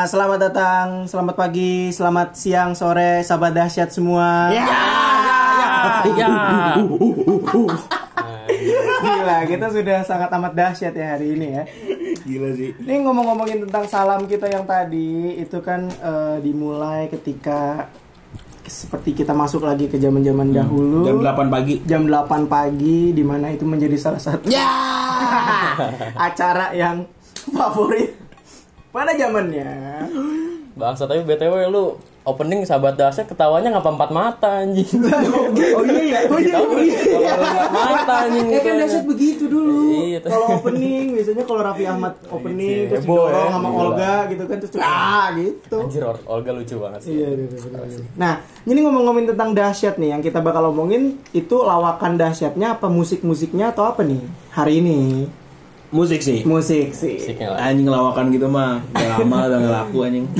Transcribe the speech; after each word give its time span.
Ya, 0.00 0.08
selamat 0.08 0.38
datang, 0.48 1.04
selamat 1.12 1.36
pagi, 1.36 1.92
selamat 1.92 2.32
siang, 2.32 2.72
sore, 2.72 3.20
sahabat 3.20 3.52
dahsyat 3.52 3.92
semua. 3.92 4.48
Ya, 4.48 4.64
Ya. 6.16 6.32
Gila, 9.04 9.38
kita 9.44 9.68
sudah 9.68 10.00
sangat 10.08 10.32
amat 10.32 10.56
dahsyat 10.56 10.96
ya 10.96 11.04
hari 11.04 11.36
ini 11.36 11.52
ya. 11.52 11.68
Gila 12.24 12.48
sih. 12.56 12.72
Ini 12.80 13.04
ngomong-ngomongin 13.04 13.68
tentang 13.68 13.84
salam 13.92 14.24
kita 14.24 14.48
yang 14.48 14.64
tadi, 14.64 15.36
itu 15.36 15.60
kan 15.60 15.92
eh, 15.92 16.36
dimulai 16.40 17.12
ketika 17.12 17.92
seperti 18.64 19.12
kita 19.12 19.36
masuk 19.36 19.68
lagi 19.68 19.92
ke 19.92 20.00
zaman-zaman 20.00 20.48
dahulu. 20.48 21.04
Jam 21.04 21.20
8 21.20 21.52
pagi. 21.52 21.74
Jam 21.84 22.08
8 22.08 22.48
pagi 22.48 23.12
di 23.12 23.20
mana 23.20 23.52
itu 23.52 23.68
menjadi 23.68 24.00
salah 24.00 24.22
satu 24.24 24.48
Ya. 24.48 24.64
acara 26.32 26.72
yang 26.72 27.04
favorit 27.52 28.19
pada 28.90 29.14
zamannya. 29.14 29.70
Bangsa 30.74 31.04
tapi 31.04 31.26
BTW 31.26 31.66
lu 31.68 31.98
opening 32.20 32.62
sahabat 32.68 32.94
dasar 32.94 33.26
ketawanya 33.26 33.74
ngapa 33.74 33.90
empat 33.90 34.10
mata 34.14 34.50
anjing. 34.62 34.86
Oh 35.76 35.82
iya 35.82 36.02
ya. 36.04 36.20
Oh 36.30 36.38
iya. 36.38 36.56
Oh 36.62 36.78
iya. 36.78 37.34
Empat 37.36 37.72
mata 37.74 38.14
anjing. 38.28 38.46
Ya 38.48 38.60
kan 38.62 38.74
dahsyat 38.78 39.04
begitu 39.04 39.44
dulu. 39.50 39.90
Iya, 39.90 40.18
kalau 40.24 40.46
opening 40.60 41.18
biasanya 41.18 41.44
kalau 41.44 41.60
Raffi 41.64 41.84
Ahmad 41.90 42.14
opening 42.30 42.86
terus 42.86 43.04
didorong 43.04 43.50
ya. 43.50 43.54
sama. 43.56 43.68
Olga 43.70 44.14
gitu 44.30 44.42
kan 44.46 44.56
terus 44.62 44.72
ah 44.78 45.26
gitu. 45.34 45.78
Anjir 45.84 46.02
Olga 46.06 46.50
lucu 46.54 46.74
banget 46.78 47.00
sih. 47.02 47.12
Iya, 47.18 47.28
iya, 47.34 47.46
iya. 47.50 48.04
Nah, 48.14 48.32
ini 48.68 48.78
ngomong-ngomongin 48.84 49.28
tentang 49.34 49.50
dahsyat 49.52 49.98
nih, 49.98 50.14
yang 50.16 50.22
kita 50.22 50.38
bakal 50.38 50.70
omongin 50.70 51.18
itu 51.34 51.56
lawakan 51.60 52.14
dahsyatnya 52.14 52.78
apa 52.78 52.86
musik-musiknya 52.86 53.74
atau 53.74 53.90
apa 53.90 54.06
nih 54.06 54.22
hari 54.54 54.80
ini? 54.80 55.26
Musik 55.90 56.22
sih. 56.22 56.46
Musik 56.46 56.94
sih. 56.94 57.18
Musiknya 57.18 57.54
lah. 57.54 57.58
Anjing 57.66 57.86
lawakan 57.90 58.30
gitu 58.30 58.46
mah. 58.46 58.78
Udah 58.94 59.18
lama 59.18 59.38
udah 59.50 59.58
nggak 59.58 59.74
laku 59.74 59.98
anjing. 60.06 60.26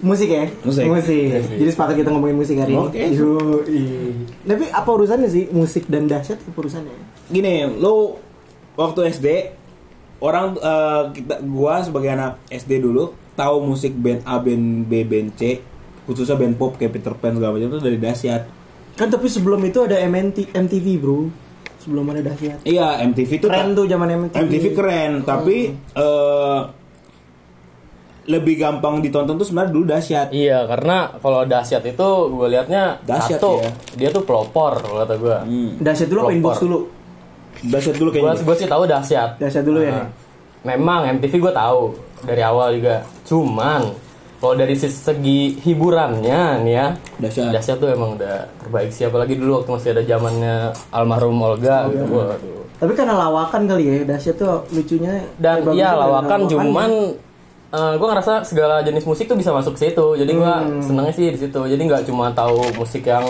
Musik 0.00 0.32
ya? 0.32 0.48
Musik. 0.64 1.28
Jadi 1.60 1.70
sepakat 1.70 2.00
kita 2.00 2.08
ngomongin 2.08 2.40
musik 2.40 2.56
hari 2.56 2.72
Oke. 2.72 2.96
ini. 2.96 3.20
Yoi. 3.20 3.84
Tapi 4.48 4.64
apa 4.72 4.88
urusannya 4.88 5.28
sih 5.28 5.52
musik 5.52 5.84
dan 5.92 6.08
dahsyat 6.08 6.40
apa 6.40 6.56
urusannya? 6.56 6.96
Gini, 7.28 7.68
lu 7.76 8.16
waktu 8.80 9.12
SD 9.12 9.26
orang 10.24 10.56
eh, 10.56 11.02
kita 11.20 11.44
gua 11.44 11.84
sebagai 11.84 12.16
anak 12.16 12.40
SD 12.48 12.80
dulu 12.80 13.12
tahu 13.36 13.60
musik 13.60 13.92
band 13.92 14.24
A, 14.24 14.40
band 14.40 14.88
B, 14.88 15.04
band 15.04 15.36
C, 15.36 15.60
khususnya 16.08 16.40
band 16.40 16.56
pop 16.56 16.80
kayak 16.80 16.96
Peter 16.96 17.12
Pan 17.12 17.36
segala 17.36 17.60
macam 17.60 17.68
itu 17.68 17.80
dari 17.84 18.00
dahsyat. 18.00 18.42
Kan 18.96 19.12
tapi 19.12 19.28
sebelum 19.28 19.60
itu 19.68 19.84
ada 19.84 20.00
MNT, 20.00 20.56
MTV, 20.56 20.86
Bro. 20.96 21.28
Sebelum 21.80 22.04
ada 22.12 22.20
dahsyat. 22.20 22.60
Iya, 22.62 23.00
MTV 23.08 23.30
itu 23.40 23.46
Keren 23.48 23.72
tuh 23.72 23.88
zaman 23.88 24.08
MTV. 24.28 24.36
MTV 24.44 24.64
keren, 24.76 25.12
tapi 25.24 25.72
eh, 25.72 26.60
lebih 28.28 28.54
gampang 28.60 29.00
ditonton 29.00 29.34
tuh 29.34 29.46
sebenarnya 29.48 29.72
dulu 29.72 29.84
dahsyat. 29.88 30.28
Iya, 30.30 30.68
karena 30.68 31.08
kalau 31.18 31.42
dahsyat 31.48 31.82
itu 31.82 32.08
gue 32.30 32.46
liatnya 32.52 33.00
Dahsyat, 33.02 33.40
satu, 33.40 33.64
ya. 33.64 33.70
dia 33.96 34.08
tuh 34.12 34.22
pelopor 34.22 34.78
kalau 34.78 35.02
kata 35.02 35.14
gue. 35.16 35.36
Hmm. 35.48 35.70
Dahsyat 35.80 36.08
dulu 36.12 36.20
apa 36.28 36.32
inbox 36.36 36.54
Pelopor. 36.60 36.64
dulu? 36.68 36.78
Dahsyat 37.60 37.96
dulu 37.96 38.08
kayaknya. 38.12 38.44
gue 38.44 38.56
sih 38.60 38.68
tahu 38.68 38.82
dahsyat. 38.86 39.30
Dahsyat 39.40 39.64
dulu 39.64 39.80
ya. 39.82 39.92
Nah, 39.96 40.08
Memang 40.60 41.08
MTV 41.16 41.40
gue 41.40 41.52
tahu 41.56 41.96
dari 42.28 42.44
awal 42.44 42.76
juga. 42.76 43.00
Cuman 43.24 43.80
kalau 44.40 44.56
dari 44.56 44.72
segi 44.72 45.60
hiburannya 45.60 46.64
nih 46.64 46.72
ya, 46.72 46.86
Dahsyat. 47.20 47.52
dahsyat 47.52 47.76
tuh 47.76 47.92
emang 47.92 48.16
udah 48.16 48.48
terbaik 48.58 48.88
sih. 48.88 49.04
Apalagi 49.04 49.36
dulu 49.36 49.60
waktu 49.60 49.70
masih 49.70 49.88
ada 49.92 50.02
zamannya 50.02 50.54
almarhum 50.90 51.36
Olga 51.38 51.86
gitu. 51.86 52.08
Waduh. 52.08 52.64
Tapi 52.80 52.92
karena 52.96 53.14
lawakan 53.20 53.68
kali 53.68 53.84
ya, 53.84 53.96
dahsyat 54.08 54.36
tuh 54.36 54.64
lucunya. 54.70 55.20
Dan 55.36 55.60
eh, 55.62 55.76
iya 55.76 55.92
dari 55.92 56.00
lawakan 56.00 56.40
cuman 56.48 56.90
gue 57.70 58.06
ngerasa 58.08 58.42
segala 58.42 58.80
jenis 58.80 59.04
musik 59.04 59.28
tuh 59.28 59.36
bisa 59.36 59.52
masuk 59.52 59.76
ke 59.76 59.86
situ. 59.86 60.06
Jadi 60.16 60.32
gue 60.32 60.42
Hmm. 60.48 60.80
senengnya 60.80 61.12
sih 61.12 61.28
di 61.28 61.38
situ. 61.38 61.60
Jadi 61.60 61.82
nggak 61.84 62.08
cuma 62.08 62.32
tahu 62.32 62.64
musik 62.74 63.04
yang 63.04 63.22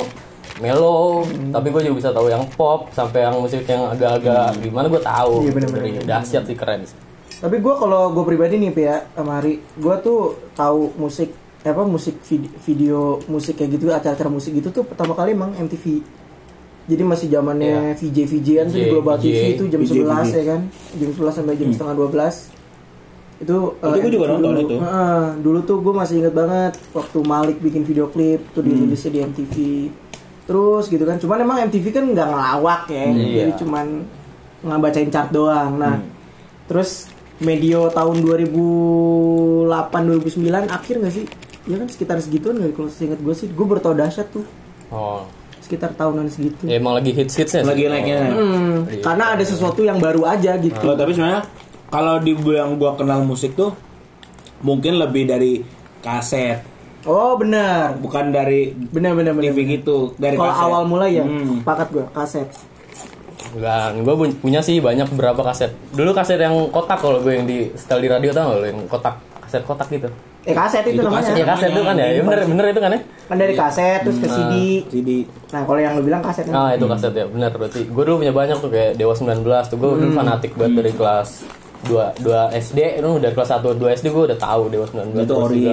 mellow, 0.61 1.25
Hmm. 1.25 1.51
tapi 1.51 1.69
gue 1.69 1.83
juga 1.83 1.97
bisa 1.99 2.11
tahu 2.11 2.29
yang 2.29 2.45
pop 2.53 2.87
sampai 2.91 3.25
yang 3.25 3.37
musik 3.37 3.65
yang 3.65 3.89
agak-agak 3.89 4.61
gimana 4.61 4.87
gue 4.87 5.03
tahu. 5.03 5.35
Iya. 5.43 5.53
Dari 5.67 5.91
dahsyat 6.07 6.45
sih 6.47 6.55
keren. 6.55 6.87
sih. 6.87 6.97
Tapi 7.41 7.57
gue 7.57 7.75
kalau 7.75 8.13
gue 8.13 8.21
pribadi 8.23 8.55
nih 8.57 8.71
Pi, 8.71 8.83
ya 8.83 9.09
sama 9.11 9.41
gue 9.41 9.95
tuh 10.01 10.21
tahu 10.53 10.93
musik 10.95 11.33
apa 11.61 11.85
musik 11.85 12.21
vid- 12.23 12.53
video, 12.59 13.21
musik 13.27 13.57
kayak 13.57 13.71
gitu 13.75 13.89
acara-acara 13.89 14.29
musik 14.29 14.53
gitu 14.55 14.69
tuh 14.71 14.83
pertama 14.83 15.13
kali 15.13 15.33
emang 15.33 15.53
MTV. 15.55 16.01
Jadi 16.85 17.03
masih 17.03 17.29
zamannya 17.29 17.95
VJ 17.95 18.19
VJ-an 18.27 18.67
tuh 18.67 18.77
di 18.77 18.83
VJ, 18.83 18.91
Global 18.91 19.17
TV 19.17 19.31
VJ, 19.31 19.45
itu 19.51 19.65
jam 19.69 19.81
VJ. 19.81 19.93
11 20.03 20.33
ya 20.33 20.45
kan. 20.47 20.61
Jam 20.97 21.11
11 21.13 21.33
sampai 21.33 21.55
jam 21.55 21.69
setengah 21.71 21.95
12. 21.95 22.51
Itu 23.41 23.57
Itu 23.73 23.87
eh, 23.87 23.89
gua 23.95 24.11
juga 24.11 24.27
MTV 24.27 24.33
nonton 24.35 24.51
dulu. 24.51 24.61
itu. 24.63 24.77
Heeh, 24.77 25.25
dulu 25.39 25.59
tuh 25.63 25.77
gue 25.79 25.95
masih 25.95 26.15
inget 26.19 26.35
banget 26.35 26.73
waktu 26.91 27.19
Malik 27.23 27.57
bikin 27.59 27.83
video 27.83 28.07
klip 28.07 28.41
tuh 28.51 28.61
dirilisnya 28.61 29.11
di 29.11 29.21
MTV. 29.23 29.55
Terus 30.45 30.85
gitu 30.89 31.05
kan. 31.05 31.17
Cuman 31.17 31.39
emang 31.39 31.57
MTV 31.63 31.87
kan 31.91 32.05
nggak 32.07 32.27
ngelawak 32.27 32.83
ya. 32.87 33.05
Iya. 33.07 33.37
Jadi 33.39 33.53
cuman 33.59 33.87
ngebacain 34.61 35.09
chart 35.09 35.31
doang. 35.31 35.77
Nah, 35.77 35.95
Hmm. 35.95 36.09
terus 36.67 37.07
medio 37.41 37.89
tahun 37.89 38.21
2008 38.21 39.67
2009 39.67 40.47
akhir 40.71 40.95
nggak 40.97 41.15
sih? 41.15 41.27
Ya 41.65 41.77
kan 41.77 41.87
sekitar 41.87 42.17
segituan 42.19 42.57
nggak 42.57 42.73
kalau 42.73 42.89
seingat 42.89 43.19
gue 43.19 43.35
sih. 43.35 43.49
Gue 43.49 43.67
bertau 43.67 43.93
dahsyat 43.93 44.29
tuh 44.29 44.45
Oh, 44.89 45.23
sekitar 45.61 45.95
tahunan 45.95 46.27
segitu. 46.27 46.67
ya 46.67 46.77
emang 46.77 46.95
lagi 46.95 47.11
hits 47.11 47.35
hitsnya. 47.35 47.63
Lagi 47.63 47.87
naiknya. 47.87 48.27
Hmm, 48.29 48.77
karena 48.99 49.39
ada 49.39 49.45
sesuatu 49.45 49.81
yang 49.81 49.97
baru 49.97 50.27
aja 50.27 50.57
gitu. 50.57 50.75
Kalau 50.75 50.95
tapi 50.95 51.13
sebenarnya 51.13 51.47
kalau 51.87 52.19
dibilang 52.19 52.75
gua 52.75 52.95
kenal 52.95 53.23
musik 53.23 53.55
tuh 53.55 53.71
mungkin 54.61 54.99
lebih 54.99 55.25
dari 55.25 55.63
kaset, 56.01 56.67
Oh 57.01 57.33
benar, 57.33 57.97
bukan 57.97 58.29
dari 58.29 58.77
benar 58.77 59.15
benar 59.15 59.33
benar. 59.33 59.57
TV 59.57 59.79
gitu, 59.79 60.13
dari 60.15 60.37
Kalau 60.37 60.53
kaset. 60.53 60.67
awal 60.67 60.83
mulai 60.85 61.11
ya, 61.15 61.25
Hmm. 61.25 61.65
sepakat 61.65 61.87
gue 61.89 62.05
kaset. 62.13 62.49
Dan 63.57 64.07
gue 64.07 64.15
punya 64.39 64.61
sih 64.63 64.79
banyak 64.79 65.11
beberapa 65.15 65.43
kaset. 65.43 65.75
Dulu 65.91 66.15
kaset 66.15 66.39
yang 66.39 66.55
kotak 66.71 67.03
kalau 67.03 67.19
gue 67.19 67.33
yang 67.35 67.47
di 67.49 67.71
setel 67.75 67.99
di 67.99 68.09
radio 68.11 68.31
tau 68.31 68.55
nggak 68.55 68.59
lo 68.63 68.67
yang 68.67 68.81
kotak 68.87 69.15
kaset 69.43 69.63
kotak 69.67 69.91
gitu. 69.91 70.07
Eh 70.47 70.57
kaset 70.57 70.87
itu, 70.89 71.03
Itu 71.03 71.11
namanya. 71.11 71.21
kaset. 71.21 71.35
Iya 71.37 71.47
kaset 71.53 71.71
itu 71.75 71.83
kan 71.85 71.95
ya, 71.99 72.07
ya 72.17 72.23
bener 72.25 72.41
bener 72.49 72.65
itu 72.71 72.81
kan 72.81 72.91
ya. 72.95 73.01
Kan 73.29 73.37
dari 73.37 73.55
kaset 73.59 73.99
terus 74.07 74.19
ke 74.23 74.29
CD. 74.31 74.55
CD. 74.89 75.11
Nah 75.51 75.63
kalau 75.67 75.81
yang 75.83 75.93
lu 75.99 76.03
bilang 76.07 76.23
kaset. 76.23 76.47
Ah 76.55 76.73
itu 76.73 76.87
kaset 76.87 77.13
ya 77.13 77.27
benar 77.27 77.51
berarti. 77.53 77.83
Gue 77.91 78.03
dulu 78.07 78.23
punya 78.23 78.33
banyak 78.33 78.57
tuh 78.63 78.71
kayak 78.71 78.95
Dewa 78.97 79.13
19 79.13 79.43
tuh 79.45 79.77
gue 79.77 79.89
dulu 79.99 80.11
fanatik 80.15 80.55
banget 80.55 80.73
dari 80.81 80.93
kelas 80.95 81.29
2 81.81 82.25
2 82.25 82.61
SD 82.61 83.01
itu 83.01 83.11
dari 83.21 83.33
kelas 83.33 83.51
1 83.57 83.65
2 83.65 83.97
SD 84.01 84.07
gue 84.13 84.25
udah 84.33 84.39
tahu 84.39 84.63
Dewa 84.69 84.87
19 84.87 85.27
Itu 85.27 85.35
ori. 85.37 85.65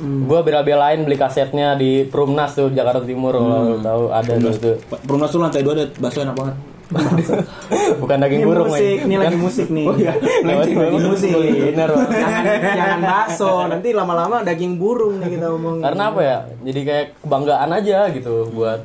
Gue 0.00 0.40
bela-belain 0.40 1.04
beli 1.04 1.16
kasetnya 1.16 1.76
di 1.76 2.04
Perumnas 2.06 2.54
tuh 2.54 2.72
Jakarta 2.72 3.04
Timur 3.04 3.34
kalau 3.34 3.76
lu 3.76 3.78
tahu 3.80 4.02
ada 4.08 4.32
dulu 4.38 4.56
tuh. 4.56 4.76
Perumnas 5.04 5.28
tuh 5.28 5.40
lantai 5.42 5.60
dua 5.60 5.74
ada 5.76 5.84
bakso 5.98 6.24
enak 6.24 6.36
banget. 6.38 6.56
Bukan 8.02 8.16
daging 8.20 8.40
Ini 8.44 8.46
burung 8.46 8.68
musik, 8.68 8.96
ini 9.08 9.16
lagi 9.16 9.36
musik 9.40 9.66
nih. 9.72 9.86
Oh 9.90 9.96
iya, 9.96 10.12
lagi 10.44 11.00
musik. 11.00 11.30
Kuliner, 11.32 11.90
jangan 11.96 12.42
jangan 12.60 13.00
bakso, 13.10 13.52
nanti 13.68 13.88
lama-lama 13.96 14.44
daging 14.44 14.76
burung 14.76 15.20
nih 15.20 15.38
kita 15.38 15.46
ngomong. 15.48 15.80
Karena 15.80 16.02
apa 16.12 16.20
ya? 16.20 16.38
Jadi 16.60 16.80
kayak 16.84 17.06
kebanggaan 17.24 17.70
aja 17.72 17.98
gitu 18.12 18.52
buat 18.52 18.80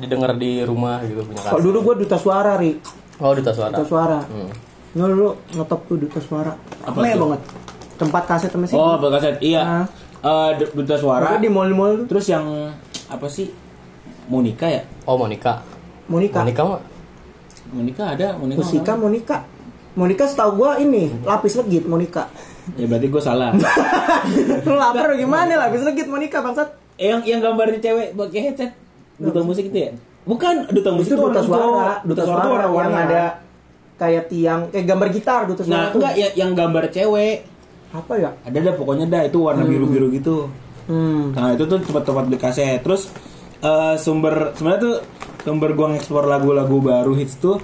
didengar 0.00 0.36
di 0.36 0.64
rumah 0.64 1.00
gitu 1.04 1.20
punya 1.24 1.40
Kalau 1.44 1.60
dulu 1.60 1.78
gue 1.92 1.94
duta 2.06 2.16
suara, 2.20 2.56
Ri. 2.60 2.76
Oh, 3.20 3.32
duta 3.32 3.52
suara. 3.52 3.72
Duta 3.72 3.84
suara. 3.88 4.20
Hmm. 4.24 4.50
Nggak 4.96 5.08
dulu 5.16 5.28
ngetop 5.56 5.80
tuh 5.88 5.96
duta 5.96 6.20
suara. 6.20 6.52
Apa 6.84 6.98
banget. 7.00 7.40
Tempat 8.00 8.22
kaset 8.24 8.50
sama 8.52 8.64
sih. 8.64 8.76
Oh, 8.76 8.96
kaset. 8.96 9.36
Iya. 9.44 9.62
Nah. 9.64 9.86
Eh, 10.20 10.50
D- 10.60 10.72
duta 10.76 10.96
suara. 11.00 11.36
di 11.40 11.48
mall-mall. 11.48 12.04
Terus 12.04 12.28
yang 12.28 12.44
apa 13.08 13.26
sih? 13.28 13.48
Monika 14.28 14.68
ya? 14.68 14.84
Oh, 15.08 15.16
Monica. 15.20 15.64
Monika. 16.08 16.40
Monica 16.44 16.62
mah 16.64 16.80
Monika 17.70 18.04
ada, 18.10 18.34
Monika. 18.34 18.58
Musika 18.58 18.92
mana? 18.92 19.02
Monika. 19.04 19.36
Monika 19.90 20.24
setahu 20.24 20.50
gua 20.56 20.78
ini 20.78 21.10
lapis 21.22 21.54
legit 21.56 21.84
Monika. 21.84 22.30
Ya 22.74 22.86
berarti 22.86 23.06
gue 23.06 23.18
salah. 23.18 23.50
Lu 24.66 24.74
lapar 24.74 25.10
gimana 25.14 25.50
lapis 25.58 25.82
legit 25.82 26.06
Monika 26.06 26.38
bangsat? 26.38 26.68
Eh, 26.94 27.08
yang 27.08 27.22
yang 27.22 27.40
gambarnya 27.40 27.80
cewek 27.80 28.12
pakai 28.12 28.40
headset. 28.44 28.70
Duta 29.16 29.40
musik 29.40 29.66
itu 29.66 29.78
ya? 29.78 29.90
Bukan, 30.22 30.68
duta 30.68 30.90
musik 30.92 31.10
Itu 31.10 31.18
duta 31.18 31.40
orang 31.40 31.44
suara, 31.44 31.64
cowok. 31.64 31.96
duta 32.06 32.22
suara 32.22 32.38
tuh 32.38 32.50
yang 32.52 32.54
warna-warna. 32.70 32.98
ada 33.02 33.22
kayak 33.96 34.24
tiang, 34.28 34.60
kayak 34.68 34.86
gambar 34.86 35.08
gitar 35.10 35.40
duta 35.44 35.62
suara 35.64 35.76
Nah, 35.76 35.84
tuh. 35.90 35.98
enggak 35.98 36.14
ya 36.14 36.28
yang 36.36 36.50
gambar 36.52 36.84
cewek. 36.88 37.36
Apa 37.90 38.12
ya? 38.14 38.30
Ada 38.44 38.58
dah 38.62 38.74
pokoknya 38.76 39.06
dah 39.06 39.22
itu 39.26 39.38
warna 39.40 39.64
biru-biru 39.64 40.06
gitu. 40.14 40.46
Hmm. 40.86 41.34
Nah 41.34 41.52
itu 41.52 41.64
tuh 41.64 41.78
tempat-tempat 41.80 42.24
beli 42.28 42.38
kaset. 42.38 42.78
Terus 42.80 43.10
eh, 43.58 43.94
sumber 43.96 44.54
sebenarnya 44.54 44.80
tuh 44.80 44.94
sumber 45.40 45.72
gua 45.72 45.92
ngeksplor 45.92 46.24
lagu-lagu 46.24 46.76
baru 46.78 47.12
hits 47.12 47.36
tuh 47.36 47.56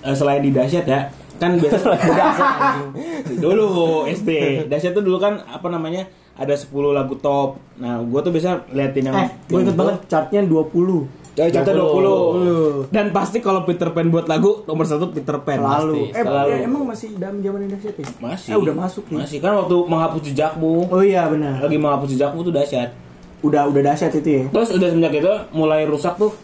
eh, 0.00 0.12
selain 0.12 0.40
di 0.40 0.50
dahsyat 0.50 0.84
ya 0.84 1.00
kan 1.36 1.58
biasa 1.58 1.78
dulu 3.42 3.66
SD 4.06 4.30
dahsyat 4.66 4.92
tuh 4.92 5.02
dulu 5.02 5.18
kan 5.18 5.42
apa 5.42 5.66
namanya 5.66 6.06
ada 6.32 6.54
10 6.54 6.70
lagu 6.90 7.14
top 7.16 7.60
nah 7.76 8.00
gua 8.00 8.20
tuh 8.20 8.30
biasa 8.30 8.70
liatin 8.70 9.06
yang 9.06 9.16
Eh, 9.16 9.28
gue 9.46 9.52
yang 9.52 9.62
inget 9.62 9.76
banget 9.76 9.96
chartnya 10.06 10.40
20 10.44 11.22
Ya, 11.32 11.48
catnya 11.48 11.80
20. 11.80 12.84
20. 12.84 12.92
Dan 12.92 13.08
pasti 13.08 13.40
kalau 13.40 13.64
Peter 13.64 13.88
Pan 13.88 14.04
buat 14.12 14.28
lagu 14.28 14.68
nomor 14.68 14.84
satu 14.84 15.08
Peter 15.08 15.32
Pan. 15.40 15.56
Selalu. 15.56 16.12
pasti, 16.12 16.12
Eh, 16.12 16.24
selalu. 16.28 16.48
ya, 16.52 16.58
emang 16.60 16.82
masih 16.84 17.08
dalam 17.16 17.40
zaman 17.40 17.60
dahsyat 17.72 17.96
ya? 17.96 18.06
Masih. 18.20 18.50
Eh, 18.52 18.58
udah 18.60 18.74
masuk 18.76 19.04
nih. 19.08 19.18
Masih 19.24 19.38
kan 19.40 19.52
waktu 19.56 19.76
menghapus 19.80 20.20
jejakmu. 20.28 20.92
Oh 20.92 21.00
iya 21.00 21.24
benar. 21.32 21.56
Lagi 21.56 21.80
menghapus 21.80 22.08
jejakmu 22.12 22.44
tuh 22.44 22.52
dahsyat. 22.52 22.92
Udah 23.40 23.64
udah 23.64 23.80
dahsyat 23.80 24.12
itu 24.12 24.28
ya. 24.28 24.42
Terus 24.52 24.68
udah 24.76 24.88
semenjak 24.92 25.14
itu 25.16 25.32
mulai 25.56 25.88
rusak 25.88 26.20
tuh 26.20 26.36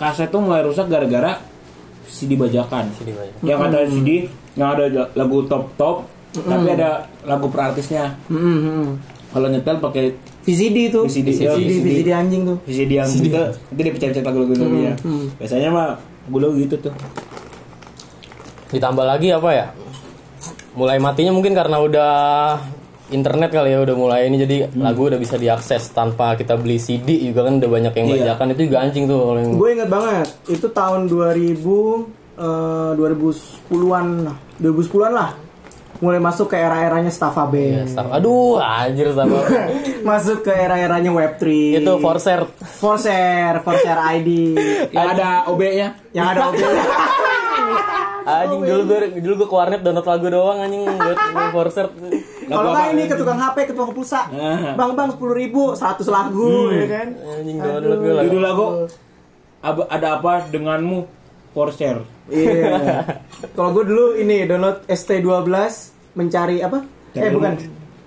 kaset 0.00 0.32
tuh 0.32 0.40
mulai 0.40 0.64
rusak 0.64 0.88
gara-gara 0.88 1.36
CD 2.08 2.40
bajakan. 2.40 2.88
CD 2.96 3.12
bajakan. 3.12 3.44
Yang 3.44 3.60
ada 3.68 3.78
CD, 3.84 4.08
yang 4.56 4.68
ada 4.72 4.84
lagu 5.12 5.44
top-top, 5.44 6.08
tapi 6.32 6.66
ada 6.72 7.04
lagu 7.28 7.52
per 7.52 7.60
artisnya. 7.68 8.16
Hmm, 8.32 8.40
hmm, 8.40 8.58
hmm. 8.64 8.88
Kalau 9.30 9.46
nyetel 9.46 9.76
pakai 9.78 10.16
VCD 10.42 10.76
itu. 10.90 11.00
VCD, 11.04 11.28
VCD, 11.30 11.44
ya, 11.44 11.52
VCD, 11.54 11.78
VCD. 11.84 12.08
anjing 12.10 12.42
tuh. 12.48 12.58
VCD 12.64 12.92
yang 12.96 13.06
gitu, 13.06 13.36
nanti 13.36 13.80
dia 13.84 13.92
pecah-pecah 13.94 14.24
lagu-lagu 14.24 14.54
hmm. 14.56 15.24
Biasanya 15.38 15.68
mah 15.70 15.88
gue 16.26 16.50
gitu 16.64 16.74
tuh. 16.80 16.94
Ditambah 18.72 19.04
lagi 19.04 19.30
apa 19.30 19.50
ya? 19.52 19.66
Mulai 20.74 20.96
matinya 20.98 21.30
mungkin 21.36 21.52
karena 21.52 21.76
udah 21.78 22.10
internet 23.10 23.50
kali 23.50 23.70
ya 23.70 23.80
udah 23.80 23.94
mulai 23.94 24.20
ini 24.24 24.36
jadi 24.38 24.56
lagu 24.74 25.06
udah 25.06 25.16
bisa 25.16 25.34
diakses 25.34 25.90
tanpa 25.90 26.34
kita 26.34 26.54
beli 26.54 26.76
CD 26.76 27.20
juga 27.22 27.44
kan 27.44 27.56
udah 27.56 27.70
banyak 27.70 27.92
yang 27.92 28.06
Iya. 28.06 28.14
bajakan 28.16 28.46
itu 28.50 28.62
juga 28.66 28.78
anjing 28.80 29.04
tuh 29.04 29.18
kalau 29.20 29.38
yang 29.38 29.52
Gue 29.52 29.68
inget 29.72 29.88
banget. 29.88 30.26
Itu 30.46 30.66
tahun 30.68 31.00
2000 31.04 32.06
eh, 32.36 32.90
2010-an 32.94 34.06
lah. 34.24 34.36
2010-an 34.58 35.12
lah. 35.12 35.30
Mulai 36.00 36.16
masuk 36.16 36.48
ke 36.48 36.56
era-eranya 36.56 37.12
Staffa 37.12 37.44
Ya, 37.44 37.52
Band. 37.76 37.86
Star- 37.86 38.08
Aduh, 38.10 38.56
anjir 38.56 39.12
sama. 39.12 39.36
masuk 40.08 40.40
ke 40.40 40.48
era-eranya 40.48 41.10
Web3. 41.10 41.44
itu 41.76 41.92
Forcer. 41.98 42.48
Forshare, 42.80 43.60
Forshare 43.60 44.00
ID. 44.14 44.56
Yang 44.96 45.06
ada 45.12 45.28
OB-nya. 45.46 45.88
yang 46.10 46.26
ada 46.26 46.48
OB. 46.48 46.56
Anjing 48.22 48.60
dulu 48.62 48.82
gue 48.86 48.98
dulu 49.18 49.34
gue 49.36 49.48
ke 49.48 49.54
warnet 49.54 49.80
download 49.80 50.06
lagu 50.06 50.26
doang 50.28 50.58
anjing 50.58 50.82
buat 50.86 51.18
Forcer. 51.52 51.86
Kalau 52.50 52.70
nggak 52.74 52.88
ini 52.92 53.02
ke 53.06 53.14
tukang 53.14 53.38
HP, 53.38 53.56
ke 53.70 53.72
tukang 53.72 53.94
pulsa. 53.94 54.26
Ah. 54.34 54.74
Bang 54.74 54.98
bang 54.98 55.14
sepuluh 55.14 55.38
ribu, 55.38 55.78
100 55.78 56.02
lagu, 56.10 56.74
ya 56.74 56.86
kan? 56.90 57.08
Judul 58.26 58.42
lagu 58.42 58.66
ada 59.62 60.18
apa 60.18 60.50
denganmu 60.50 61.06
for 61.54 61.70
share. 61.70 62.02
Iya. 62.30 63.06
Kalau 63.54 63.70
gue 63.74 63.84
dulu 63.86 64.04
ini 64.18 64.46
download 64.46 64.86
ST12 64.86 65.50
mencari 66.14 66.62
apa? 66.62 66.86
Eh 67.14 67.30
bukan. 67.30 67.52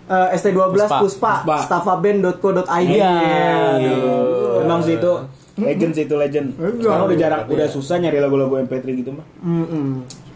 Eh, 0.03 0.27
ST12 0.35 0.75
Puspa. 0.75 0.97
Puspa, 0.99 1.33
Puspa. 1.43 1.55
staffaband.co.id. 1.67 2.87
Iya. 2.87 3.15
Emang 4.63 4.79
sih 4.83 4.95
itu 4.95 5.11
legend 5.59 5.91
sih 5.93 6.03
itu 6.07 6.15
legend. 6.17 6.55
Sekarang 6.57 7.05
udah 7.11 7.19
jarang, 7.19 7.41
udah 7.51 7.67
susah 7.69 7.99
nyari 7.99 8.17
lagu-lagu 8.23 8.63
MP3 8.63 8.83
gitu 9.03 9.11
mah. 9.13 9.27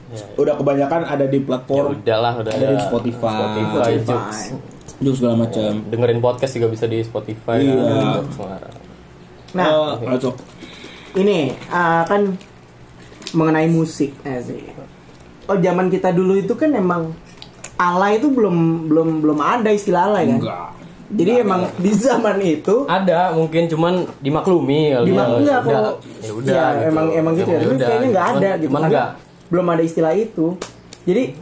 Mm-mm. 0.07 0.39
Udah 0.39 0.53
kebanyakan 0.55 1.01
ada 1.03 1.25
di 1.25 1.35
Ya 1.35 1.43
platform, 1.43 1.85
udahlah 1.95 2.33
udah 2.37 2.51
ada 2.53 2.65
di 2.69 2.77
Spotify, 2.79 3.35
Spotify, 3.35 3.91
Joox. 3.99 4.29
Joox 4.97 5.15
segala 5.17 5.35
macam. 5.37 5.71
Dengerin 5.85 6.19
podcast 6.19 6.51
juga 6.53 6.67
bisa 6.69 6.85
di 6.85 6.99
Spotify 7.01 7.59
Iya. 7.59 7.75
kan. 7.75 8.25
Suara. 8.31 8.69
Nah, 9.49 9.67
Eh, 9.97 10.07
masuk. 10.07 10.35
ini 11.13 11.51
ah, 11.67 12.03
kan 12.03 12.35
mengenai 13.29 13.67
musik 13.67 14.15
asik. 14.21 14.63
Oh 15.45 15.55
zaman 15.55 15.87
kita 15.87 16.11
dulu 16.11 16.35
itu 16.35 16.53
kan 16.53 16.71
emang 16.71 17.11
alay 17.75 18.17
itu 18.17 18.27
belum 18.27 18.55
belum 18.87 19.21
belum 19.21 19.39
ada 19.39 19.69
istilah 19.69 20.07
alay 20.07 20.27
kan? 20.29 20.39
Enggak. 20.39 20.67
Jadi 21.07 21.31
emang 21.39 21.61
di 21.77 21.91
zaman 21.95 22.35
itu 22.41 22.83
Ada 22.85 23.31
mungkin 23.31 23.63
cuman 23.65 23.93
dimaklumi 24.19 24.91
kali 24.91 25.05
di 25.05 25.11
ya. 25.13 25.23
enggak 25.25 25.59
kalau 25.63 25.93
ya 26.19 26.31
udah 26.33 26.51
ya, 26.51 26.65
gitu. 26.69 26.83
emang 26.85 27.05
emang 27.11 27.33
gitu 27.33 27.47
ya. 27.47 27.57
Emang 27.57 27.67
Tapi 27.69 27.79
kayaknya 27.81 28.07
nggak 28.07 28.25
Cuman- 28.25 28.37
ada 28.37 28.49
gitu. 28.53 28.67
Cuman 28.67 28.81
enggak 28.83 29.09
belum 29.47 29.65
ada 29.67 29.81
istilah 29.81 30.13
itu. 30.13 30.55
Jadi 31.03 31.33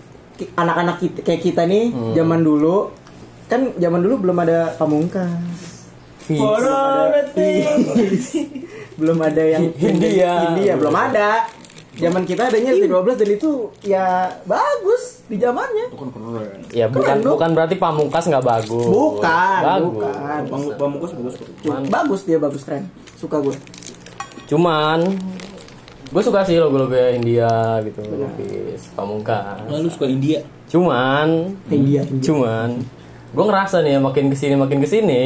anak-anak 0.54 0.96
kita, 0.98 1.18
kayak 1.22 1.42
kita 1.42 1.62
nih 1.64 1.90
Hmm. 1.90 2.14
zaman 2.14 2.40
dulu 2.40 2.92
kan 3.46 3.72
zaman 3.76 4.02
dulu 4.02 4.16
belum 4.22 4.38
ada 4.40 4.74
pamungkas. 4.76 5.30
Fix. 6.26 6.42
belum 8.96 9.18
ada 9.20 9.44
yang 9.54 9.70
Hindia. 9.72 10.34
Hindia 10.50 10.74
belum 10.76 10.96
ada. 10.96 11.46
Zaman 11.96 12.28
kita 12.28 12.52
adanya 12.52 12.76
ST12 12.76 12.92
dan 13.16 13.30
itu 13.32 13.52
ya 13.82 14.04
bagus 14.44 15.24
di 15.26 15.38
zamannya. 15.38 15.96
Ya 16.70 16.92
bukan 16.92 17.08
Keren, 17.08 17.24
dong. 17.24 17.40
bukan 17.40 17.50
berarti 17.54 17.76
pamungkas 17.78 18.24
nggak 18.26 18.44
bagus. 18.44 18.84
Bukan, 18.84 19.60
bagus. 19.64 19.88
bukan. 19.96 20.40
Pamungkas 20.76 21.12
bagus. 21.14 21.34
Cuman- 21.62 21.88
Bagus 21.88 22.22
dia 22.24 22.36
bagus 22.36 22.62
keren. 22.62 22.92
Suka 23.16 23.40
gue. 23.40 23.56
Cuman 24.46 25.08
gue 26.06 26.22
suka 26.22 26.46
sih 26.46 26.58
logo-logo 26.62 26.96
India 26.96 27.82
gitu, 27.82 28.02
Fix, 28.38 28.94
pamungkas. 28.94 29.66
Lalu 29.70 29.88
suka 29.90 30.06
India. 30.06 30.40
Cuman 30.70 31.56
India, 31.70 32.02
India. 32.06 32.24
Cuman 32.26 32.70
gue 33.36 33.44
ngerasa 33.44 33.84
nih 33.84 33.98
ya, 33.98 34.00
makin 34.00 34.32
ke 34.32 34.38
sini 34.38 34.56
makin 34.56 34.80
ke 34.80 34.88
sini 34.88 35.24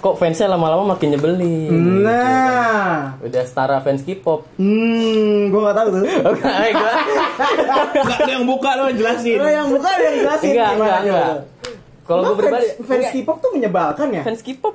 kok 0.00 0.16
fansnya 0.16 0.48
lama-lama 0.48 0.96
makin 0.96 1.12
nyebelin. 1.12 2.00
Nah, 2.00 3.20
Udah 3.20 3.44
setara 3.44 3.84
fans 3.84 4.00
K-pop. 4.00 4.48
hmm, 4.56 5.52
gue 5.52 5.60
gak 5.60 5.76
tahu 5.76 5.88
tuh. 5.92 6.02
Oke, 6.32 6.40
gue 6.72 6.92
Enggak 8.00 8.18
ada 8.24 8.32
yang 8.32 8.46
buka 8.48 8.70
lo 8.80 8.88
jelasin. 8.88 9.36
Lo 9.36 9.48
yang 9.48 9.68
buka 9.68 9.88
ada 9.92 10.04
yang 10.08 10.16
jelasin 10.24 10.50
enggak 10.56 10.70
enggak 10.72 10.98
enggak. 11.04 11.34
Kalau 12.08 12.20
gue 12.32 12.36
pribadi 12.40 12.66
fans, 12.80 12.88
fans 12.88 13.06
K-pop 13.12 13.36
tuh 13.44 13.50
menyebalkan 13.52 14.08
ya? 14.08 14.22
fans 14.24 14.40
K-pop 14.40 14.74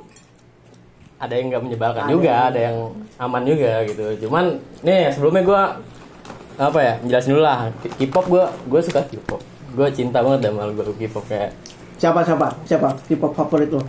ada 1.26 1.34
yang 1.34 1.48
nggak 1.50 1.64
menyebalkan 1.66 2.04
Ada. 2.06 2.12
juga, 2.14 2.34
ada 2.54 2.60
yang 2.62 2.78
aman 3.18 3.42
juga 3.44 3.72
gitu. 3.86 4.06
Cuman 4.28 4.46
nih 4.82 5.10
sebelumnya 5.10 5.44
gue 5.44 5.62
apa 6.56 6.80
ya 6.80 6.94
jelasin 7.04 7.36
dulu 7.36 7.44
lah 7.44 7.68
K-pop 8.00 8.26
gue 8.32 8.44
gue 8.72 8.80
suka 8.80 9.04
K-pop 9.04 9.44
gue 9.76 9.88
cinta 9.92 10.24
banget 10.24 10.48
sama 10.48 10.72
lagu 10.72 10.94
K-pop 10.96 11.26
kayak 11.28 11.52
Siapa 11.96 12.24
siapa? 12.24 12.48
Siapa 12.64 12.96
K-pop 13.08 13.36
favorit 13.36 13.72
lo? 13.72 13.84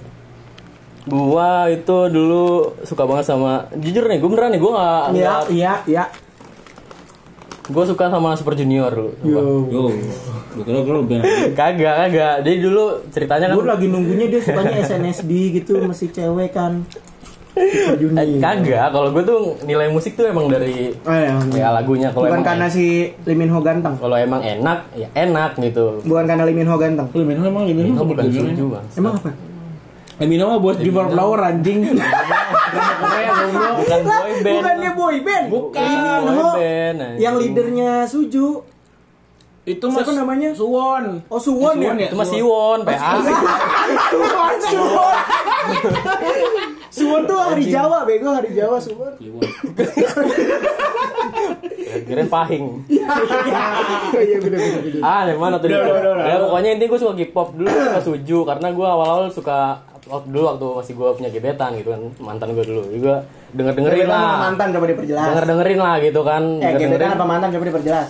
gua 1.07 1.71
itu 1.71 2.11
dulu 2.11 2.75
suka 2.83 3.07
banget 3.07 3.31
sama 3.31 3.71
jujur 3.79 4.11
nih 4.11 4.19
gue 4.19 4.27
beneran 4.27 4.51
nih 4.51 4.59
gue 4.59 4.73
nggak 4.75 5.03
Iya, 5.07 5.15
nggak 5.15 5.43
iya, 5.55 5.73
iya. 5.87 6.05
gue 7.67 7.85
suka 7.87 8.11
sama 8.11 8.35
Super 8.35 8.59
Junior 8.59 8.91
dulu 8.91 9.15
Yo. 9.23 9.39
Yo, 9.71 9.85
gue 10.59 10.63
kira 10.67 10.83
gue 10.83 10.95
lebih 11.07 11.17
kagak 11.55 11.95
kagak 12.11 12.35
jadi 12.43 12.59
dulu 12.59 12.85
ceritanya 13.15 13.47
kan 13.51 13.57
Gue 13.59 13.67
lagi 13.71 13.87
nunggunya 13.87 14.27
dia 14.27 14.43
sukanya 14.43 14.83
SNSD 14.83 15.31
gitu, 15.63 15.79
masih 15.83 16.11
cewek 16.11 16.51
kan. 16.51 16.83
Eh, 17.57 18.37
kagak 18.37 18.93
kalau 18.93 19.09
gue 19.17 19.25
tuh 19.25 19.57
nilai 19.65 19.89
musik 19.89 20.13
tuh 20.13 20.29
emang 20.29 20.45
dari 20.45 20.93
Oh, 21.09 21.17
iya. 21.17 21.41
ya 21.57 21.69
lagunya 21.73 22.13
kalau 22.13 22.29
Bukan 22.29 22.37
emang 22.37 22.45
karena 22.45 22.67
si 22.69 23.17
Lee 23.25 23.33
Min 23.33 23.49
Ho 23.49 23.65
ganteng. 23.65 23.97
kalau 23.97 24.13
emang 24.13 24.45
enak 24.45 24.93
ya 24.93 25.09
enak 25.17 25.57
gitu 25.57 26.05
Bukan 26.05 26.29
karena 26.29 26.45
Lee 26.45 26.53
Min 26.53 26.69
Ho 26.69 26.77
ganteng. 26.77 27.09
Lu 27.17 27.25
Minho 27.25 27.49
emang 27.49 27.65
Itu 27.65 27.97
sebut 27.97 28.13
bukan 28.13 28.29
suju 28.29 28.67
Emang 29.01 29.17
apa? 29.17 29.33
Limino 30.17 30.49
mah 30.49 30.57
buat 30.57 30.81
Diva 30.81 31.13
Flower 31.13 31.41
anjing. 31.45 31.81
bukan 33.77 34.01
boy 34.01 34.33
band 34.41 34.57
Bukannya 34.57 34.91
boy 34.97 35.17
band. 35.21 35.47
Bukan. 35.53 35.81
Lee 35.81 35.97
Min 35.97 36.17
boy 36.17 36.33
Ho 36.37 36.51
yang 37.17 37.35
leadernya 37.37 38.05
Suju. 38.09 38.65
Itu 39.67 39.91
Siapa 39.91 40.15
namanya? 40.15 40.55
Suwon. 40.55 41.27
Oh, 41.27 41.43
Suwon 41.43 41.83
ya? 41.83 42.07
itu 42.07 42.15
mah 42.15 42.23
Siwon 42.23 42.79
PA 42.87 43.19
Suwon, 44.15 44.55
Suwon. 44.63 45.15
Suwon 46.89 47.23
tuh 47.25 47.37
hari 47.37 47.65
Jawa, 47.67 48.03
bego 48.03 48.31
hari 48.31 48.51
Jawa 48.51 48.79
Suwon. 48.79 49.13
kirain 52.07 52.29
pahing. 52.29 52.65
Oh 52.87 54.21
iya 54.21 54.37
bener 54.39 54.59
bener 54.59 54.81
bener. 54.83 55.01
ah 55.01 55.23
dari 55.25 55.39
mana 55.39 55.57
tuh? 55.57 55.69
Ya 55.69 56.37
pokoknya 56.39 56.71
intinya 56.77 56.91
gue 56.93 57.01
suka 57.01 57.15
K-pop 57.17 57.49
dulu 57.55 57.69
suka 57.69 58.01
suju 58.03 58.39
karena 58.45 58.69
gue 58.71 58.87
awal-awal 58.87 59.27
suka 59.29 59.81
waktu 60.07 60.29
dulu 60.29 60.45
waktu 60.47 60.67
masih 60.77 60.93
gue 60.95 61.09
punya 61.15 61.31
gebetan 61.31 61.71
gitu 61.75 61.89
kan. 61.91 62.01
Mantan 62.21 62.49
gue 62.53 62.65
dulu. 62.65 62.83
Juga 62.91 63.15
denger 63.51 63.73
dengerin 63.75 64.07
lah. 64.07 64.29
mantan 64.45 64.69
coba 64.71 64.87
diperjelas. 64.87 65.25
denger 65.27 65.45
dengerin 65.47 65.79
lah 65.81 65.95
gitu 65.99 66.21
kan. 66.21 66.43
Eh, 66.45 66.61
denger 66.61 66.77
gebetan 66.77 66.91
dengerin 66.93 67.11
apa 67.13 67.25
mantan 67.27 67.49
coba 67.51 67.65
diperjelas. 67.67 68.09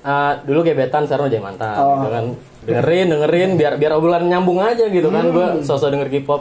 Ah, 0.00 0.32
dulu 0.40 0.58
gebetan 0.64 1.02
sekarang 1.04 1.28
udah 1.28 1.32
jadi 1.32 1.44
mantan 1.44 1.74
Oh. 1.76 1.88
gitu 1.98 2.08
kan. 2.08 2.24
Dengerin 2.60 3.06
dengerin 3.10 3.50
biar 3.54 3.72
biar 3.76 3.92
obrolan 3.94 4.24
nyambung 4.24 4.58
aja 4.58 4.84
gitu 4.88 5.08
kan. 5.08 5.24
Gue 5.28 5.46
sosok 5.62 5.92
denger 5.92 6.08
K-pop 6.10 6.40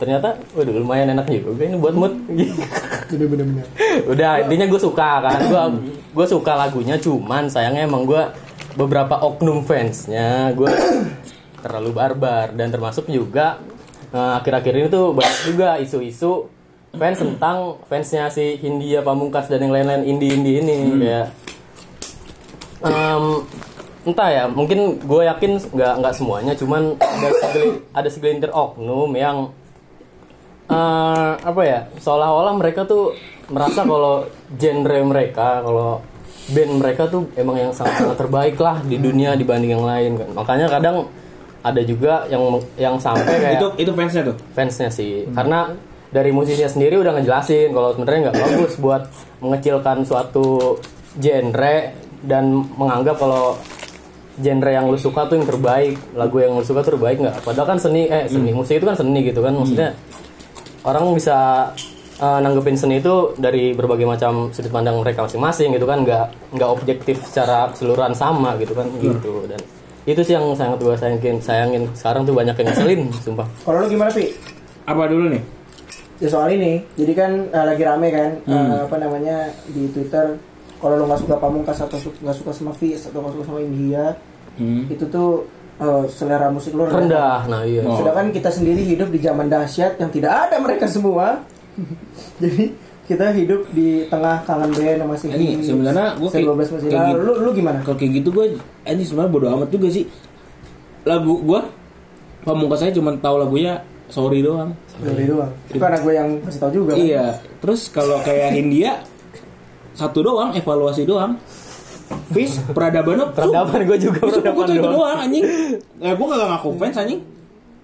ternyata 0.00 0.40
waduh 0.56 0.72
lumayan 0.80 1.12
enak 1.12 1.28
juga. 1.28 1.68
Ini 1.68 1.76
buat 1.76 1.94
mood. 1.94 2.14
Bener 3.10 3.26
bener 3.26 3.44
bener. 3.44 3.66
udah 4.08 4.32
intinya 4.48 4.66
gue 4.66 4.80
suka 4.80 5.10
kan? 5.20 5.38
Gue 5.44 5.62
gue 6.16 6.26
suka 6.26 6.52
lagunya 6.56 6.96
cuman 6.96 7.52
sayangnya 7.52 7.84
emang 7.84 8.08
gue 8.08 8.22
beberapa 8.74 9.20
oknum 9.20 9.62
fansnya 9.62 10.56
gue 10.56 10.72
terlalu 11.62 11.90
barbar. 11.92 12.56
Dan 12.56 12.72
termasuk 12.72 13.06
juga 13.12 13.60
Nah, 14.10 14.42
akhir-akhir 14.42 14.74
ini 14.74 14.88
tuh 14.90 15.14
banyak 15.14 15.38
juga 15.46 15.78
isu-isu 15.78 16.50
fans 16.90 17.22
tentang 17.22 17.78
fansnya 17.86 18.26
si 18.26 18.58
Hindia 18.58 19.06
Pamungkas 19.06 19.46
dan 19.46 19.62
yang 19.62 19.70
lain-lain 19.70 20.02
indie-indie 20.02 20.58
ini 20.58 20.76
kayak 20.98 21.26
em, 22.82 23.24
entah 24.02 24.28
ya 24.34 24.44
mungkin 24.50 24.98
gue 24.98 25.22
yakin 25.30 25.62
nggak 25.70 25.94
nggak 26.02 26.14
semuanya 26.18 26.58
cuman 26.58 26.98
ada 27.94 28.08
segelintir 28.10 28.50
oknum 28.50 29.14
yang 29.14 29.54
eh, 30.70 31.30
apa 31.42 31.62
ya 31.66 31.80
seolah-olah 31.98 32.54
mereka 32.54 32.86
tuh 32.86 33.12
merasa 33.50 33.82
kalau 33.82 34.24
genre 34.54 34.98
mereka 35.02 35.60
kalau 35.66 35.98
band 36.50 36.72
mereka 36.82 37.06
tuh 37.06 37.30
emang 37.38 37.56
yang 37.58 37.70
sangat-sangat 37.70 38.16
terbaik 38.18 38.56
lah 38.58 38.82
di 38.82 38.98
dunia 38.98 39.34
dibanding 39.38 39.74
yang 39.78 39.86
lain 39.86 40.18
kan. 40.18 40.28
Makanya 40.34 40.66
kadang 40.66 40.96
ada 41.60 41.82
juga 41.84 42.24
yang 42.26 42.42
yang 42.74 42.96
sampai 42.96 43.36
kayak 43.38 43.60
Itu 43.60 43.66
itu 43.78 43.90
fansnya 43.94 44.22
tuh. 44.32 44.36
fansnya 44.54 44.90
sih. 44.90 45.28
Karena 45.30 45.70
dari 46.10 46.34
musisinya 46.34 46.66
sendiri 46.66 46.98
udah 46.98 47.14
ngejelasin 47.18 47.70
kalau 47.70 47.94
sebenarnya 47.94 48.20
nggak 48.30 48.38
bagus 48.38 48.72
buat 48.82 49.02
mengecilkan 49.38 50.02
suatu 50.02 50.78
genre 51.14 51.76
dan 52.26 52.50
menganggap 52.74 53.14
kalau 53.18 53.54
genre 54.40 54.70
yang 54.74 54.90
lu 54.90 54.98
suka 54.98 55.30
tuh 55.30 55.38
yang 55.38 55.46
terbaik 55.46 55.94
lagu 56.18 56.36
yang 56.42 56.58
lu 56.58 56.64
suka 56.66 56.82
tuh 56.82 56.98
terbaik 56.98 57.22
nggak. 57.22 57.46
Padahal 57.46 57.76
kan 57.76 57.78
seni 57.78 58.10
eh 58.10 58.26
seni 58.26 58.50
musik 58.50 58.82
itu 58.82 58.86
kan 58.90 58.98
seni 58.98 59.22
gitu 59.22 59.38
kan 59.38 59.54
maksudnya 59.54 59.94
orang 60.82 61.12
bisa 61.12 61.70
eh, 62.16 62.38
nanggepin 62.38 62.74
seni 62.74 62.98
itu 62.98 63.14
dari 63.36 63.72
berbagai 63.72 64.04
macam 64.04 64.48
sudut 64.50 64.70
pandang 64.70 64.96
mereka 64.96 65.22
masing-masing 65.22 65.72
gitu 65.72 65.84
kan 65.84 66.00
nggak 66.00 66.26
nggak 66.52 66.68
objektif 66.68 67.20
secara 67.22 67.68
keseluruhan 67.68 68.12
sama 68.12 68.56
gitu 68.56 68.72
kan 68.72 68.88
gitu 68.98 69.44
dan 69.46 69.60
itu 70.02 70.20
sih 70.20 70.32
yang 70.32 70.52
sangat 70.52 70.78
gue 70.78 70.94
sayangin 70.94 71.36
sayangin 71.38 71.84
sekarang 71.92 72.24
tuh 72.24 72.32
banyak 72.32 72.54
yang 72.54 72.66
ngeselin 72.66 73.00
sumpah 73.24 73.46
Kalau 73.60 73.78
lu 73.78 73.88
gimana 73.88 74.10
Pi? 74.10 74.32
Apa 74.82 75.06
dulu 75.06 75.28
nih? 75.30 75.42
Ya 76.18 76.28
soal 76.28 76.52
ini, 76.52 76.84
jadi 76.94 77.12
kan 77.14 77.30
eh, 77.46 77.64
lagi 77.66 77.80
rame 77.80 78.08
kan 78.08 78.30
Hmm. 78.42 78.68
eh, 78.70 78.80
apa 78.82 78.96
namanya 78.96 79.36
di 79.66 79.88
Twitter 79.88 80.36
kalau 80.76 80.96
lu 80.96 81.04
nggak 81.04 81.20
suka 81.20 81.36
Pamungkas 81.36 81.78
atau 81.78 81.96
su- 81.96 82.16
nggak 82.16 82.32
suka 82.34 82.50
sama 82.50 82.72
Fis 82.72 83.04
atau 83.04 83.20
nggak 83.20 83.32
suka 83.34 83.44
sama 83.46 83.60
India 83.60 84.16
Hmm. 84.52 84.84
itu 84.86 85.04
tuh 85.06 85.48
eh, 85.80 86.04
selera 86.08 86.48
musik 86.48 86.72
lu 86.72 86.84
rendah 86.84 87.44
nah 87.46 87.62
iya 87.62 87.80
Oh. 87.80 87.96
Sedangkan 87.96 88.28
kita 88.30 88.48
sendiri 88.48 88.84
hidup 88.84 89.08
di 89.08 89.18
zaman 89.18 89.46
dahsyat 89.46 89.96
yang 89.96 90.10
tidak 90.10 90.32
ada 90.46 90.56
mereka 90.56 90.84
semua. 90.86 91.40
Jadi 92.42 92.64
kita 93.04 93.32
hidup 93.32 93.66
di 93.70 94.06
tengah 94.06 94.44
kangen 94.44 94.70
band 94.70 94.98
sama 95.00 95.14
si 95.16 95.26
Ini 95.26 95.58
sebenarnya 95.58 96.14
gua 96.14 96.28
kayak- 96.30 96.46
12 96.46 96.68
masih 96.70 96.86
kayak 96.86 97.06
gitu. 97.08 97.18
Lu 97.18 97.32
lu 97.40 97.50
gimana? 97.50 97.78
Kalau 97.80 97.96
kayak 97.96 98.12
gitu 98.14 98.28
gue 98.30 98.44
ini 98.86 99.02
sebenarnya 99.02 99.30
bodo 99.30 99.46
amat 99.50 99.68
juga 99.68 99.88
sih. 99.88 100.04
Lagu 101.02 101.40
gue 101.40 101.60
pamungkas 102.40 102.78
saya 102.78 102.92
cuma 102.92 103.10
tahu 103.16 103.36
lagunya 103.36 103.80
sorry 104.06 104.40
doang. 104.40 104.70
Dari 104.96 105.24
doang. 105.24 105.50
Itu 105.66 105.80
karena 105.80 105.98
gue 105.98 106.12
yang 106.12 106.28
kasih 106.40 106.60
tahu 106.60 106.72
juga. 106.76 106.92
kan? 106.92 107.00
Iya. 107.00 107.24
Terus 107.58 107.80
kalau 107.88 108.20
kayak 108.20 108.52
Hindia 108.52 108.92
satu 109.92 110.20
doang 110.20 110.54
evaluasi 110.54 111.02
doang. 111.02 111.34
Fish 112.30 112.58
peradaban 112.74 113.30
Peradaban 113.34 113.80
gue 113.86 113.98
juga 113.98 114.20
peradaban 114.22 114.54
gue 114.54 114.64
tuh 114.66 114.74
itu 114.74 114.82
doang. 114.86 114.94
doang 114.98 115.18
anjing. 115.18 115.44
Ya 115.98 116.12
gue 116.14 116.26
kagak 116.26 116.48
ngaku 116.54 116.68
fans 116.78 116.96
anjing. 116.98 117.20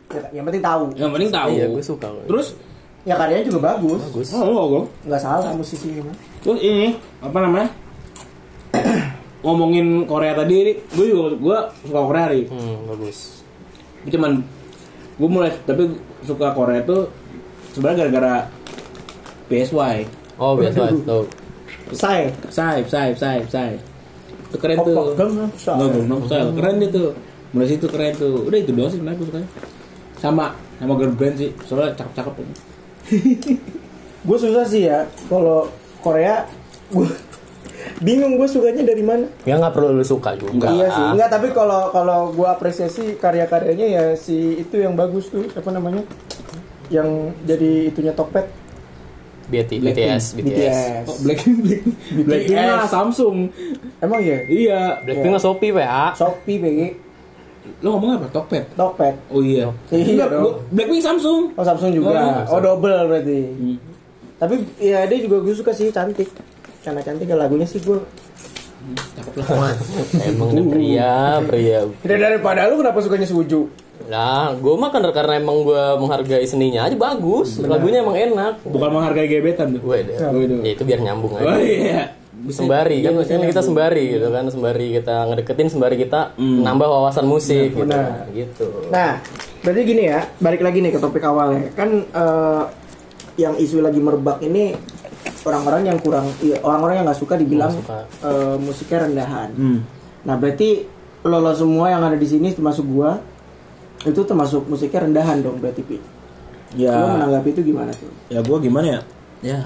Ya, 0.07 0.23
yang 0.39 0.45
penting 0.47 0.63
tahu. 0.63 0.85
Yang 0.95 1.11
penting 1.15 1.31
tahu. 1.35 1.51
Iya, 1.55 1.67
gue 1.71 1.83
suka. 1.83 2.09
Terus 2.27 2.49
Ya 3.07 3.15
karyanya 3.15 3.47
juga 3.47 3.71
bagus. 3.71 4.03
bagus 4.11 4.35
oh, 4.35 4.43
oh, 4.43 4.67
oh. 4.83 4.85
Nggak 5.07 5.23
salah 5.23 5.55
musisi 5.55 6.03
mah. 6.03 6.11
Terus 6.43 6.59
ini 6.59 6.99
apa 7.23 7.39
namanya? 7.39 7.71
Ngomongin 9.47 10.11
Korea 10.11 10.35
tadi, 10.35 10.75
gue 10.75 11.07
juga 11.07 11.39
gue 11.39 11.59
suka 11.87 12.01
Korea 12.03 12.27
nih. 12.35 12.51
hmm, 12.51 12.91
bagus 12.91 13.37
cuman 14.11 14.33
gue 15.17 15.29
mulai 15.29 15.51
tapi 15.67 15.99
suka 16.23 16.55
Korea 16.55 16.83
tuh 16.87 17.11
sebenarnya 17.75 18.07
gara-gara 18.07 18.35
PSY 19.51 20.07
oh 20.39 20.55
biasa 20.55 20.95
tuh 21.09 21.27
Say. 21.95 22.35
Saib, 22.51 22.91
Saib, 22.91 23.15
Saib, 23.15 23.47
Saib 23.47 23.79
itu 24.47 24.57
keren 24.57 24.79
tuh 24.81 24.95
Gangnam 25.15 25.51
Style. 25.55 25.77
Nggak, 25.77 25.89
Gangnam 25.93 26.21
Style 26.25 26.51
keren 26.55 26.75
dia 26.79 26.91
tuh 26.91 27.09
mulai 27.51 27.67
situ 27.67 27.87
keren 27.89 28.13
tuh 28.15 28.35
udah 28.47 28.59
itu 28.59 28.71
doang 28.71 28.91
sih 28.91 28.99
sebenarnya 28.99 29.19
gue 29.19 29.29
sukanya 29.29 29.49
sama 30.17 30.47
sama 30.77 30.93
girl 30.95 31.13
band 31.13 31.35
sih 31.37 31.51
soalnya 31.65 31.95
cakep-cakep 31.95 32.35
Gue 34.27 34.39
susah 34.43 34.67
sih 34.67 34.91
ya 34.91 35.07
kalau 35.31 35.71
Korea 36.03 36.43
gue 36.91 37.07
bingung 38.07 38.35
gue 38.35 38.49
sukanya 38.51 38.83
dari 38.83 39.01
mana. 39.07 39.31
ya 39.47 39.55
nggak 39.57 39.71
perlu 39.71 39.95
lu 39.95 40.03
suka 40.03 40.35
juga 40.35 40.51
Enggak. 40.53 40.71
Iya 40.75 40.87
sih. 40.91 41.07
Enggak, 41.15 41.31
tapi 41.31 41.49
kalau 41.55 41.95
kalau 41.95 42.35
gue 42.35 42.49
apresiasi 42.51 43.15
karya-karyanya 43.15 43.87
ya 43.87 44.05
si 44.19 44.59
itu 44.59 44.83
yang 44.83 44.99
bagus 44.99 45.31
tuh 45.31 45.47
apa 45.55 45.71
namanya? 45.71 46.03
Yang 46.91 47.09
jadi 47.47 47.71
itunya 47.95 48.13
Tokped. 48.13 48.47
BT, 49.47 49.71
Blackpink. 49.79 49.95
BTS 50.05 50.25
BTS 50.35 51.05
oh, 51.05 51.17
Blackpink 51.23 51.57
Blackpink 51.61 51.95
Blackpink 52.23 52.51
BTS. 52.53 52.71
mah 52.73 52.89
Samsung 52.89 53.37
Emang 53.99 54.21
ya? 54.21 54.39
iya 54.45 54.81
Blackpink 55.01 55.31
mah 55.31 55.39
Shopee 55.39 55.71
PA 55.71 56.05
Shopee 56.13 56.59
BG 56.59 56.81
lo 57.77 57.89
ngomong 57.93 58.11
apa 58.17 58.27
Tokped 58.31 58.75
Tokped. 58.75 59.15
oh 59.29 59.41
iya 59.41 59.67
Iya 59.89 60.25
dong. 60.25 60.63
Blackpink 60.71 60.99
Samsung 61.01 61.51
Oh 61.53 61.63
Samsung 61.63 61.91
juga. 61.91 62.47
Oh, 62.47 62.55
Oh, 62.55 62.61
double 62.61 62.95
berarti. 63.07 63.41
Hmm. 63.49 63.77
Tapi 64.37 64.55
ya 64.79 65.03
dia 65.03 65.19
juga 65.19 65.41
gue 65.41 65.51
suka 65.51 65.71
sih 65.71 65.89
cantik. 65.89 66.31
Karena 66.81 67.01
cantik 67.01 67.25
ya 67.25 67.35
lagunya 67.35 67.65
sih 67.65 67.81
gue. 67.81 67.99
cakep 68.87 69.35
lah 69.37 69.75
emang 70.31 70.71
pria 70.71 71.43
pria 71.43 71.79
Tidak 71.99 72.19
daripada 72.21 72.71
lu 72.71 72.79
kenapa 72.79 73.03
sukanya 73.03 73.27
Suju? 73.27 73.67
Nah, 74.07 74.55
gue 74.55 74.75
mah 74.77 74.89
kan 74.89 75.03
karena 75.03 75.41
emang 75.41 75.65
gue 75.65 75.83
menghargai 75.99 76.45
seninya 76.45 76.85
aja 76.85 76.95
bagus. 76.95 77.59
Lagunya 77.59 78.01
emang 78.01 78.15
enak. 78.15 78.63
bukan 78.63 78.91
menghargai 78.93 79.27
gebetan 79.27 79.73
tuh 79.73 79.83
Gue 79.83 80.05
deh. 80.05 80.17
Oh, 80.21 80.39
itu. 80.39 80.57
Ya 80.61 80.71
itu 80.73 80.83
biar 80.85 81.01
nyambung 81.01 81.35
oh 81.35 81.41
aja. 81.41 81.59
iya 81.59 82.03
Bisa- 82.37 82.63
Sembari 82.63 83.01
kan 83.01 83.11
iya, 83.11 83.17
maksudnya 83.17 83.49
kita 83.49 83.63
sembari 83.65 84.05
gitu 84.13 84.29
kan, 84.29 84.45
sembari 84.47 84.87
kita 84.93 85.15
ngedeketin, 85.27 85.69
sembari 85.73 85.97
kita 85.97 86.37
nambah 86.37 86.85
wawasan 86.85 87.25
musik 87.25 87.73
gitu. 87.73 87.83
benar. 87.83 88.29
Gitu. 88.31 88.67
Nah, 88.93 89.25
berarti 89.65 89.81
gini 89.83 90.05
ya, 90.05 90.21
balik 90.37 90.61
lagi 90.61 90.85
nih 90.85 90.93
ke 90.93 91.01
topik 91.01 91.25
awalnya. 91.25 91.73
Kan 91.73 92.05
eh, 92.05 92.63
yang 93.41 93.57
isu 93.57 93.81
lagi 93.81 93.99
merebak 93.99 94.39
ini 94.41 94.77
orang-orang 95.43 95.89
yang 95.89 95.99
kurang, 95.99 96.29
iya, 96.39 96.61
orang-orang 96.61 97.01
yang 97.01 97.05
nggak 97.09 97.19
suka 97.19 97.35
dibilang 97.35 97.73
suka. 97.73 98.05
eh, 98.05 98.57
musiknya 98.61 98.99
rendahan. 99.09 99.49
Hmm. 99.57 99.79
Nah, 100.23 100.35
berarti 100.37 100.85
lo, 101.25 101.41
lo 101.41 101.53
semua 101.53 101.89
yang 101.89 102.05
ada 102.05 102.15
di 102.15 102.29
sini 102.29 102.53
termasuk 102.53 102.85
gua 102.85 103.17
itu 104.07 104.23
termasuk 104.23 104.63
musiknya 104.71 105.07
rendahan 105.11 105.43
dong 105.43 105.59
berarti 105.59 105.83
Pi. 105.83 105.99
ya 106.75 106.93
Lo 106.95 107.07
menanggapi 107.19 107.49
itu 107.55 107.63
gimana 107.73 107.91
tuh? 107.95 108.11
ya 108.31 108.39
gue 108.43 108.59
gimana 108.63 108.87
ya 108.87 109.01
ya 109.43 109.59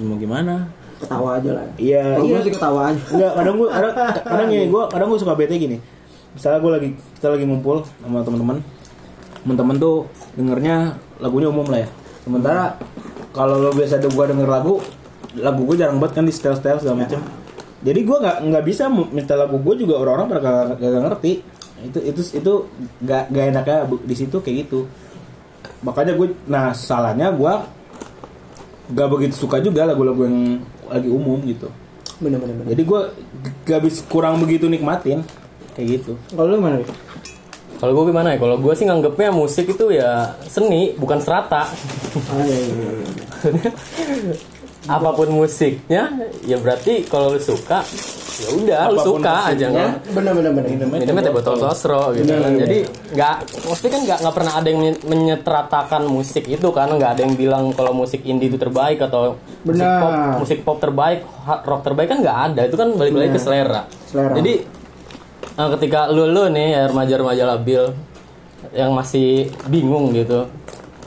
mau 0.00 0.16
gimana 0.18 0.68
Ketawa 1.00 1.40
aja 1.40 1.50
lah. 1.56 1.64
Iya, 1.80 2.04
Kalau 2.12 2.24
iya. 2.28 2.32
gua 2.36 2.40
sih 2.44 2.52
ketawa 2.52 2.80
aja. 2.92 3.00
Enggak, 3.08 3.32
kadang 3.40 3.54
gue 3.56 3.68
kadang 3.72 3.92
kadang 4.36 4.48
gini, 4.52 4.64
gue 4.68 4.82
kadang 4.92 5.08
gue 5.08 5.18
suka 5.24 5.32
bete 5.32 5.54
gini. 5.56 5.76
Misalnya 6.36 6.58
gue 6.60 6.72
lagi 6.76 6.88
kita 7.16 7.26
lagi 7.32 7.44
ngumpul 7.48 7.76
sama 8.04 8.20
teman-teman, 8.20 8.56
teman-teman 9.40 9.76
tuh 9.80 9.96
dengernya 10.36 11.00
lagunya 11.16 11.48
umum 11.48 11.64
lah 11.72 11.80
ya. 11.80 11.88
Sementara 12.20 12.76
kalau 13.32 13.64
lo 13.64 13.72
biasa 13.72 13.96
gue 13.96 14.24
denger 14.28 14.44
lagu, 14.44 14.76
lagu 15.40 15.60
gue 15.64 15.76
jarang 15.80 15.96
banget 15.96 16.20
kan 16.20 16.24
di 16.28 16.34
style-style 16.36 16.84
segala 16.84 17.08
macam. 17.08 17.20
Jadi 17.80 18.00
gue 18.04 18.16
nggak 18.20 18.36
nggak 18.52 18.64
bisa 18.68 18.92
minta 18.92 19.34
lagu 19.40 19.56
gue 19.56 19.74
juga 19.80 19.96
orang-orang 20.04 20.26
pada 20.28 20.40
gak, 20.44 20.84
gak 20.84 21.02
ngerti. 21.08 21.32
Itu 21.84 21.98
itu 22.00 22.20
itu 22.36 22.52
gak, 23.04 23.32
gak 23.32 23.46
enaknya 23.52 23.78
di 24.04 24.14
situ 24.16 24.36
kayak 24.40 24.68
gitu. 24.68 24.88
Makanya 25.80 26.12
gue, 26.16 26.36
nah 26.44 26.76
salahnya 26.76 27.32
gue 27.32 27.52
gak 28.92 29.08
begitu 29.08 29.34
suka 29.36 29.62
juga 29.62 29.88
lagu-lagu 29.88 30.28
yang 30.28 30.60
lagi 30.90 31.08
umum 31.08 31.40
gitu. 31.46 31.68
Bener-bener. 32.20 32.60
bener. 32.60 32.70
Jadi 32.76 32.82
gue 32.84 33.00
gak 33.64 33.80
bisa 33.86 34.00
kurang 34.08 34.40
begitu 34.42 34.68
nikmatin 34.68 35.24
kayak 35.72 36.00
gitu. 36.00 36.12
Kalau 36.32 36.52
lu 36.52 36.60
gimana? 36.60 36.84
Kalau 37.80 37.92
gue 37.96 38.04
gimana 38.12 38.28
ya? 38.36 38.38
Kalau 38.38 38.56
gue 38.60 38.72
sih 38.76 38.84
nganggepnya 38.84 39.32
musik 39.32 39.72
itu 39.72 39.88
ya 39.88 40.36
seni, 40.44 40.92
bukan 41.00 41.16
serata. 41.24 41.64
Ah, 41.64 42.42
iya, 42.44 42.56
iya, 42.60 42.74
iya. 42.76 43.08
Apa 44.90 45.14
pun 45.14 45.28
musiknya, 45.30 46.02
ya 46.42 46.56
berarti 46.58 47.06
kalau 47.06 47.30
lu 47.30 47.38
suka, 47.38 47.78
ya 48.40 48.48
udah 48.50 48.80
lu 48.90 48.98
suka 48.98 49.54
aja 49.54 49.66
musiknya, 49.66 49.68
nggak. 49.70 49.90
Bener-bener 50.10 50.50
bener. 50.50 50.86
minumnya 50.90 51.22
teh 51.22 51.30
botol 51.30 51.54
sosro 51.56 52.10
gitu 52.10 52.26
Bener, 52.26 52.42
kan. 52.42 52.52
Jadi 52.58 52.78
nggak, 53.14 53.36
maksudnya 53.70 53.90
kan 53.94 54.00
nggak 54.02 54.18
nggak 54.26 54.34
pernah 54.34 54.52
ada 54.58 54.66
yang 54.66 54.80
menye- 54.82 55.02
menyeteratakan 55.06 56.02
musik 56.04 56.44
itu 56.44 56.68
kan, 56.74 56.90
nggak 56.90 57.10
ada 57.14 57.20
yang 57.22 57.34
bilang 57.38 57.64
kalau 57.70 57.94
musik 57.94 58.26
indie 58.26 58.50
itu 58.50 58.58
terbaik 58.58 58.98
atau 58.98 59.38
musik 59.62 59.78
Benar. 59.78 60.00
pop 60.02 60.12
musik 60.42 60.58
pop 60.66 60.78
terbaik, 60.82 61.22
rock 61.46 61.82
terbaik 61.86 62.08
kan 62.10 62.18
nggak 62.18 62.38
ada. 62.50 62.60
Itu 62.66 62.74
kan 62.74 62.88
balik 62.98 63.14
lagi 63.14 63.30
ke 63.30 63.40
selera. 63.40 63.82
Selera. 64.10 64.34
Jadi 64.34 64.52
eh, 65.54 65.68
ketika 65.78 66.10
lu 66.10 66.26
lu 66.26 66.50
nih 66.50 66.68
ya 66.74 66.82
remaja-remaja 66.90 67.42
labil 67.46 67.82
yang 68.74 68.90
masih 68.92 69.48
bingung 69.66 70.10
gitu, 70.12 70.46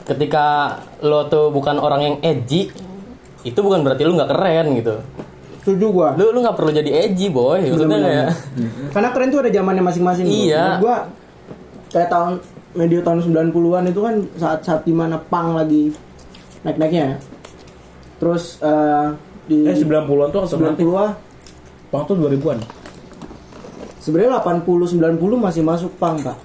ketika 0.04 0.76
lo 1.00 1.28
tuh 1.28 1.48
bukan 1.48 1.80
orang 1.80 2.00
yang 2.02 2.16
edgy, 2.20 2.68
itu 3.44 3.58
bukan 3.60 3.84
berarti 3.84 4.02
lu 4.08 4.16
nggak 4.16 4.30
keren 4.32 4.66
gitu. 4.80 4.94
Setuju 5.64 5.86
gua. 5.92 6.08
Lu 6.16 6.32
lu 6.32 6.40
nggak 6.40 6.56
perlu 6.56 6.70
jadi 6.72 6.90
edgy 7.08 7.28
boy, 7.28 7.60
maksudnya 7.60 8.00
kayak 8.00 8.28
Karena 8.92 9.08
keren 9.12 9.28
tuh 9.32 9.40
ada 9.44 9.50
zamannya 9.52 9.84
masing-masing. 9.84 10.26
Iya. 10.28 10.80
Menurut 10.80 10.82
Gua 10.82 10.96
kayak 11.92 12.08
tahun 12.10 12.32
medio 12.74 13.00
tahun 13.06 13.18
90-an 13.22 13.84
itu 13.86 14.00
kan 14.02 14.14
saat-saat 14.34 14.82
di 14.82 14.90
mana 14.90 15.16
pang 15.20 15.54
lagi 15.54 15.94
naik-naiknya 16.66 17.02
ya. 17.14 17.16
Terus 18.18 18.58
eh, 18.64 19.08
di 19.46 19.68
Eh 19.68 19.76
90-an 19.76 20.28
tuh 20.32 20.40
alternatif. 20.48 20.84
90-an 20.88 21.12
Pang 21.94 22.02
tuh 22.10 22.18
2000-an. 22.18 22.58
sebenarnya 24.02 24.42
80 24.42 24.98
90 24.98 25.16
masih 25.38 25.62
masuk 25.62 25.94
pang, 25.96 26.18
Pak. 26.18 26.36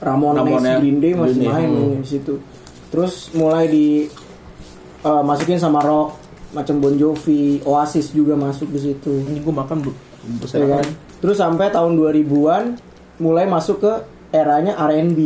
Ramones, 0.00 0.38
Ramones, 0.38 0.78
Green 0.78 0.98
Day 1.02 1.12
masih 1.18 1.36
Green 1.42 1.50
main 1.50 1.68
hmm. 1.68 2.00
di 2.00 2.08
situ. 2.08 2.34
Terus 2.94 3.34
mulai 3.34 3.66
di 3.66 4.06
eh, 5.04 5.22
masukin 5.22 5.56
sama 5.56 5.80
rock 5.80 6.16
macam 6.50 6.78
Bon 6.78 6.94
Jovi, 6.94 7.58
Oasis 7.62 8.10
juga 8.10 8.34
masuk 8.34 8.70
di 8.70 8.80
situ. 8.80 9.10
Ini 9.10 9.38
gue 9.38 9.50
makan 9.52 9.76
bu. 9.80 9.90
Ya 10.54 10.78
kan? 10.78 10.86
Terus 11.18 11.36
sampai 11.36 11.66
tahun 11.68 11.92
2000-an 11.94 12.64
mulai 13.18 13.44
masuk 13.44 13.80
ke 13.80 13.92
eranya 14.30 14.78
R&B. 14.80 15.18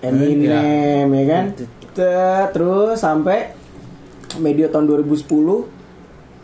Eminem 0.00 1.08
ya 1.10 1.24
kan? 1.26 1.44
Te- 1.90 2.46
Terus 2.52 2.96
sampai 2.96 3.50
medio 4.38 4.68
tahun 4.68 4.86
2010 4.86 5.26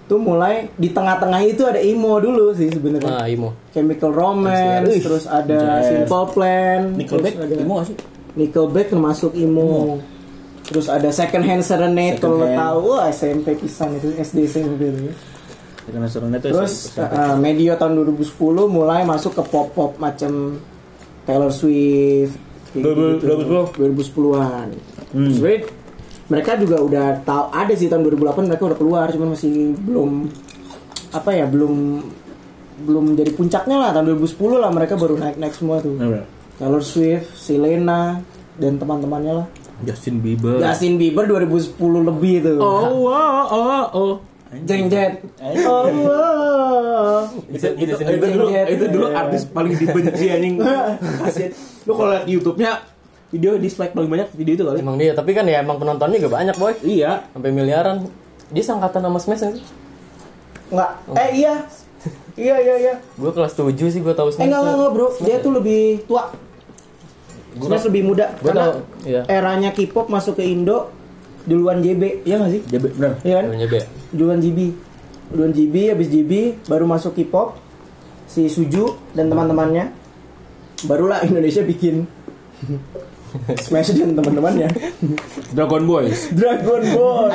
tuh 0.05 0.21
mulai 0.21 0.69
di 0.75 0.91
tengah-tengah 0.91 1.41
itu 1.45 1.63
ada 1.65 1.79
emo 1.79 2.19
dulu 2.19 2.53
sih 2.53 2.69
sebenarnya. 2.69 3.09
Nah, 3.09 3.25
Imo. 3.25 3.57
Chemical 3.73 4.11
Romance, 4.13 4.85
terus 5.01 5.25
ada. 5.25 5.81
Simple 5.81 6.27
Plan, 6.35 6.81
Nickelback, 6.93 7.35
ada 7.39 7.55
emo 7.57 7.73
gak 7.79 7.87
sih? 7.89 7.97
Nickelback 8.35 8.87
termasuk 8.91 9.33
emo. 9.33 10.01
Terus 10.65 10.87
ada 10.89 11.09
Second 11.13 11.45
Hand 11.45 11.65
Serenade 11.65 12.17
Second 12.17 12.25
kalau 12.25 12.37
lo 12.41 12.47
Hand. 12.49 12.61
tahu, 12.61 12.79
wah 12.89 13.05
SMP 13.13 13.49
pisan 13.61 14.01
itu 14.01 14.09
SD 14.17 14.39
SMP 14.49 14.81
itu. 14.89 15.13
Karena 15.85 16.09
serunya 16.09 16.41
tuh 16.41 16.49
Terus 16.49 16.97
uh, 16.97 17.37
medio 17.37 17.77
tahun 17.77 17.93
2010 18.01 18.33
mulai 18.73 19.05
masuk 19.05 19.37
ke 19.37 19.43
pop 19.45 19.69
pop 19.77 19.93
macam 20.01 20.57
Taylor 21.29 21.53
Swift 21.53 22.41
kayak 22.73 23.21
2010. 23.21 23.21
gitu. 23.21 23.61
2010-an. 23.77 24.69
Hmm. 25.13 25.31
Sebenarnya 25.31 25.61
mereka 26.25 26.51
juga 26.57 26.77
udah 26.81 27.07
tahu 27.21 27.45
ada 27.53 27.73
sih 27.77 27.93
tahun 27.93 28.09
2008 28.09 28.49
mereka 28.49 28.65
udah 28.65 28.79
keluar 28.81 29.07
cuman 29.13 29.37
masih 29.37 29.77
belum 29.77 30.33
apa 31.13 31.31
ya 31.37 31.45
belum 31.45 32.01
belum 32.75 33.05
jadi 33.15 33.31
puncaknya 33.37 33.77
lah 33.79 33.91
tahun 33.95 34.19
2010 34.19 34.35
lah 34.59 34.71
mereka 34.73 34.97
baru 34.97 35.15
naik 35.21 35.37
naik 35.37 35.55
semua 35.55 35.79
tuh. 35.85 35.95
Taylor 36.55 36.83
Swift, 36.83 37.35
Selena 37.37 38.23
dan 38.57 38.79
teman-temannya 38.79 39.45
lah. 39.45 39.47
Justin 39.83 40.23
Bieber. 40.23 40.63
Justin 40.63 40.95
Bieber 41.01 41.27
2010 41.27 41.75
lebih 41.81 42.35
tuh. 42.47 42.59
Oh, 42.63 43.11
oh, 43.11 43.43
oh, 43.51 43.85
oh. 43.91 44.15
Jeng 44.63 44.87
jet. 44.87 45.19
Oh, 45.67 45.91
wow. 45.91 47.27
itu, 47.51 47.67
itu, 47.75 47.91
itu, 47.91 48.07
Bieber. 48.07 48.31
dulu 48.31 48.47
itu 48.55 48.85
dulu 48.87 49.07
artis 49.11 49.43
paling 49.51 49.75
dibenci 49.75 50.31
anjing 50.31 50.63
Kasian. 51.19 51.51
lu 51.85 51.93
kalau 51.99 52.15
liat 52.15 52.27
YouTube-nya 52.31 52.73
video 53.35 53.59
dislike 53.59 53.91
paling 53.91 54.07
banyak 54.07 54.31
video 54.39 54.55
itu 54.55 54.63
kali 54.63 54.79
Emang 54.79 54.95
dia, 54.95 55.11
tapi 55.11 55.35
kan 55.35 55.43
ya 55.43 55.59
emang 55.59 55.83
penontonnya 55.83 56.23
juga 56.23 56.39
banyak, 56.39 56.55
boy. 56.55 56.71
iya 56.87 57.27
Sampai 57.35 57.51
miliaran. 57.51 58.07
Dia 58.55 58.63
sangkatan 58.63 59.03
sama 59.03 59.19
Smash 59.19 59.43
sih? 59.43 59.65
Enggak. 60.71 60.91
Eh 61.19 61.31
iya. 61.43 61.55
Iya 62.39 62.57
iya 62.63 62.75
iya. 62.79 62.95
Gue 63.19 63.35
kelas 63.35 63.59
7 63.59 63.75
sih 63.75 64.01
gue 64.05 64.15
tahu 64.15 64.31
Eh 64.31 64.35
Smash. 64.39 64.47
enggak 64.47 64.61
enggak, 64.63 64.77
enggak 64.79 64.91
bro. 64.95 65.09
Dia 65.19 65.37
tuh 65.43 65.51
lebih 65.51 66.07
tua. 66.07 66.31
Smash 67.57 67.87
lebih 67.87 68.03
muda. 68.05 68.27
Gua 68.35 68.51
Karena 68.51 68.63
tahu, 68.65 68.75
iya. 69.05 69.21
eranya 69.27 69.71
K-pop 69.71 70.07
masuk 70.07 70.35
ke 70.35 70.45
Indo 70.45 70.91
duluan 71.45 71.79
JB. 71.79 72.25
Iya 72.25 72.35
nggak 72.39 72.51
sih? 72.51 72.63
dia 72.65 72.79
be- 72.79 72.91
bener 72.91 73.13
Iya 73.21 73.35
kan? 73.37 73.45
Namanya 73.47 73.69
B. 73.69 73.75
Duluan 74.11 74.39
GB. 74.39 74.59
Duluan 75.29 75.53
GB 75.53 75.75
habis 75.89 76.09
GB 76.09 76.33
baru 76.67 76.85
masuk 76.85 77.15
K-pop 77.15 77.57
si 78.25 78.47
Suju 78.47 78.85
dan 79.13 79.29
teman-temannya. 79.29 79.93
Barulah 80.85 81.23
Indonesia 81.23 81.61
bikin 81.61 82.05
Smash 83.61 83.91
dan 83.93 84.15
teman-temannya. 84.15 84.69
Dragon 85.51 85.83
Boys 85.85 86.31
Dragon 86.31 86.83
Ball. 86.91 87.31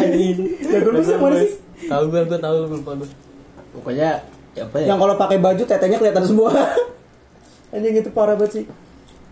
Dragon 0.59 0.93
Ball 0.93 1.05
yang 1.05 1.21
mana 1.21 1.35
sih? 1.39 1.51
Tahu 1.85 2.03
gue, 2.07 2.21
gue 2.25 2.39
tahu 2.39 2.55
gue 2.61 2.77
lupa 2.77 2.91
gue. 2.97 3.09
pokoknya 3.69 4.09
ya 4.51 4.65
apa 4.65 4.75
ya 4.81 4.85
Yang 4.89 4.99
kalau 4.99 5.15
pakai 5.15 5.37
baju 5.37 5.63
tetenya 5.63 5.97
kelihatan 5.97 6.25
semua. 6.25 6.49
Anjing 7.73 7.95
itu 7.95 8.09
parah 8.09 8.33
banget 8.33 8.51
sih. 8.51 8.65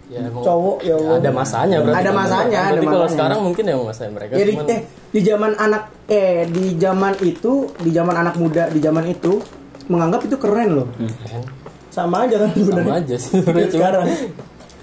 Ya, 0.07 0.23
Cowok, 0.31 0.87
ya. 0.87 0.95
Ada 0.95 1.31
masanya 1.35 1.77
berarti. 1.83 1.99
Ada 1.99 2.11
masanya, 2.15 2.59
ada 2.71 2.79
kalau 2.79 3.07
sekarang 3.11 3.39
mungkin 3.43 3.63
ya 3.67 3.75
masanya 3.75 4.11
mereka 4.15 4.31
Jadi 4.39 4.51
cuman 4.55 4.67
eh 4.71 4.81
di 5.11 5.19
zaman 5.19 5.51
anak 5.59 5.83
eh 6.07 6.47
di 6.47 6.65
zaman 6.79 7.13
itu, 7.19 7.53
di 7.83 7.91
zaman 7.91 8.15
anak 8.15 8.35
muda, 8.39 8.71
di 8.71 8.79
zaman 8.79 9.03
itu 9.11 9.43
menganggap 9.91 10.23
itu 10.23 10.39
keren 10.39 10.69
loh. 10.79 10.87
Keren. 10.95 11.43
Sama 11.91 12.23
aja 12.23 12.39
kan 12.39 12.49
sama 12.55 12.63
sebenarnya. 12.63 12.93
aja 13.03 13.15
sih 13.19 13.31
sekarang. 13.75 14.05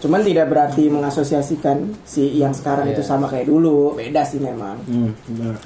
Cuman 0.04 0.20
tidak 0.20 0.46
berarti 0.52 0.92
mengasosiasikan 0.92 1.96
si 2.04 2.36
yang 2.36 2.52
sekarang 2.52 2.92
itu 2.92 3.00
Iya. 3.00 3.08
sama 3.08 3.24
kayak 3.24 3.48
dulu. 3.48 3.96
Beda 3.96 4.28
sih 4.28 4.36
memang. 4.36 4.76
hmm, 4.84 5.10
bener. 5.32 5.56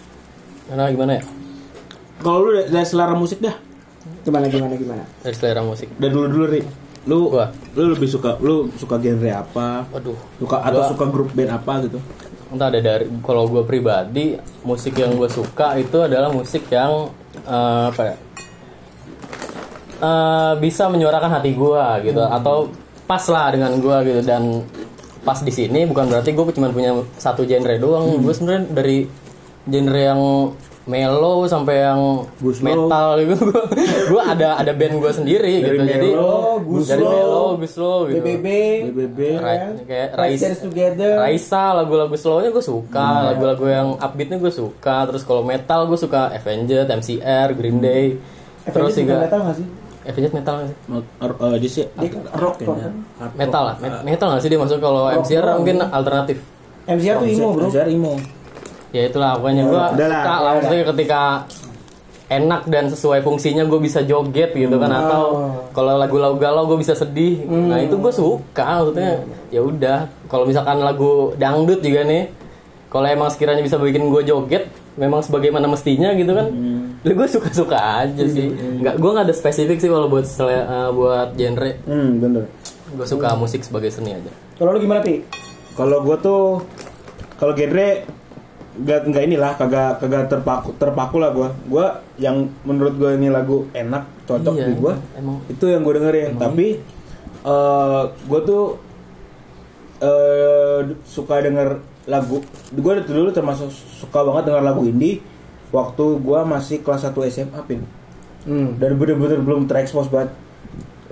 Karena 0.71 0.85
gimana 0.95 1.13
ya? 1.19 1.23
kalau 2.19 2.47
lu 2.47 2.51
dari, 2.55 2.71
dari 2.71 2.87
selera 2.87 3.15
musik 3.15 3.39
dah 3.39 3.55
Gimana 4.27 4.51
gimana 4.51 4.75
gimana? 4.75 5.03
Dari 5.23 5.35
selera 5.35 5.63
musik. 5.63 5.89
dari 5.97 6.11
dulu 6.11 6.27
dulu 6.27 6.47
ri 6.47 6.61
lu 7.05 7.31
Gua. 7.31 7.47
lu 7.73 7.93
lebih 7.93 8.09
suka 8.09 8.35
lu 8.39 8.67
suka 8.75 8.97
genre 8.97 9.31
apa 9.31 9.87
Waduh. 9.89 10.19
suka 10.39 10.57
atau 10.61 10.81
Gua- 10.81 10.91
suka 10.91 11.05
grup 11.07 11.31
band 11.33 11.53
apa 11.53 11.75
gitu 11.85 12.01
Entah 12.49 12.73
ada 12.73 12.81
dari 12.81 13.05
kalau 13.21 13.45
gue 13.45 13.61
pribadi 13.61 14.33
musik 14.65 14.97
yang 14.97 15.13
gue 15.13 15.29
suka 15.29 15.77
itu 15.77 16.01
adalah 16.01 16.33
musik 16.33 16.65
yang 16.67 17.13
eh, 17.39 17.85
apa 17.93 18.03
ya? 18.03 18.17
Eh, 19.99 20.53
bisa 20.57 20.87
menyuarakan 20.87 21.29
hati 21.35 21.53
gue 21.53 21.85
gitu 22.07 22.23
atau 22.23 22.71
pas 23.05 23.21
lah 23.27 23.51
dengan 23.51 23.77
gue 23.77 23.97
gitu 24.07 24.21
dan 24.23 24.63
pas 25.21 25.37
di 25.37 25.51
sini 25.51 25.85
bukan 25.85 26.07
berarti 26.07 26.31
gue 26.31 26.45
cuma 26.55 26.71
punya 26.71 26.97
satu 27.19 27.43
genre 27.43 27.75
doang 27.77 28.17
gue 28.17 28.31
sebenarnya 28.31 28.65
dari 28.71 29.05
genre 29.67 30.01
yang 30.01 30.21
mellow 30.89 31.45
sampai 31.45 31.85
yang 31.85 32.01
Guslow. 32.39 32.65
metal 32.65 33.09
gitu 33.21 33.37
gue 34.11 34.23
ada 34.25 34.57
ada 34.57 34.73
band 34.73 34.97
gue 34.97 35.13
sendiri 35.13 35.53
Dari 35.61 35.77
gitu 35.77 35.85
jadi 35.85 36.11
mellow, 36.11 36.81
dari 36.81 37.05
mellow 37.05 37.49
guslow 37.55 37.97
gitu 38.09 38.17
BBB, 38.19 38.47
BBB 38.89 39.19
Ra- 39.37 39.77
kayak 39.79 40.09
Rise 40.17 40.43
Raisa. 40.49 41.21
Raisa 41.21 41.63
lagu-lagu 41.75 42.15
slownya 42.15 42.49
gue 42.49 42.65
suka, 42.65 43.09
lagu-lagu 43.29 43.65
yang 43.65 43.89
upbeatnya 43.95 44.39
gue 44.39 44.49
suka. 44.49 45.05
Terus 45.05 45.23
kalau 45.23 45.43
metal 45.43 45.85
gue 45.85 45.95
suka 45.95 46.31
Avenged, 46.31 46.89
MCR, 46.89 47.53
Green 47.53 47.79
Day. 47.79 48.17
Terus 48.65 48.97
Avenged 48.97 48.97
bukan 48.97 49.05
juga 49.05 49.17
metal 49.21 49.41
nggak 49.45 49.57
sih? 49.57 49.67
Avenged 50.05 50.33
metal 50.33 50.55
nggak 50.55 50.69
sih? 50.69 50.77
uh, 51.21 51.57
dia 51.57 51.71
sih 51.71 51.85
Dia 51.87 52.11
rock 52.33 52.55
kayaknya. 52.57 52.89
Hard 53.19 53.33
Metal 53.37 53.63
lah, 53.63 53.75
met- 53.77 54.03
metal 54.03 54.27
nggak 54.31 54.41
sih 54.41 54.49
dia 54.49 54.59
masuk 54.59 54.79
kalau 54.79 55.03
MCR 55.15 55.45
mungkin 55.55 55.77
alternatif. 55.83 56.39
MCR 56.87 57.17
tuh 57.19 57.29
emo 57.29 57.49
bro. 57.53 57.65
Konser 57.69 57.87
emo 57.87 58.17
Ya 58.91 59.03
itulah. 59.05 59.37
Pokoknya 59.37 59.65
gue 59.65 59.81
suka 59.99 60.35
lah. 60.39 60.53
Maksudnya 60.57 60.85
ketika 60.87 61.23
enak 62.29 62.69
dan 62.69 62.85
sesuai 62.87 63.21
fungsinya 63.21 63.65
gue 63.65 63.81
bisa 63.81 64.01
joget 64.03 64.53
gitu 64.53 64.77
kan. 64.77 64.91
Atau 64.91 65.23
kalau 65.73 65.97
lagu-lagu 65.97 66.37
galau 66.37 66.65
gue 66.67 66.79
bisa 66.79 66.93
sedih. 66.93 67.41
Nah 67.45 67.81
itu 67.81 67.95
gue 67.95 68.13
suka 68.13 68.83
maksudnya 68.83 69.21
ya 69.49 69.61
udah. 69.61 69.99
Kalau 70.27 70.45
misalkan 70.45 70.79
lagu 70.79 71.33
dangdut 71.35 71.81
juga 71.81 72.05
nih 72.05 72.29
kalau 72.89 73.05
emang 73.05 73.29
sekiranya 73.29 73.61
bisa 73.61 73.77
bikin 73.77 74.09
gue 74.09 74.25
joget 74.25 74.65
memang 74.95 75.21
sebagaimana 75.21 75.65
mestinya 75.67 76.13
gitu 76.13 76.33
kan. 76.33 76.49
Ya 76.99 77.13
gue 77.15 77.29
suka-suka 77.31 77.79
aja 78.03 78.25
sih. 78.25 78.51
Nggak 78.51 78.97
gue 78.97 79.11
nggak 79.11 79.25
ada 79.25 79.35
spesifik 79.35 79.79
sih 79.79 79.87
kalau 79.87 80.09
buat 80.09 80.25
sele- 80.25 80.53
eh, 80.61 80.91
buat 80.91 81.33
genre. 81.33 81.73
Hmm 81.85 82.19
bener. 82.19 82.45
Gue 82.91 83.05
suka 83.05 83.33
musik 83.35 83.63
sebagai 83.63 83.89
seni 83.89 84.13
aja. 84.13 84.33
Kalau 84.55 84.73
lu 84.73 84.81
gimana 84.81 85.01
pi? 85.01 85.23
kalau 85.73 86.03
gue 86.03 86.17
tuh 86.19 86.43
kalau 87.39 87.55
genre 87.55 88.03
gak 88.79 89.07
nggak 89.07 89.25
inilah 89.25 89.53
kagak 89.55 89.99
kagak 89.99 90.29
terpaku 90.29 90.71
terpaku 90.75 91.17
lah 91.19 91.31
gue 91.31 91.49
gue 91.67 91.87
yang 92.17 92.47
menurut 92.63 92.95
gue 92.95 93.11
ini 93.15 93.27
lagu 93.27 93.67
enak 93.73 94.07
cocok 94.23 94.55
Iya, 94.55 94.67
di 94.67 94.75
gue 94.77 94.95
emang. 95.15 95.39
itu 95.47 95.65
yang 95.67 95.83
gue 95.83 95.95
dengerin. 95.95 96.33
Tapi 96.37 96.67
eh 97.41 98.03
gue 98.07 98.41
tuh 98.45 98.65
eh 99.99 100.79
suka 101.03 101.43
denger 101.43 101.83
lagu 102.07 102.39
gue 102.71 102.93
dulu 103.05 103.31
termasuk 103.31 103.69
suka 103.73 104.23
banget 104.23 104.49
denger 104.49 104.65
lagu 104.65 104.83
indie. 104.83 105.19
Waktu 105.69 106.05
gue 106.19 106.41
masih 106.45 106.81
kelas 106.81 107.05
1 107.05 107.19
SMA 107.29 107.61
pin. 107.63 107.83
Hmm. 108.49 108.81
dan 108.81 108.97
bener-bener 108.97 109.37
belum 109.39 109.67
terekspos 109.67 110.09
banget. 110.09 110.33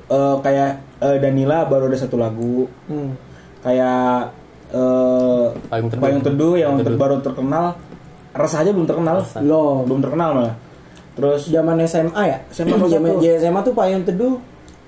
Eh, 0.07 0.37
kayak 0.41 0.71
eh, 1.03 1.19
Danila 1.19 1.67
baru 1.67 1.91
ada 1.91 1.99
satu 1.99 2.17
lagu. 2.17 2.65
Hmm. 2.87 3.19
kayak 3.59 4.31
eh 4.73 5.47
Payung 5.71 5.89
Teduh. 5.91 6.03
Payung 6.03 6.23
Teduh 6.23 6.55
yang 6.55 6.73
Payung 6.75 6.87
Teduh. 6.87 6.99
baru 6.99 7.17
terkenal 7.21 7.67
Resah 8.37 8.61
aja 8.61 8.71
belum 8.75 8.85
terkenal 8.85 9.15
Resah. 9.25 9.41
Loh, 9.41 9.81
belum 9.89 10.01
terkenal 10.05 10.29
malah 10.37 10.55
terus 11.17 11.49
zaman 11.49 11.81
SMA 11.89 12.23
ya? 12.29 12.39
SMA 12.53 12.77
Zaman 12.93 13.09
satu. 13.17 13.25
SMA 13.41 13.61
tuh 13.65 13.73
payung 13.73 14.05
teduh. 14.05 14.37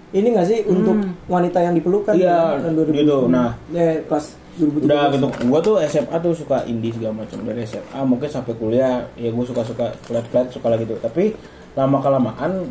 Ini 0.09 0.29
nggak 0.29 0.47
sih 0.49 0.59
untuk 0.65 0.97
wanita 1.25 1.61
yang 1.61 1.73
dipelukan? 1.73 2.13
Iya, 2.17 2.61
tahun 2.61 2.75
2000. 2.81 2.97
gitu. 2.97 3.19
Nah. 3.29 3.57
eh, 3.73 4.05
kelas 4.05 4.37
2017. 4.59 4.85
udah 4.85 5.03
gitu 5.15 5.27
gua 5.49 5.61
tuh 5.63 5.75
SMA 5.87 6.17
tuh 6.19 6.33
suka 6.35 6.67
indie 6.67 6.91
segala 6.91 7.23
macam 7.25 7.39
dari 7.47 7.63
SMA 7.63 8.01
mungkin 8.03 8.27
sampai 8.29 8.53
kuliah 8.59 9.07
ya 9.15 9.31
gue 9.31 9.45
suka 9.47 9.63
suka 9.63 9.87
flat 10.03 10.27
flat 10.29 10.51
suka 10.51 10.67
lagi 10.67 10.83
gitu 10.83 10.99
tapi 10.99 11.31
lama 11.79 12.03
kelamaan 12.03 12.67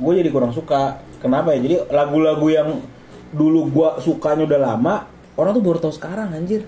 gue 0.00 0.12
jadi 0.16 0.30
kurang 0.32 0.56
suka 0.56 0.96
kenapa 1.20 1.52
ya 1.52 1.60
jadi 1.60 1.76
lagu-lagu 1.92 2.46
yang 2.48 2.68
dulu 3.28 3.68
gua 3.68 4.00
sukanya 4.00 4.48
udah 4.48 4.60
lama 4.72 4.94
orang 5.34 5.52
tuh 5.52 5.62
baru 5.62 5.78
tahu 5.78 5.92
sekarang 5.92 6.28
anjir. 6.30 6.62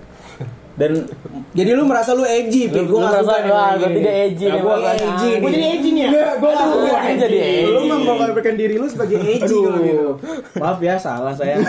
Dan 0.74 1.06
Jadi 1.58 1.70
lu 1.70 1.86
merasa 1.86 2.10
lu 2.12 2.26
edgy, 2.26 2.66
Pi. 2.66 2.74
Lu 2.74 2.90
Gua 2.90 3.06
nggak 3.06 3.22
merasa 3.22 3.30
suka 3.38 3.46
wah 3.46 3.70
berarti 3.78 4.00
dia 4.00 4.14
edgy 4.26 4.44
Nah, 4.44 4.58
Bang. 4.58 4.82
edgy 4.82 5.30
nih. 5.30 5.38
jadi 5.46 5.66
edgy 5.70 5.88
nih 5.88 6.02
ya? 6.02 6.10
Gua 6.34 6.50
kan 6.50 7.14
jadi 7.14 7.38
Lu 7.62 7.78
edgy. 7.78 7.86
memperkenalkan 7.86 8.54
diri 8.56 8.74
lu 8.74 8.86
sebagai 8.90 9.18
edgy 9.22 9.54
kalau 9.54 9.78
gitu. 9.78 10.08
maaf 10.56 10.78
ya 10.80 10.94
salah 10.98 11.30
saya. 11.30 11.62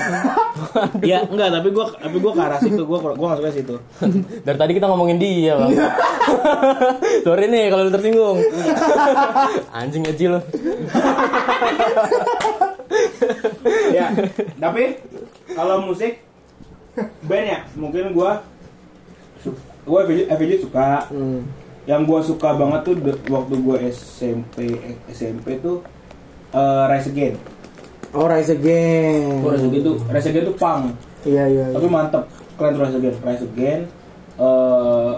ya 1.14 1.22
enggak, 1.22 1.54
tapi 1.54 1.70
gua 1.70 1.86
tapi 1.94 2.18
gua 2.18 2.32
ke 2.34 2.42
arah 2.42 2.58
situ, 2.58 2.82
gua 2.82 2.98
gua 3.06 3.26
enggak 3.30 3.40
suka 3.40 3.52
situ. 3.54 3.76
Dari 4.50 4.58
tadi 4.58 4.72
kita 4.74 4.90
ngomongin 4.90 5.22
dia, 5.22 5.54
Bang. 5.54 5.70
Sorry 7.22 7.46
nih 7.46 7.70
kalau 7.70 7.86
lu 7.86 7.92
tersinggung. 7.94 8.38
Anjing 9.70 10.02
edgy 10.04 10.26
lu. 10.26 10.42
ya, 13.92 14.10
tapi 14.58 14.98
kalau 15.48 15.86
musik 15.86 16.25
band 17.22 17.46
ya, 17.46 17.60
mungkin 17.76 18.12
gua 18.12 18.42
gua 19.84 20.02
FVJ 20.06 20.64
suka. 20.64 21.06
Hmm. 21.12 21.46
Yang 21.86 22.02
gua 22.10 22.20
suka 22.20 22.50
banget 22.58 22.82
tuh 22.82 22.96
de- 22.98 23.22
waktu 23.30 23.56
gua 23.62 23.78
SMP 23.86 24.74
SMP 25.06 25.62
tuh 25.62 25.86
eh, 26.50 26.84
Rise 26.90 27.14
Again. 27.14 27.36
Oh, 28.10 28.26
Rise 28.26 28.52
Again. 28.52 29.44
Gua 29.44 29.54
Rise 29.54 29.68
Again 29.68 29.84
tuh 29.84 29.96
Rise 30.08 30.28
Again 30.32 30.46
tuh 30.46 30.58
punk. 30.58 30.84
Iya, 31.26 31.44
iya. 31.50 31.66
iya. 31.70 31.74
tapi 31.74 31.90
mantep 31.90 32.24
keren 32.54 32.78
tuh 32.78 32.82
Rise 32.86 32.98
Again 33.02 33.16
Rise 33.26 33.46
Again 33.50 33.82
eh 34.38 35.12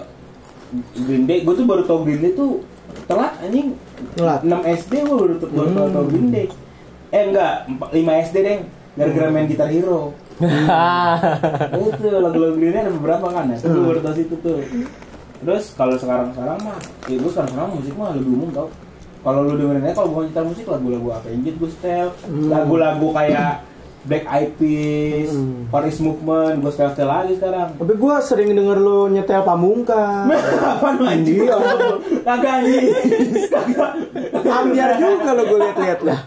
Green 1.03 1.23
Day 1.27 1.43
gue 1.43 1.53
tuh 1.53 1.67
baru 1.67 1.83
tau 1.83 2.07
Green 2.07 2.23
Day 2.23 2.31
tuh 2.31 2.63
telat 3.11 3.35
anjing 3.43 3.75
Telat. 4.15 4.39
6 4.39 4.79
SD 4.87 4.93
gue 5.03 5.17
baru 5.19 5.33
baru 5.35 5.69
tau, 5.75 5.87
tau 5.91 6.03
Green 6.07 6.31
Day 6.31 6.47
eh 7.11 7.23
enggak 7.27 7.67
5 7.91 7.91
SD 8.23 8.35
deh 8.39 8.57
gara-gara 8.95 9.27
main 9.29 9.51
Guitar 9.51 9.67
Hero 9.67 10.15
itu 10.38 12.08
lagu-lagu 12.13 12.56
Green 12.56 12.73
Day 12.73 12.82
ada 12.86 12.93
beberapa 12.93 13.26
kan 13.34 13.52
ya. 13.52 13.58
Gue 13.62 13.84
baru 13.84 14.00
tau 14.06 14.13
situ 14.15 14.36
tuh. 14.39 14.62
Terus 15.38 15.76
kalau 15.78 16.00
sekarang-sekarang 16.00 16.58
mah 16.63 16.78
ya 17.06 17.17
gue 17.19 17.32
sekarang-sekarang 17.32 17.69
musik 17.76 17.93
mah 18.00 18.15
lebih 18.15 18.32
umum 18.34 18.50
tau. 18.56 18.69
Kalau 19.26 19.43
lu 19.43 19.60
dengerin 19.60 19.84
aja 19.84 19.95
kalau 20.00 20.10
gue 20.15 20.23
nyetel 20.32 20.45
musik 20.47 20.65
lagu-lagu 20.71 21.08
Avenged 21.19 21.56
gue 21.60 21.69
setel. 21.73 22.08
Lagu-lagu 22.47 23.08
kayak 23.12 23.66
Black 24.08 24.24
Eyed 24.26 24.52
Peas, 24.56 25.30
Hmm. 25.30 25.67
Paris 25.67 26.00
Movement, 26.00 26.63
gue 26.63 26.72
setel-setel 26.72 27.04
lagi 27.04 27.34
sekarang. 27.36 27.76
Tapi 27.76 27.93
gua 27.93 28.17
sering 28.17 28.56
denger 28.56 28.80
lu 28.80 29.12
nyetel 29.12 29.43
pamungkas. 29.43 30.32
Apaan 30.72 30.96
lu 30.96 31.04
anjing? 31.04 31.43
Kagak 32.24 32.52
anjing. 32.58 32.88
Ambiar 34.48 34.96
juga 34.96 35.30
lo 35.32 35.43
gue 35.43 35.60
liat-liat 35.60 36.00
lah. 36.02 36.20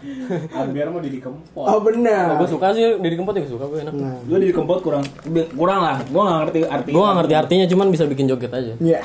Ambiar 0.53 0.93
mau 0.93 1.01
Didi 1.01 1.19
Kempot. 1.19 1.65
Oh 1.65 1.81
benar. 1.81 2.37
gue 2.37 2.47
suka 2.47 2.71
sih 2.71 3.01
Didi 3.01 3.17
Kempot 3.17 3.33
juga 3.33 3.49
suka 3.49 3.65
gue 3.67 3.79
enak. 3.81 3.95
Nah. 3.97 4.17
Gue 4.23 4.39
Didi 4.39 4.53
Kempot 4.53 4.79
kurang 4.81 5.03
kurang 5.51 5.81
lah. 5.81 5.97
Gue 6.05 6.21
gak 6.21 6.39
ngerti 6.45 6.59
artinya. 6.63 6.95
Gue 6.95 7.03
gak 7.03 7.17
ngerti 7.17 7.35
artinya 7.35 7.65
cuman 7.67 7.87
bisa 7.89 8.05
bikin 8.05 8.29
joget 8.29 8.53
aja. 8.53 8.73
Ya. 8.79 9.01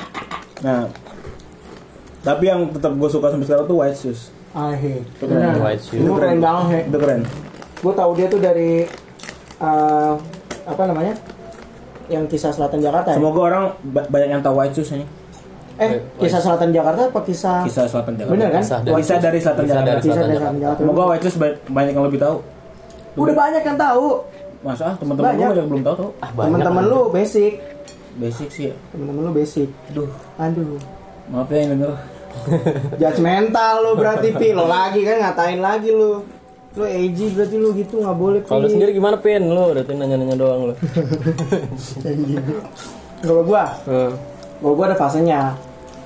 Nah, 0.60 0.88
tapi 2.20 2.44
yang 2.44 2.68
tetap 2.68 2.92
gue 2.92 3.08
suka 3.08 3.32
sampai 3.32 3.46
sekarang 3.46 3.64
tuh 3.64 3.76
White 3.80 3.96
Shoes. 3.96 4.20
Ah. 4.52 4.72
Itu 4.72 5.24
keren. 5.24 5.56
White 5.58 5.82
Shoes. 5.82 6.00
Itu 6.00 6.12
keren 6.12 6.38
banget. 6.38 6.84
Itu 6.86 6.98
keren. 7.00 7.22
Gue 7.76 7.92
tahu 7.92 8.10
dia 8.14 8.26
tuh 8.26 8.38
dari 8.38 8.84
eh, 9.58 10.12
apa 10.64 10.82
namanya? 10.84 11.14
Yang 12.06 12.24
kisah 12.32 12.50
selatan 12.50 12.78
Jakarta 12.78 13.12
ya? 13.12 13.16
Semoga 13.18 13.40
orang 13.44 13.64
ba- 13.84 14.06
banyak 14.06 14.28
yang 14.30 14.42
tahu 14.42 14.54
White 14.56 14.74
Shoes 14.74 14.92
ini. 14.92 15.06
Eh, 15.76 16.00
kisah 16.16 16.40
selatan 16.40 16.72
Jakarta 16.72 17.04
apa 17.04 17.20
kisah? 17.20 17.60
Kisah 17.62 17.84
Selatan 17.84 18.16
Jakarta. 18.16 18.32
Bener 18.32 18.48
kan? 18.48 18.62
Kisah 18.64 18.78
dari- 18.80 18.96
Kisah 18.96 19.18
dari 19.18 19.38
Selatan 19.38 19.62
Kisah 19.62 19.74
Jakarta. 19.74 19.90
dari 19.90 20.00
Kisah 20.02 20.22
dari 20.22 20.36
selatan 20.36 20.58
Jakarta. 20.58 20.80
Semoga 20.80 21.02
White 21.04 21.22
Shoes 21.22 21.36
ba- 21.36 21.58
banyak 21.68 21.92
yang 21.92 22.06
lebih 22.06 22.20
tahu. 22.22 22.36
Udah 23.16 23.34
banyak 23.34 23.62
yang 23.62 23.78
tahu. 23.78 24.06
Masa 24.58 24.82
ah, 24.82 24.94
teman-teman 24.96 25.26
banyak 25.30 25.48
yang 25.54 25.68
belum 25.68 25.82
tahu 25.84 25.94
tau. 25.94 26.10
Ah. 26.18 26.30
Teman-teman 26.32 26.82
lu 26.82 27.00
basic. 27.10 27.60
Basic 28.16 28.48
sih 28.48 28.64
ya. 28.66 28.74
Teman-teman 28.88 29.20
lu 29.22 29.32
basic. 29.32 29.68
Aduh, 29.90 30.08
Aduh. 30.38 30.80
maaf 31.28 31.48
ya 31.50 31.58
yang 31.60 31.76
denger. 31.76 31.92
Judgmental 32.96 33.74
lu 33.80 33.90
berarti 33.94 34.28
Pi 34.32 34.52
Lo 34.52 34.64
lagi 34.64 35.00
kan 35.02 35.16
ngatain 35.20 35.60
lagi 35.60 35.90
lu 35.90 36.24
Lu 36.76 36.84
edgy 36.84 37.32
berarti 37.32 37.56
lu 37.56 37.72
gitu 37.72 37.94
nggak 37.98 38.14
boleh 38.14 38.40
Kalau 38.44 38.60
lu 38.60 38.68
sendiri 38.68 38.92
gimana 38.92 39.16
Pin? 39.16 39.40
Lu 39.42 39.72
udah 39.72 39.80
nanya-nanya 39.82 40.36
doang 40.36 40.60
lu. 40.68 40.74
Kalau 43.18 43.42
gua 43.42 43.64
Hmm. 43.84 44.12
Kalau 44.56 44.74
gua 44.74 44.84
ada 44.86 44.96
fasenya 44.96 45.56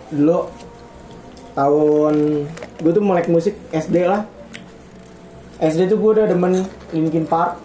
Dulu 0.08 0.46
Tahun 1.52 2.14
Gua 2.78 2.90
tuh 2.90 3.02
melek 3.02 3.26
musik 3.26 3.54
SD 3.68 4.06
lah 4.06 4.22
SD 5.58 5.86
tuh 5.86 5.98
gua 5.98 6.10
udah 6.16 6.26
demen 6.26 6.64
Linkin 6.90 7.26
Park 7.26 7.60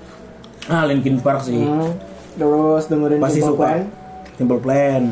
Ah, 0.66 0.84
Linkin 0.84 1.22
Park 1.22 1.46
sih. 1.46 1.56
hmm. 1.56 1.94
Terus 2.36 2.90
dengerin 2.90 3.22
Pasti 3.22 3.38
Simple 3.38 3.54
suka. 3.54 3.62
Plan 3.62 3.82
Simple 4.36 4.60
Plan. 4.60 5.04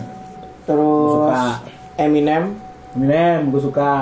Terus 0.65 1.11
Suka. 1.13 1.45
Eminem 1.95 2.43
Eminem 2.91 3.39
gue 3.47 3.61
suka. 3.61 3.93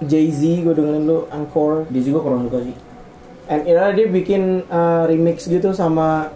Jay-Z 0.00 0.40
gue 0.64 0.72
dengerin 0.72 1.04
lu 1.04 1.28
Encore 1.28 1.86
Dia 1.86 2.02
juga 2.02 2.18
kurang 2.20 2.48
suka 2.48 2.58
sih. 2.60 2.74
And 3.44 3.68
Ira 3.68 3.92
dia 3.92 4.08
bikin 4.08 4.64
uh, 4.72 5.04
remix 5.04 5.44
gitu 5.44 5.76
sama 5.76 6.32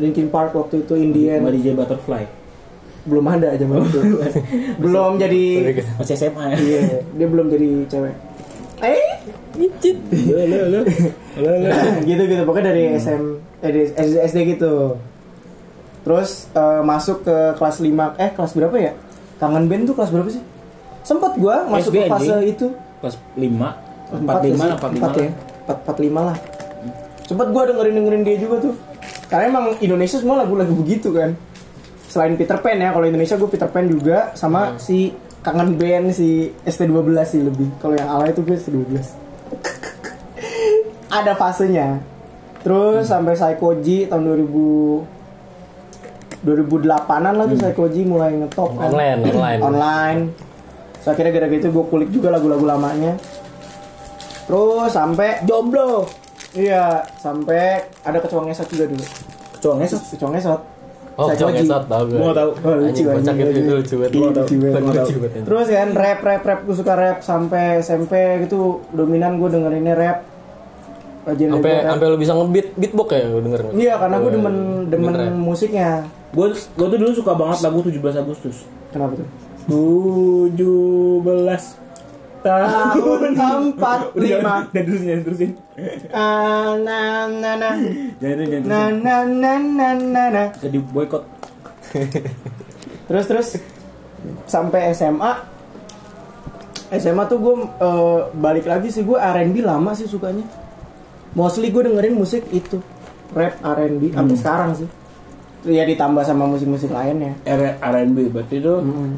Linkin 0.00 0.32
Park 0.32 0.56
waktu 0.56 0.88
itu 0.88 0.96
Indian 0.96 1.44
Sama 1.44 1.52
DJ 1.52 1.76
Butterfly. 1.76 2.24
belum 3.00 3.24
ada 3.32 3.56
aja 3.56 3.64
itu 3.64 4.00
belum 4.84 5.16
jadi 5.16 5.72
Masih 5.96 6.16
SMA 6.20 6.44
ya. 6.52 6.56
iya 6.60 6.80
dia 7.16 7.26
belum 7.32 7.48
jadi 7.48 7.68
cewek 7.88 8.12
eh 8.84 9.08
Icit. 9.56 9.96
Lo 10.28 10.40
lo 10.46 10.60
lo. 10.68 10.80
Lo 11.40 11.50
lo. 11.64 11.68
gitu 12.04 12.22
gitu 12.28 12.42
pokoknya 12.44 12.72
dari 12.72 12.92
SM 12.96 13.22
eh 13.60 13.72
dari 13.72 13.80
SD, 13.88 14.14
SD 14.20 14.38
gitu 14.56 15.00
terus 16.00 16.48
uh, 16.52 16.80
masuk 16.80 17.24
ke 17.24 17.36
kelas 17.56 17.76
5 17.80 17.88
eh 18.20 18.30
kelas 18.32 18.52
berapa 18.56 18.76
ya 18.76 18.92
kangen 19.36 19.64
band 19.68 19.84
tuh 19.88 19.94
kelas 19.96 20.12
berapa 20.12 20.28
sih 20.32 20.44
sempet 21.00 21.32
gua 21.36 21.68
masuk 21.68 21.92
SD 21.92 22.04
ke 22.04 22.08
fase 22.08 22.36
itu 22.44 22.66
Kelas 23.00 23.16
5 23.36 24.20
Empat 24.20 24.36
45 24.44 24.44
ya 24.44 24.52
sih? 24.52 24.60
lah, 24.60 24.76
45 24.76 24.96
Empat 24.96 25.12
ya 25.16 25.30
empat 25.70 25.86
empat 25.86 25.96
lima 26.02 26.20
lah. 26.34 26.38
Sempet 27.30 27.48
gua 27.54 27.62
dengerin 27.70 27.94
dengerin 27.94 28.22
dia 28.26 28.36
juga 28.42 28.56
tuh. 28.58 28.74
Karena 29.30 29.44
emang 29.46 29.64
Indonesia 29.78 30.18
semua 30.18 30.42
lagu-lagu 30.42 30.74
begitu 30.74 31.14
kan. 31.14 31.38
Selain 32.10 32.34
Peter 32.34 32.58
Pan 32.58 32.74
ya 32.74 32.90
kalau 32.90 33.06
Indonesia 33.06 33.38
gue 33.38 33.46
Peter 33.46 33.70
Pan 33.70 33.86
juga 33.86 34.34
sama 34.34 34.74
si 34.82 35.14
kangen 35.46 35.78
band 35.78 36.10
si 36.10 36.50
ST12 36.66 37.14
sih 37.22 37.38
lebih. 37.46 37.70
Kalau 37.78 37.94
yang 37.94 38.10
ala 38.10 38.26
itu 38.26 38.42
gue 38.42 38.58
ST12 38.58 38.98
ada 41.10 41.32
fasenya. 41.38 42.02
Terus 42.66 43.06
sampai 43.06 43.38
Psychoji 43.38 44.10
tahun 44.10 44.26
2000 44.26 45.22
2008an 46.40 47.36
lah 47.36 47.44
tuh 47.44 47.58
Psychoji 47.60 48.02
mulai 48.08 48.34
ngetop 48.34 48.74
kan. 48.74 48.90
Online, 48.90 49.18
online. 49.30 49.60
online. 49.60 50.20
So 51.04 51.12
akhirnya 51.12 51.32
gara-gara 51.36 51.60
itu 51.60 51.68
gue 51.70 51.84
kulik 51.86 52.10
juga 52.12 52.32
lagu-lagu 52.32 52.64
lamanya 52.64 53.16
terus 54.50 54.90
sampai 54.90 55.38
Jomblo. 55.46 56.10
iya 56.50 57.06
sampai 57.16 57.86
ada 58.02 58.18
kecoa 58.18 58.42
ngesot 58.44 58.66
juga 58.66 58.90
dulu 58.90 59.04
Kecoa 59.54 59.74
ngesot. 59.78 60.02
kecoa 60.10 60.30
ngesot 60.34 60.60
Oh, 61.20 61.28
Psychoji. 61.28 61.36
jangan 61.36 61.54
esot 61.60 61.84
tau 61.84 62.02
gue. 62.08 62.16
Gua 62.16 62.26
nggak 62.32 62.38
tahu. 62.38 62.50
Oh, 62.64 62.74
lucu, 62.80 63.02
anjing, 63.04 63.36
itu 63.36 63.72
lucu 63.76 63.94
banget. 64.00 64.12
Lucu 64.16 64.54
banget. 64.56 65.04
Lucu 65.04 65.16
banget. 65.20 65.42
Terus 65.44 65.66
kan 65.68 65.88
rap 65.92 66.20
rap 66.24 66.42
rap 66.48 66.60
gue 66.64 66.72
suka 66.72 66.92
rap 66.96 67.18
sampai 67.20 67.84
SMP 67.84 68.12
gitu 68.40 68.80
dominan 68.88 69.36
gue 69.36 69.52
dengerinnya 69.52 69.92
rap. 69.92 70.18
Sampai 71.28 71.44
rap. 71.76 71.92
sampai 71.92 72.06
lu 72.08 72.16
bisa 72.16 72.32
ngebeat 72.32 72.72
beatbox 72.72 73.08
ya 73.12 73.28
gue 73.28 73.42
denger. 73.44 73.60
Iya 73.76 73.94
karena 74.00 74.16
gue 74.16 74.30
demen 74.32 74.54
demen 74.88 75.12
musiknya. 75.36 76.08
Gue 76.32 76.46
gue 76.56 76.86
tuh 76.88 76.96
dulu 76.96 77.12
suka 77.12 77.36
banget 77.36 77.58
lagu 77.60 77.84
17 77.84 78.00
Agustus. 78.16 78.64
Kenapa 78.88 79.20
tuh? 79.20 79.28
17 79.68 81.20
tahun 82.40 83.36
Empat 83.70 84.00
lima. 84.14 84.66
Dan 84.72 84.82
terusin, 84.84 85.20
terusin. 85.22 85.50
Na 86.12 87.26
na 87.28 87.56
na 87.56 87.70
Jangan 88.18 88.36
terusin, 88.36 88.60
jangan 88.64 88.92
na 88.96 89.14
na 89.24 89.52
na 89.52 89.52
na 89.58 89.88
na 89.94 90.24
na. 90.32 90.44
Jadi 90.58 90.78
boykot. 90.80 91.24
Terus 93.10 93.24
terus 93.26 93.48
sampai 94.46 94.94
SMA 94.94 95.32
SMA 96.90 97.22
tuh 97.26 97.38
gue 97.38 97.54
balik 98.32 98.66
lagi 98.66 98.90
sih 98.90 99.02
gue 99.02 99.18
R&B 99.18 99.62
lama 99.62 99.94
sih 99.94 100.06
sukanya. 100.06 100.46
Mostly 101.34 101.70
gue 101.70 101.86
dengerin 101.86 102.14
musik 102.14 102.46
itu 102.50 102.78
rap 103.30 103.58
R&B 103.62 104.10
sampai 104.10 104.36
sekarang 104.38 104.70
sih. 104.74 104.88
Ya 105.66 105.82
ditambah 105.82 106.22
sama 106.22 106.46
musik-musik 106.46 106.88
lainnya. 106.88 107.34
R- 107.42 107.78
R&B 107.78 108.30
berarti 108.30 108.58
itu 108.58 108.74
Mm. 108.78 109.12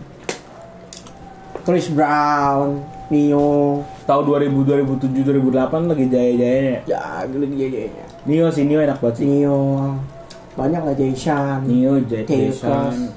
Chris 1.63 1.87
Brown, 1.87 2.83
Nio, 3.13 3.85
tahun 4.03 4.23
2000 4.25 4.65
2007 4.65 5.53
2008 5.53 5.53
lagi 5.85 6.05
jaya-jayanya. 6.09 6.79
ya 6.83 7.03
dia 7.29 7.69
dia 7.69 8.03
Nio 8.25 8.49
sih 8.49 8.65
Nio 8.65 8.81
enak 8.81 8.99
banget 8.99 9.17
sih. 9.21 9.27
Nio, 9.29 9.61
banyak 10.53 10.81
lah 10.81 10.95
Jason, 10.95 11.59
Nio, 11.63 12.01
Jason, 12.03 13.13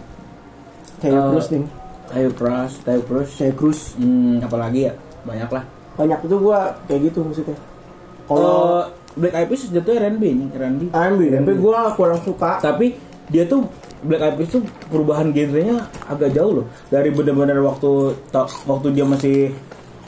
Taylor 0.98 1.22
Eh, 1.22 1.30
Cruz 1.32 1.48
nih, 1.50 1.64
Tayo 2.06 2.30
Cruz, 2.32 2.72
Tayo 2.84 3.02
Cruz. 3.02 3.30
Taylor 3.34 3.56
Cruz, 3.56 3.80
Hmm, 3.96 4.40
apalagi 4.40 4.80
ya? 4.86 4.94
Banyak 5.24 5.50
lah. 5.50 5.64
banyak 5.96 6.20
itu 6.22 6.36
gue 6.36 6.60
kayak 6.86 7.02
gitu 7.04 7.20
musiknya. 7.24 7.56
Kalau 8.26 8.36
Kalau 8.36 8.68
Black 9.16 9.32
Eyed 9.34 9.48
Peas 9.48 9.64
jatuhnya 9.66 10.00
R&B 10.06 10.24
nih, 10.28 10.48
R&B. 10.54 10.82
R&B, 10.92 11.22
tapi 11.32 11.52
gue 11.56 11.78
kurang 11.96 12.20
suka. 12.20 12.52
Tapi 12.60 13.00
dia 13.28 13.48
tuh 13.48 13.64
Black 14.02 14.20
Eyed 14.20 14.36
Peas 14.36 14.50
tuh 14.52 14.62
perubahan 14.86 15.32
genrenya 15.32 15.88
agak 16.06 16.30
jauh 16.30 16.52
loh 16.54 16.66
dari 16.90 17.10
benar-benar 17.10 17.64
waktu 17.64 18.12
waktu 18.66 18.88
dia 18.92 19.08
masih 19.08 19.56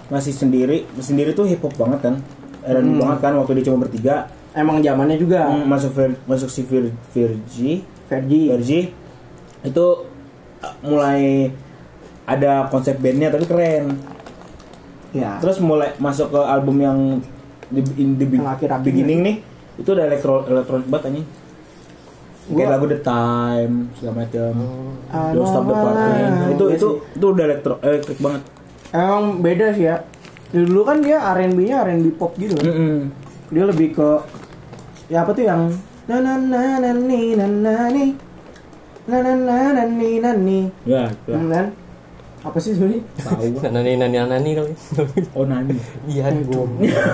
masih 0.08 0.32
sendiri 0.32 0.88
sendiri 0.98 1.32
tuh 1.32 1.44
hip 1.44 1.60
hop 1.60 1.76
banget 1.76 2.00
kan. 2.02 2.16
R&B 2.64 2.98
banget 2.98 3.20
kan 3.22 3.34
waktu 3.34 3.52
dia 3.58 3.66
cuma 3.66 3.80
bertiga. 3.80 4.28
Emang 4.52 4.80
zamannya 4.80 5.16
juga. 5.16 5.46
Hmm, 5.46 5.64
masuk 5.64 5.92
Vir- 5.94 6.20
masuk 6.24 6.48
si 6.48 6.62
Vir, 6.62 6.92
Virgie 7.10 7.80
Fergie. 8.06 8.50
Virgie 8.50 8.86
itu 9.62 9.86
uh, 10.60 10.76
mulai 10.82 11.52
ada 12.24 12.68
konsep 12.68 12.98
bandnya 12.98 13.30
tapi 13.30 13.46
keren. 13.46 13.96
Ya. 15.08 15.40
terus 15.40 15.58
mulai 15.58 15.96
masuk 15.98 16.30
ke 16.30 16.38
album 16.38 16.78
yang 16.78 16.98
di, 17.70 17.80
in 17.98 18.16
the 18.16 18.28
be- 18.28 18.38
Yang 18.38 18.52
akhir-akhirnya. 18.54 18.86
beginning 18.86 19.20
nih 19.24 19.36
itu 19.76 19.88
udah 19.88 20.04
elektro 20.04 20.44
elektronik 20.46 20.88
banget 20.88 21.04
anjing. 21.08 21.28
Kayak 22.48 22.70
lagu 22.70 22.86
The 22.88 23.00
Time 23.02 23.74
segala 23.94 24.14
macam 24.18 24.52
Ah, 25.08 25.32
Don't 25.32 25.48
Stop 25.48 25.64
the 25.64 25.76
Party. 25.76 26.12
Ah, 26.18 26.48
itu 26.50 26.66
iya 26.66 26.76
itu 26.76 26.88
itu 27.12 27.26
udah 27.26 27.44
elektro 27.46 27.74
elektrik 27.82 28.20
banget 28.20 28.42
Emang 28.92 29.44
beda 29.44 29.76
sih 29.76 29.88
ya. 29.90 30.04
Dulu 30.52 30.88
kan 30.88 31.04
dia 31.04 31.20
R&B-nya 31.20 31.84
R&B 31.84 32.16
pop 32.16 32.36
gitu 32.40 32.56
kan. 32.56 32.72
Mm-mm. 32.72 32.96
Dia 33.52 33.64
lebih 33.68 33.96
ke 33.96 34.10
ya 35.08 35.24
apa 35.24 35.32
tuh 35.32 35.44
yang 35.48 35.72
na 36.08 36.20
na 36.20 36.36
na 36.40 36.80
na 36.80 36.92
ni 36.96 37.36
na 37.36 37.48
na 37.48 37.92
ni 37.92 38.16
na 39.08 39.18
na 39.24 39.34
na 39.36 39.56
na 39.76 39.84
ni 39.88 40.12
na 40.20 40.32
ni 40.36 40.60
ya 40.84 41.08
lah. 41.08 41.12
Hmm, 41.28 41.48
kan? 41.52 41.68
apa 42.48 42.58
sih 42.64 42.72
sebenarnya 42.78 43.02
tahu 43.18 43.44
gua. 43.60 43.68
nani 43.74 43.92
nani 44.00 44.18
nani 44.24 44.52
kali 44.56 44.74
oh 45.36 45.46
nani 45.50 45.74
iya 46.08 46.30
gue 46.32 46.64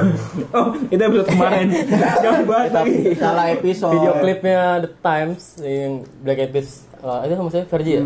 oh 0.57 0.67
itu 0.91 1.01
episode 1.01 1.29
kemarin 1.31 1.67
jangan 2.23 2.43
bahas 2.45 2.69
lagi 2.69 3.17
salah 3.17 3.45
episode 3.49 3.97
video 3.97 4.13
klipnya 4.21 4.83
The 4.85 4.91
Times 5.01 5.43
yang 5.63 6.05
Black 6.21 6.37
Eyed 6.43 6.51
Peas 6.51 6.85
uh, 7.03 7.19
itu 7.21 7.33
sama 7.33 7.49
saya 7.49 7.63
Fergie 7.65 7.93
ya? 7.93 8.03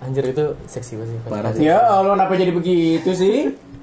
Anjir 0.00 0.24
itu 0.26 0.44
seksi 0.64 0.92
banget 0.94 1.08
sih 1.08 1.18
Parah 1.24 1.50
sih. 1.50 1.62
ya 1.62 1.78
Allah 1.82 2.12
kenapa 2.14 2.32
jadi 2.34 2.52
begitu 2.52 3.10
sih? 3.10 3.36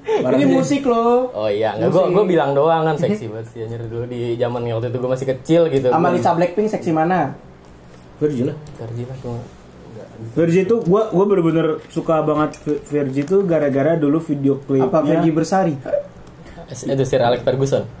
Parah 0.06 0.38
ini 0.38 0.46
musik 0.48 0.82
loh. 0.82 1.28
Oh 1.32 1.50
iya, 1.50 1.74
enggak 1.74 1.90
gue 1.90 2.04
gue 2.12 2.24
bilang 2.28 2.54
doang 2.54 2.82
kan 2.84 2.94
seksi 2.94 3.26
banget 3.26 3.46
sih 3.50 3.60
anjir. 3.60 3.82
Dulu 3.82 4.06
di 4.06 4.34
zaman 4.36 4.62
waktu 4.64 4.88
itu 4.88 4.98
gue 4.98 5.10
masih 5.10 5.26
kecil 5.28 5.60
gitu. 5.68 5.88
sama 5.88 6.08
Gua- 6.08 6.14
Lisa 6.14 6.30
Blackpink 6.32 6.68
seksi 6.68 6.90
mana? 6.90 7.34
Virgie 8.16 8.46
lah. 8.46 8.56
Fergie 8.76 9.04
lah 9.04 9.18
gue. 9.18 9.38
Virgie 10.32 10.62
itu 10.62 10.80
gua 10.82 11.12
gua 11.12 11.24
bener-bener 11.26 11.76
suka 11.86 12.22
banget 12.22 12.56
Vi- 12.64 12.80
Virgie 12.80 13.20
itu 13.22 13.44
gara-gara 13.44 13.92
dulu 13.94 14.16
video 14.18 14.56
klipnya. 14.58 14.88
Apa 14.88 15.04
Fergie 15.04 15.28
Bersari? 15.30 15.74
Itu 16.66 17.04
Sir 17.04 17.20
Alex 17.20 17.42
Ferguson. 17.42 17.84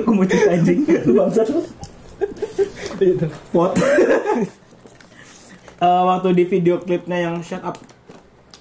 Gue 0.00 0.12
mau 0.12 0.24
cerita 0.24 0.52
anjing 0.52 0.78
Bangsat 1.10 1.48
Pot 3.50 3.72
Eh, 5.80 6.02
Waktu 6.04 6.36
di 6.36 6.44
video 6.44 6.76
klipnya 6.76 7.16
yang 7.18 7.40
Shut 7.40 7.64
Up. 7.64 7.80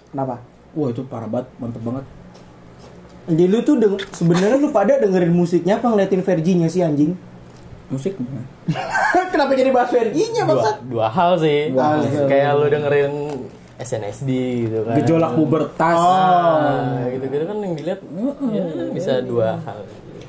Kenapa? 0.10 0.40
Wah 0.72 0.88
itu 0.88 1.04
parah 1.04 1.28
banget 1.28 1.52
Mantep 1.60 1.84
banget. 1.84 2.06
Jadi 3.28 3.44
lu 3.46 3.60
tuh 3.60 3.76
deng- 3.76 4.00
sebenarnya 4.10 4.56
lu 4.56 4.72
pada 4.72 4.96
dengerin 4.98 5.30
musiknya 5.30 5.78
apa 5.78 5.92
ngeliatin 5.92 6.24
Fergie-nya 6.24 6.66
sih 6.66 6.80
anjing? 6.80 7.20
Musik? 7.90 8.16
Kenapa 9.34 9.52
jadi 9.52 9.70
bahas 9.70 9.92
Fergie-nya 9.92 10.48
Dua, 10.48 10.80
dua 10.82 11.08
hal 11.12 11.32
sih. 11.38 11.70
Dua 11.70 12.00
hal. 12.00 12.26
Kayak 12.26 12.52
lu 12.56 12.66
dengerin 12.72 13.14
SNSD 13.78 14.30
gitu 14.64 14.80
kan. 14.84 14.96
Gejolak 14.98 15.32
pubertas. 15.36 15.98
Nah, 16.00 17.04
gitu-gitu 17.12 17.44
kan 17.44 17.58
yang 17.60 17.74
dilihat 17.76 18.00
ya, 18.48 18.64
bisa 18.90 19.20
dua 19.20 19.60
hal. 19.60 19.84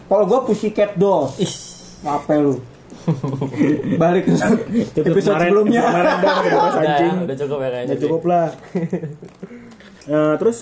kalau 0.07 0.25
gua 0.27 0.42
Pussycat 0.42 0.99
Dolls. 0.99 1.38
Ih, 1.38 1.55
apa 2.03 2.35
lu 2.35 2.59
balik 4.02 4.24
ke 4.26 4.32
episode 5.00 5.34
kemarin- 5.34 5.50
sebelumnya. 5.50 5.80
Kemarin 5.82 6.12
dah 6.20 6.34
kita 6.40 6.56
bahas 6.56 6.74
udah, 6.74 6.82
anjing. 6.84 7.16
udah 7.24 7.36
cukup 7.36 7.58
ya 7.58 7.68
kayaknya. 7.68 7.88
Udah 7.88 7.98
cukup 8.00 8.22
lah. 8.26 8.46
Eh, 10.10 10.34
Terus 10.40 10.58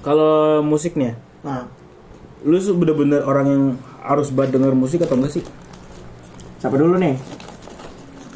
Kalau 0.00 0.64
musiknya 0.64 1.18
nah. 1.44 1.68
Lu 2.40 2.56
bener-bener 2.56 3.20
orang 3.20 3.46
yang 3.46 3.64
harus 4.00 4.32
banget 4.32 4.56
denger 4.56 4.72
musik 4.72 5.04
atau 5.04 5.16
enggak 5.20 5.40
sih? 5.40 5.44
siapa 6.60 6.76
dulu 6.76 6.96
nih? 7.00 7.16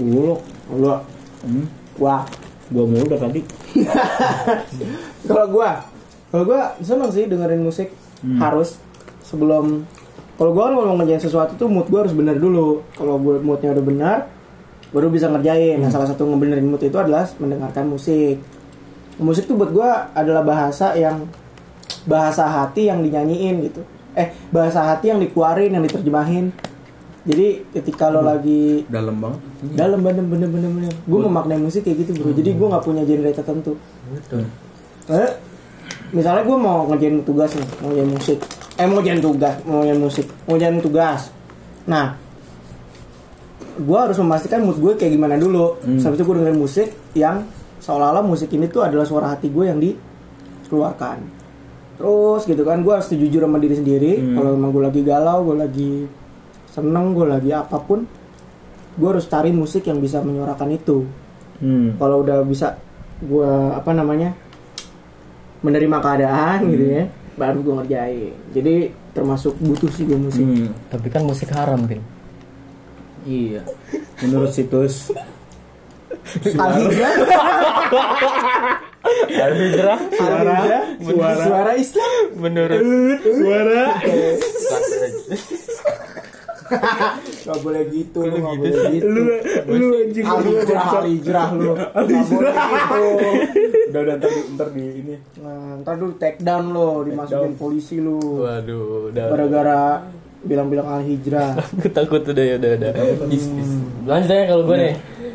Lu 0.00 0.36
lu 0.72 0.92
hmm, 1.44 1.64
wah 2.00 2.24
Gua 2.72 2.84
mulu 2.88 3.04
udah 3.04 3.20
tadi. 3.20 3.44
Kalau 5.28 5.46
gua. 5.52 5.84
Kalau 6.32 6.44
gua 6.48 6.72
seneng 6.80 7.12
sih 7.12 7.28
dengerin 7.28 7.60
musik. 7.60 7.92
Harus. 8.40 8.80
Sebelum 9.20 9.84
kalau 10.34 10.50
kan 10.50 10.74
mau 10.74 10.96
ngerjain 10.98 11.22
sesuatu 11.22 11.54
tuh 11.54 11.70
mood 11.70 11.86
gua 11.86 12.06
harus 12.06 12.14
bener 12.14 12.36
dulu. 12.38 12.82
Kalau 12.94 13.18
gua 13.22 13.38
moodnya 13.38 13.70
udah 13.74 13.84
benar 13.84 14.18
baru 14.90 15.10
bisa 15.10 15.26
ngerjain. 15.30 15.82
Nah 15.82 15.90
salah 15.90 16.10
satu 16.10 16.26
ngebenerin 16.26 16.66
mood 16.66 16.82
itu 16.82 16.94
adalah 16.98 17.26
mendengarkan 17.38 17.86
musik. 17.86 18.38
Musik 19.18 19.46
tuh 19.46 19.54
buat 19.54 19.70
gua 19.70 20.10
adalah 20.14 20.42
bahasa 20.42 20.94
yang 20.98 21.26
bahasa 22.06 22.46
hati 22.46 22.90
yang 22.90 23.02
dinyanyiin 23.02 23.62
gitu. 23.70 23.82
Eh 24.14 24.30
bahasa 24.50 24.82
hati 24.94 25.10
yang 25.14 25.22
dikeluarin 25.22 25.70
yang 25.74 25.82
diterjemahin. 25.86 26.50
Jadi 27.24 27.72
ketika 27.72 28.12
lo 28.12 28.20
lagi 28.20 28.84
Dalam 28.84 29.16
banget. 29.16 29.40
Dalam 29.72 30.04
bener 30.04 30.24
bener 30.28 30.48
bener 30.50 30.68
bener. 30.68 30.92
Gue 31.08 31.20
memaknai 31.24 31.56
musik 31.56 31.80
kayak 31.88 32.04
gitu 32.04 32.20
bro. 32.20 32.36
Jadi 32.36 32.52
gue 32.52 32.66
nggak 32.68 32.84
punya 32.84 33.00
genre 33.08 33.32
tertentu. 33.32 33.72
Eh, 35.08 35.30
misalnya 36.14 36.42
gue 36.46 36.56
mau 36.58 36.86
ngerjain 36.88 37.24
tugas 37.26 37.50
nih 37.56 37.66
mau 37.82 37.90
ngerjain 37.90 38.10
musik 38.14 38.38
eh 38.74 38.86
mau 38.90 38.98
ngerjain 38.98 39.22
tugas 39.22 39.54
mau 39.62 39.82
ngerjain 39.82 40.00
musik 40.02 40.26
mau 40.46 40.58
ngerjain 40.58 40.82
tugas. 40.82 41.20
Nah 41.86 42.18
gue 43.74 43.98
harus 43.98 44.14
memastikan 44.22 44.62
mood 44.62 44.78
gue 44.78 44.92
kayak 44.98 45.12
gimana 45.14 45.38
dulu. 45.38 45.78
Sampai 45.98 46.18
itu 46.18 46.24
gue 46.26 46.34
dengerin 46.38 46.58
musik 46.58 46.88
yang 47.14 47.46
seolah-olah 47.82 48.22
musik 48.22 48.50
ini 48.54 48.70
tuh 48.70 48.86
adalah 48.86 49.06
suara 49.06 49.34
hati 49.34 49.50
gue 49.50 49.64
yang 49.66 49.78
dikeluarkan. 49.78 51.18
Terus 51.98 52.42
gitu 52.50 52.62
kan 52.66 52.82
gue 52.82 52.92
harus 52.94 53.06
jujur 53.10 53.42
sama 53.46 53.58
diri 53.62 53.74
sendiri. 53.78 54.12
Kalau 54.34 54.50
emang 54.54 54.70
gue 54.74 54.82
lagi 54.82 55.00
galau 55.06 55.38
gue 55.46 55.56
lagi 55.58 55.92
seneng 56.74 57.14
gue 57.14 57.26
lagi 57.30 57.50
apa 57.54 57.78
pun 57.78 58.02
gue 58.94 59.08
harus 59.10 59.26
cari 59.30 59.54
musik 59.54 59.86
yang 59.86 60.02
bisa 60.02 60.18
menyuarakan 60.22 60.70
itu. 60.74 61.06
Hmm. 61.62 61.94
Kalau 61.98 62.26
udah 62.26 62.42
bisa 62.42 62.74
gue 63.22 63.50
apa 63.70 63.94
namanya 63.94 64.34
menerima 65.62 65.96
keadaan 66.02 66.58
gitu 66.74 66.84
ya 66.90 67.04
baru 67.34 67.58
gue 67.62 67.74
ngerjain. 67.82 68.34
Jadi 68.54 68.74
termasuk 69.14 69.54
butuh 69.62 69.90
sih 69.90 70.04
gue 70.06 70.18
musik. 70.18 70.44
Hmm. 70.44 70.70
Tapi 70.90 71.06
kan 71.10 71.22
musik 71.26 71.50
haram, 71.54 71.86
Pin. 71.86 72.02
Iya. 73.24 73.64
Menurut 74.20 74.52
situs 74.52 75.08
Al-Hijrah 76.44 77.14
Al-Hijrah 79.28 79.98
suara. 80.12 80.58
Suara. 81.00 81.44
Suara 81.44 81.72
Islam. 81.76 82.22
Menurut 82.36 82.80
suara 83.24 83.82
gak 87.46 87.58
boleh 87.60 87.82
gitu 87.92 88.18
lu 88.24 88.36
gak 88.40 88.56
boleh 88.56 88.82
gitu. 88.96 89.06
Lu 89.08 89.22
lu 89.68 89.86
anjing 90.00 90.24
Al-Hijrah 90.24 90.84
Al-Hijrah 91.00 91.48
lu. 91.56 91.72
Gak 91.76 92.24
boleh 92.28 92.54
gitu. 92.54 92.98
Udah 93.92 94.00
udah 94.00 94.14
ntar 94.18 94.30
ntar 94.56 94.68
di 94.72 94.84
ini. 94.84 95.14
Nah, 95.40 95.80
ntar 95.84 95.94
dulu 96.00 96.12
take 96.16 96.40
down 96.40 96.72
lo 96.72 97.04
dimasukin 97.04 97.54
polisi 97.60 97.96
lu. 98.00 98.44
Waduh 98.44 99.12
udah 99.12 99.24
gara-gara 99.28 99.80
bilang-bilang 100.44 100.88
Al-Hijrah 101.00 101.56
aku 101.80 101.88
takut 101.88 102.22
udah 102.24 102.44
ya 102.44 102.56
udah 102.60 102.70
udah. 102.76 102.92
Bis, 103.28 103.48
bis. 103.48 103.70
lanjut 104.04 104.30
aja 104.32 104.44
kalau 104.52 104.64
gue 104.68 104.76
nih. 104.76 104.94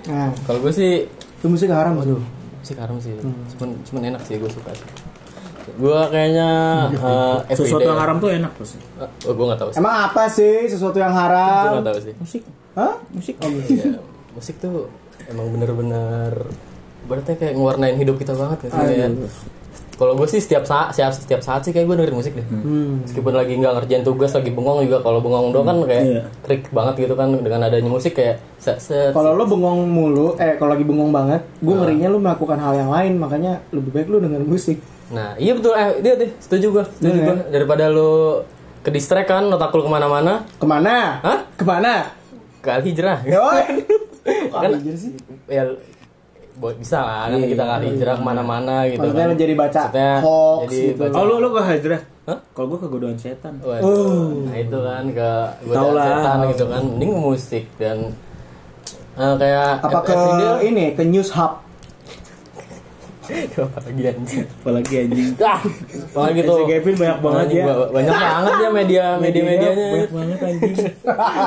Nah. 0.09 0.29
Kalau 0.45 0.59
gue 0.61 0.73
sih 0.73 0.91
itu 1.09 1.47
musik 1.49 1.69
haram 1.73 1.97
tuh 2.01 2.21
musik 2.61 2.77
haram 2.77 2.97
sih. 3.01 3.13
Cuman 3.57 3.69
cuman 3.89 4.01
enak 4.13 4.21
sih 4.25 4.37
gue 4.37 4.51
suka 4.51 4.73
sih 4.75 5.08
gue 5.77 5.99
kayaknya 6.09 6.49
uh, 6.97 7.37
sesuatu 7.51 7.83
everyday- 7.83 7.89
yang 7.89 7.99
haram 7.99 8.17
tuh 8.17 8.29
enak 8.33 8.51
pasti 8.57 8.77
oh, 9.27 9.33
gue 9.35 9.45
nggak 9.45 9.59
tahu 9.59 9.69
sih. 9.73 9.79
Emang 9.81 9.95
apa 10.09 10.23
sih 10.31 10.53
sesuatu 10.65 10.97
yang 10.97 11.13
haram? 11.13 11.79
Nggak 11.79 11.87
tahu 11.93 11.99
sih. 12.01 12.13
Musik. 12.17 12.41
Hah? 12.73 12.95
musik. 13.11 13.35
Iya, 13.43 13.99
musik 14.33 14.55
tuh 14.57 14.87
emang 15.29 15.47
bener-bener 15.53 16.31
berarti 17.05 17.31
kayak 17.37 17.53
ngewarnain 17.57 17.97
hidup 17.97 18.15
kita 18.17 18.33
banget 18.37 18.69
gitu 18.69 18.75
ya. 18.75 19.07
Kalau 19.99 20.15
gue 20.15 20.23
sih 20.25 20.39
setiap 20.39 20.63
saat 20.63 20.95
setiap, 20.95 21.11
setiap 21.11 21.41
saat 21.43 21.59
sih 21.59 21.69
kayak 21.69 21.83
gue 21.83 21.95
dengerin 21.99 22.15
musik 22.15 22.31
deh. 22.31 22.47
Hmm. 22.47 23.03
Meskipun 23.03 23.35
lagi 23.35 23.51
nggak 23.53 23.73
ngerjain 23.75 24.01
tugas 24.01 24.31
lagi 24.31 24.47
bengong 24.47 24.79
juga 24.81 25.03
kalau 25.03 25.19
bengong 25.19 25.51
doang 25.51 25.67
kan 25.67 25.77
kayak 25.83 26.03
Iya. 26.05 26.21
krik 26.39 26.63
banget 26.71 26.95
gitu 26.97 27.13
kan 27.13 27.35
dengan 27.35 27.59
adanya 27.61 27.91
musik 27.91 28.15
kayak 28.15 28.39
set 28.55 28.79
set. 28.79 29.11
Kalau 29.11 29.35
lo 29.35 29.43
bengong 29.43 29.83
mulu, 29.85 30.39
eh 30.39 30.55
kalau 30.55 30.71
lagi 30.71 30.87
bengong 30.87 31.11
banget, 31.11 31.43
gue 31.59 31.75
ngerinya 31.75 32.07
lo 32.07 32.17
melakukan 32.17 32.55
hal 32.57 32.73
yang 32.73 32.89
lain, 32.89 33.19
makanya 33.19 33.59
lebih 33.69 33.91
baik 33.91 34.07
lo 34.07 34.17
dengan 34.17 34.39
musik. 34.41 34.79
Nah 35.09 35.35
iya 35.35 35.51
betul 35.51 35.75
eh 35.75 35.99
dia 35.99 36.15
deh 36.15 36.31
setuju 36.39 36.65
gue 36.71 36.83
setuju 36.95 37.11
Iya. 37.13 37.25
gue 37.25 37.37
daripada 37.51 37.83
lu 37.85 38.39
ke 38.79 38.89
distract 38.89 39.27
kan 39.27 39.43
otak 39.45 39.75
lu 39.75 39.83
ke 39.83 39.91
mana-mana 39.91 40.47
Ke 40.55 40.63
mana? 40.63 41.19
Hah? 41.19 41.39
Ke 41.51 41.67
mana? 41.67 42.15
ke 42.59 42.67
al 42.69 42.79
hijrah 42.79 43.19
kan 43.27 44.69
Kan 44.69 44.71
sih. 44.85 45.15
ya 45.47 45.63
bisa 46.75 46.99
lah 46.99 47.17
kan 47.25 47.37
Iya, 47.37 47.47
kita 47.49 47.63
kali 47.65 47.85
hijrah 47.89 48.13
ke 48.13 48.23
mana-mana 48.23 48.75
gitu 48.85 48.99
Maksudnya 49.01 49.25
kan 49.25 49.37
jadi 49.37 49.53
baca 49.55 49.81
Maksudnya 49.81 50.13
hoax 50.19 50.67
jadi 50.67 50.83
gitu. 50.85 51.01
baca- 51.01 51.15
oh 51.15 51.23
lu 51.23 51.35
lu 51.37 51.49
ke 51.49 51.61
hijrah 51.65 52.01
Hah? 52.25 52.37
kalau 52.51 52.67
gua 52.67 52.79
kegodohan 52.79 53.15
setan 53.15 53.53
Waduh. 53.57 54.43
Nah 54.43 54.55
itu 54.55 54.77
kan 54.77 55.03
ke 55.09 55.29
godaan 55.63 55.91
lah. 55.93 56.05
setan 56.05 56.37
gitu 56.47 56.63
kan 56.65 56.81
Mending 56.83 57.11
musik 57.15 57.65
dan 57.75 57.97
Eh, 59.15 59.35
kayak 59.35 59.79
Apa 59.81 59.99
ke 60.01 60.15
ini 60.61 60.85
ke 60.93 61.03
News 61.03 61.31
Hub? 61.31 61.59
Apalagi 63.55 64.03
anjing. 64.09 64.45
Apalagi 64.61 64.93
anjing. 65.05 65.29
Ah 65.49 65.59
apalagi 66.09 66.39
Si 66.41 66.63
Kevin 66.65 66.95
banyak 66.97 67.19
banget 67.21 67.47
ya. 67.53 67.65
Ba- 67.69 67.89
banyak 67.93 68.13
banget 68.13 68.53
ya 68.53 68.69
media 68.69 69.03
media 69.17 69.41
medianya 69.43 69.87
banyak 69.93 70.11
banget 70.11 70.39
anjing. 70.41 70.75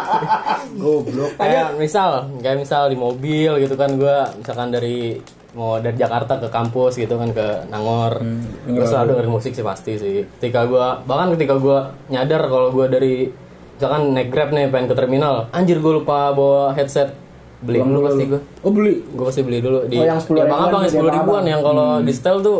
Goblok. 0.82 1.30
Kayak 1.36 1.66
misal 1.76 2.10
kayak 2.40 2.58
misal 2.62 2.82
di 2.88 2.96
mobil 2.96 3.50
gitu 3.60 3.74
kan 3.74 3.90
gua 3.98 4.30
misalkan 4.34 4.68
dari 4.70 5.18
mau 5.52 5.76
dari 5.76 6.00
Jakarta 6.00 6.40
ke 6.40 6.48
kampus 6.48 6.96
gitu 6.96 7.14
kan 7.20 7.28
ke 7.30 7.68
Nangor. 7.68 8.24
Hmm, 8.24 8.72
gue 8.72 8.86
selalu 8.88 9.12
dengerin 9.12 9.32
musik 9.36 9.52
sih 9.52 9.60
pasti 9.60 10.00
sih. 10.00 10.24
Ketika 10.40 10.64
gua 10.64 11.04
bahkan 11.04 11.36
ketika 11.36 11.60
gua 11.60 11.92
nyadar 12.08 12.48
kalau 12.48 12.72
gua 12.72 12.88
dari 12.88 13.28
misalkan 13.76 14.14
naik 14.14 14.30
grab 14.30 14.48
nih 14.54 14.70
pengen 14.70 14.86
ke 14.88 14.96
terminal. 14.96 15.50
Anjir 15.50 15.82
gue 15.82 15.92
lupa 15.92 16.30
bawa 16.30 16.70
headset 16.72 17.18
beli 17.62 17.78
dulu 17.78 17.98
pasti 18.02 18.24
gue 18.26 18.40
oh 18.58 18.70
beli? 18.70 18.94
Gue 19.06 19.24
pasti 19.24 19.42
beli 19.42 19.58
dulu. 19.58 19.78
Di 19.84 19.96
Oh, 19.96 20.04
yang 20.04 20.18
10 20.18 20.28
ya 20.32 20.44
bang 20.44 20.48
ribuan 20.48 20.62
abang 20.62 20.72
yang 20.74 20.82
di 20.82 20.90
sepuluh 20.90 21.08
Abang 21.08 21.18
ribuan 21.18 21.38
Abang. 21.38 21.46
yang 21.48 21.60
kalau 21.62 21.88
di 21.98 22.12
setel 22.12 22.36
tuh 22.38 22.58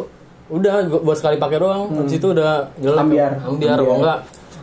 udah 0.48 0.72
buat 0.98 1.16
sekali 1.16 1.36
pakai 1.36 1.58
doang. 1.58 1.82
Habis 1.92 2.14
itu 2.14 2.26
udah 2.28 2.50
jelas 2.76 2.96
Hmm. 2.96 3.04
Ambiar. 3.04 3.32
ambiar. 3.42 3.78
Kalau 3.78 3.96
enggak 3.98 4.18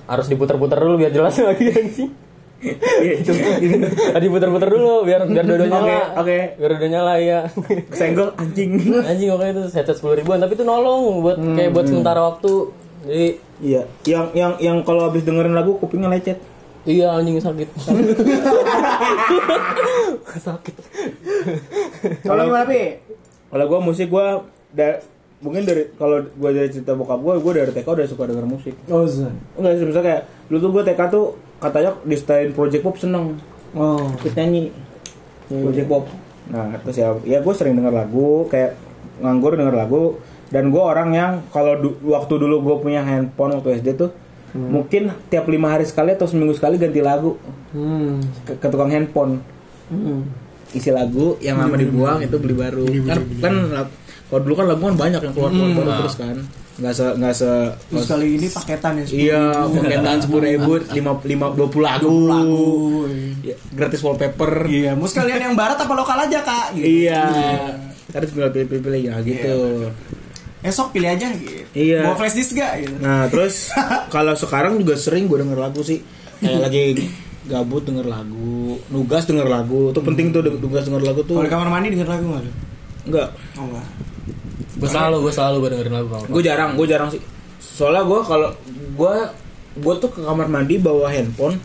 harus 0.06 0.26
diputer-puter 0.26 0.78
dulu 0.78 0.96
biar 0.98 1.12
jelas 1.12 1.34
lagi 1.44 1.66
anjing. 1.68 2.12
Iya 3.00 3.14
itu. 3.16 3.32
Diputer-puter 4.20 4.68
dulu 4.70 4.94
biar 5.02 5.24
biar 5.24 5.46
Oke, 5.46 5.64
nyala. 5.64 6.00
oke. 6.14 6.38
biar 6.56 6.72
dua 6.74 6.90
nyala 6.90 7.14
ya 7.18 7.40
senggol 7.90 8.36
anjing. 8.36 8.76
Anjing 9.10 9.28
makanya 9.30 9.52
itu 9.56 9.72
headset 9.72 9.96
sepuluh 9.96 10.16
ribuan. 10.16 10.38
Tapi 10.38 10.54
itu 10.54 10.64
nolong 10.64 11.20
buat 11.20 11.38
Hmm, 11.38 11.56
kayak 11.56 11.72
buat 11.72 11.86
sementara 11.86 12.20
waktu. 12.22 12.54
Jadi 13.02 13.28
iya. 13.62 13.82
Yang 14.04 14.26
yang 14.34 14.54
yang 14.60 14.78
kalau 14.84 15.08
habis 15.08 15.24
dengerin 15.24 15.54
lagu 15.54 15.78
kupingnya 15.78 16.10
lecet 16.10 16.36
iya 16.86 17.12
anjing 17.12 17.38
sakit. 17.38 17.68
Sakit. 20.40 20.76
Kalau 22.22 22.44
gimana 22.46 22.66
Pi? 22.66 23.02
kalau 23.50 23.66
gua 23.66 23.80
musik 23.82 24.08
gua 24.08 24.46
da, 24.70 25.02
mungkin 25.42 25.66
dari 25.66 25.90
kalau 25.98 26.22
gua 26.38 26.54
dari 26.54 26.70
cerita 26.70 26.94
bokap 26.94 27.18
gua 27.18 27.42
gua 27.42 27.54
dari 27.56 27.74
TK 27.74 27.88
udah 27.88 28.06
suka 28.06 28.30
denger 28.30 28.46
musik. 28.46 28.76
Oh, 28.88 29.04
Zan. 29.04 29.34
enggak 29.58 29.74
sih 29.76 29.86
misalnya 29.86 30.06
kayak 30.06 30.22
dulu 30.48 30.58
tuh 30.60 30.72
gua 30.72 30.84
TK 30.86 31.02
tuh 31.10 31.26
katanya 31.58 31.92
di 32.06 32.16
style 32.16 32.52
project 32.54 32.84
pop 32.86 32.96
seneng. 32.96 33.36
Oh. 33.74 34.06
ikut 34.22 34.34
nyanyi. 34.34 34.70
Project 35.50 35.88
pop. 35.88 36.06
Nah 36.50 36.78
terus 36.82 36.98
ya 36.98 37.14
ya 37.22 37.42
gue 37.42 37.54
sering 37.54 37.78
denger 37.78 37.94
lagu 37.94 38.46
kayak 38.48 38.78
nganggur 39.20 39.54
denger 39.54 39.76
lagu. 39.76 40.18
Dan 40.50 40.74
gue 40.74 40.82
orang 40.82 41.14
yang 41.14 41.32
kalau 41.54 41.78
du- 41.78 42.02
waktu 42.10 42.34
dulu 42.34 42.66
gue 42.66 42.76
punya 42.82 43.06
handphone 43.06 43.54
waktu 43.54 43.78
SD 43.82 43.94
tuh 43.94 44.10
mungkin 44.52 45.02
tiap 45.28 45.46
lima 45.46 45.70
hari 45.70 45.84
sekali 45.84 46.12
atau 46.12 46.26
seminggu 46.26 46.52
sekali 46.52 46.76
ganti 46.76 47.00
lagu 47.00 47.38
Hmm. 47.70 48.18
ke, 48.44 48.56
ke 48.56 48.68
tukang 48.68 48.90
handphone 48.90 49.46
Hmm. 49.86 50.26
isi 50.70 50.90
lagu 50.90 51.38
yang 51.40 51.58
lama 51.58 51.74
dibuang 51.74 52.20
itu 52.20 52.36
beli 52.36 52.54
baru 52.54 52.86
kan 53.04 53.18
kan 53.40 53.54
kalau 54.26 54.40
dulu 54.40 54.54
kan 54.56 54.66
lagu 54.68 54.82
kan 54.84 54.96
banyak 55.00 55.18
yang 55.20 55.34
keluar 55.34 55.50
keluar 55.50 55.72
baru 55.76 55.92
terus 56.00 56.16
kan 56.16 56.38
nggak 56.80 56.94
se 56.94 57.06
nggak 57.12 57.34
se 57.36 57.52
Terus 57.92 58.08
kali 58.08 58.28
ini 58.34 58.48
paketan 58.48 58.94
ya. 58.96 59.06
iya 59.06 59.44
paketan 59.68 60.18
sepuluh 60.18 60.46
ribu 60.48 60.72
lima 60.96 61.12
lima 61.20 61.46
dua 61.52 61.68
puluh 61.68 61.86
lagu, 62.24 63.04
Ya, 63.42 63.52
gratis 63.70 64.00
wallpaper 64.00 64.64
Iya, 64.64 64.96
mau 64.96 65.04
sekalian 65.04 65.42
yang 65.42 65.56
barat 65.56 65.76
apa 65.76 65.92
lokal 65.92 66.16
aja 66.22 66.40
kak? 66.40 66.68
Gitu. 66.74 67.04
Iya. 67.04 67.24
Harus 68.10 68.30
tinggal 68.30 68.50
pilih-pilih 68.50 69.02
ya 69.06 69.16
gitu. 69.20 69.92
Esok 70.60 70.92
pilih 70.92 71.08
aja 71.08 71.32
gitu. 71.32 71.64
Iya. 71.72 72.04
Mau 72.04 72.20
flash 72.20 72.36
disk 72.36 72.52
gak? 72.60 72.84
Gitu. 72.84 72.96
Nah, 73.00 73.32
terus 73.32 73.72
kalau 74.16 74.36
sekarang 74.36 74.76
juga 74.76 75.00
sering 75.00 75.32
gue 75.32 75.40
denger 75.40 75.56
lagu 75.56 75.80
sih. 75.80 76.04
Kayak 76.44 76.60
lagi 76.68 77.08
gabut 77.50 77.82
denger 77.88 78.06
lagu, 78.06 78.78
nugas 78.92 79.24
denger 79.24 79.48
lagu. 79.48 79.96
Itu 79.96 80.04
penting 80.04 80.36
tuh 80.36 80.44
nugas 80.44 80.84
denger 80.84 81.02
lagu 81.02 81.24
tuh. 81.24 81.40
Kalau 81.40 81.48
di 81.48 81.52
kamar 81.52 81.70
mandi 81.72 81.88
denger 81.96 82.10
lagu 82.12 82.26
nggak? 82.28 82.44
Enggak. 83.08 83.30
Oh 83.56 83.66
enggak. 83.72 83.88
gue 84.80 84.88
selalu 84.88 85.18
gue 85.28 85.34
selalu 85.36 85.56
gue 85.60 85.70
dengerin 85.76 85.96
lagu 86.00 86.08
Gue 86.32 86.44
jarang, 86.44 86.72
gue 86.76 86.88
jarang 86.88 87.10
sih. 87.12 87.20
Soalnya 87.60 88.04
gue 88.08 88.20
kalau 88.24 88.50
gue 88.96 89.14
gue 89.80 89.94
tuh 90.00 90.10
ke 90.12 90.20
kamar 90.24 90.48
mandi 90.52 90.76
bawa 90.76 91.08
handphone 91.08 91.56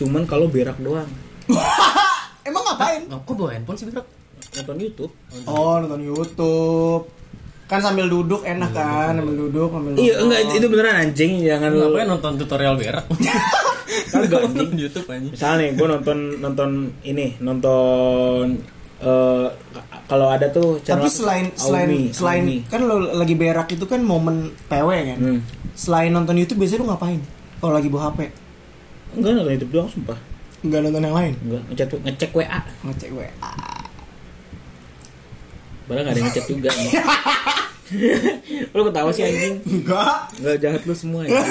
cuman 0.00 0.24
kalau 0.24 0.48
berak 0.48 0.76
doang. 0.80 1.08
Emang 2.48 2.64
ngapain? 2.64 3.04
Nah, 3.08 3.20
kok 3.24 3.36
bawa 3.36 3.50
handphone 3.52 3.76
sih 3.76 3.84
Bro? 3.88 4.04
Nonton 4.56 4.76
YouTube. 4.80 5.12
Oh 5.44 5.76
nonton 5.80 6.00
YouTube. 6.00 7.02
Kan 7.68 7.78
sambil 7.78 8.08
duduk 8.08 8.42
enak 8.42 8.72
kan, 8.72 9.12
sambil 9.14 9.36
duduk, 9.38 9.68
sambil 9.68 9.92
Iya, 9.94 10.14
enggak 10.18 10.40
itu 10.50 10.66
beneran 10.66 10.96
anjing, 10.98 11.30
jangan 11.40 11.68
lu. 11.68 11.84
Ngapain 11.84 12.08
nonton 12.08 12.32
tutorial 12.36 12.74
berak? 12.74 13.04
Kagak 14.12 14.40
anjing. 14.42 14.70
YouTube 14.74 15.04
anjing. 15.06 15.32
misalnya 15.32 15.56
nih 15.58 15.70
gue 15.74 15.86
nonton 15.86 16.18
nonton 16.38 16.70
ini 17.02 17.36
nonton 17.38 18.56
eh 18.98 19.46
kalau 20.04 20.26
ada 20.26 20.48
tuh 20.48 20.80
channel 20.80 21.04
Tapi 21.04 21.12
selain 21.12 21.46
selain 21.54 21.88
Aumi, 21.88 22.02
selain 22.10 22.42
Aumi. 22.42 22.56
kan 22.66 22.80
lo 22.82 22.96
lagi 23.12 23.32
berak 23.32 23.68
itu 23.68 23.84
kan 23.84 24.00
momen 24.00 24.48
PW 24.66 24.88
kan. 25.06 25.18
Hmm. 25.18 25.40
Selain 25.72 26.08
nonton 26.08 26.34
YouTube 26.34 26.58
biasanya 26.58 26.80
lu 26.82 26.88
ngapain? 26.88 27.20
Kalau 27.60 27.72
lagi 27.72 27.88
bawa 27.88 28.10
HP? 28.10 28.20
enggak 29.12 29.30
nonton 29.34 29.52
YouTube 29.54 29.72
doang 29.72 29.88
sumpah 29.88 30.18
Enggak 30.58 30.80
nonton 30.82 31.02
yang 31.02 31.14
lain. 31.14 31.34
enggak 31.38 31.62
ngecek 31.68 31.88
ngecek 32.02 32.30
WA 32.32 32.60
Ngecek 32.82 33.10
WA. 33.12 33.30
padahal 35.84 36.04
gak 36.04 36.12
ada 36.12 36.20
yang 36.20 36.28
ngecek 36.28 36.44
juga 36.46 36.68
lu 38.76 38.80
ketawa 38.84 39.10
sih 39.10 39.24
anjing 39.24 39.54
Enggak. 39.64 40.32
enggak 40.36 40.56
jahat 40.60 40.82
lu 40.84 40.94
semua 40.94 41.24
ya 41.24 41.32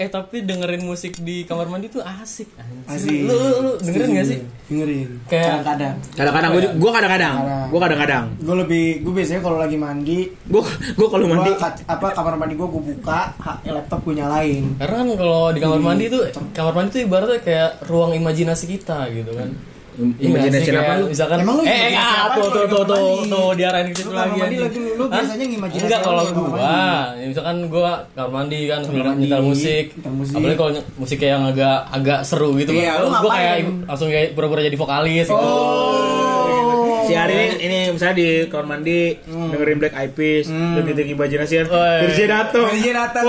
Eh 0.00 0.08
tapi 0.08 0.40
dengerin 0.40 0.80
musik 0.80 1.20
di 1.20 1.44
kamar 1.44 1.68
mandi 1.68 1.92
tuh 1.92 2.00
asik 2.00 2.48
Asik. 2.88 3.20
Lu, 3.20 3.36
lu, 3.36 3.48
lu 3.60 3.72
dengerin 3.84 4.16
gak 4.16 4.26
sih? 4.32 4.38
Dengerin. 4.72 5.08
Kayak- 5.28 5.60
kadang-kadang. 5.60 5.94
kadang-kadang 6.16 6.50
gue 6.50 6.62
gue 6.72 6.90
kadang-kadang 6.90 7.34
Kadang. 7.36 7.66
gue 7.68 7.80
kadang-kadang 7.84 8.24
Gue 8.40 8.56
lebih 8.64 8.84
gue 9.04 9.12
biasanya 9.12 9.44
kalau 9.44 9.60
lagi 9.60 9.76
mandi, 9.76 10.32
gue 10.32 10.62
gue 10.96 11.08
kalau 11.12 11.28
mandi 11.28 11.52
gua 11.52 11.68
apa 11.84 12.06
kamar 12.16 12.34
mandi 12.40 12.54
gue 12.56 12.64
gue 12.64 12.82
buka, 12.96 13.20
laptop 13.60 14.00
gue 14.00 14.14
nyalain. 14.16 14.64
Karena 14.80 14.94
kan 15.04 15.08
kalau 15.20 15.42
di 15.52 15.60
kamar 15.60 15.80
mandi 15.84 16.04
tuh 16.08 16.22
kamar 16.56 16.72
mandi 16.72 16.88
tuh 16.96 17.02
ibaratnya 17.04 17.38
kayak 17.44 17.70
ruang 17.84 18.16
imajinasi 18.16 18.72
kita 18.72 19.04
gitu 19.12 19.36
kan. 19.36 19.52
Imajinasi 19.96 20.30
Iya 20.60 20.60
sih? 20.62 20.72
apa 20.72 20.82
Kayak 20.82 20.96
lu 20.96 21.06
Misalkan 21.08 21.38
Emang 21.40 21.54
lu 21.56 21.62
eh, 21.62 21.68
eh 21.68 21.78
imajinasi 21.90 21.98
ah, 22.00 22.26
tuh 22.30 22.46
tuh 22.46 22.64
tuh 22.66 22.82
tuh 22.84 23.04
tuh 23.24 23.48
diarahin 23.52 23.86
ke 23.86 23.94
situ 23.96 24.10
lagi. 24.10 24.30
kamar 24.30 24.38
mandi 24.40 24.56
lagi 24.58 24.78
lu 24.90 25.04
biasanya 25.06 25.44
ngimajinasi 25.46 25.84
Enggak 25.84 26.00
kalau 26.00 26.24
gua, 26.30 26.78
ya 27.12 27.24
misalkan 27.26 27.56
gua 27.66 27.90
kamar 28.12 28.30
mandi 28.32 28.60
kan 28.64 28.78
sambil 28.80 29.02
nyetel 29.12 29.42
musik. 29.42 29.84
Apalagi 30.00 30.56
kalau 30.56 30.70
musik 30.96 31.18
yang 31.18 31.42
agak 31.44 31.78
agak 31.90 32.20
seru 32.22 32.48
gitu 32.54 32.70
Iya, 32.72 32.92
lu 32.98 33.08
kan. 33.08 33.20
Gua 33.20 33.32
kayak 33.32 33.56
langsung 33.84 34.08
kayak 34.08 34.28
pura-pura 34.32 34.60
jadi 34.60 34.76
vokalis 34.76 35.26
gitu. 35.26 35.36
Oh. 35.36 37.02
si 37.02 37.12
hari 37.12 37.34
ini 37.34 37.56
ini 37.60 37.78
misalnya 37.90 38.14
di 38.14 38.28
kamar 38.46 38.66
mandi 38.70 39.18
dengerin 39.26 39.78
Black 39.78 39.94
Eyed 39.94 40.12
Peas 40.12 40.46
Hmm. 40.46 40.78
dan 40.78 40.82
gitu 40.86 41.02
imajinasian 41.10 41.66
Woi. 41.66 42.06
Virgin 42.06 42.28
datang 42.28 42.70
Virgin 42.70 42.94
datang. 42.94 43.24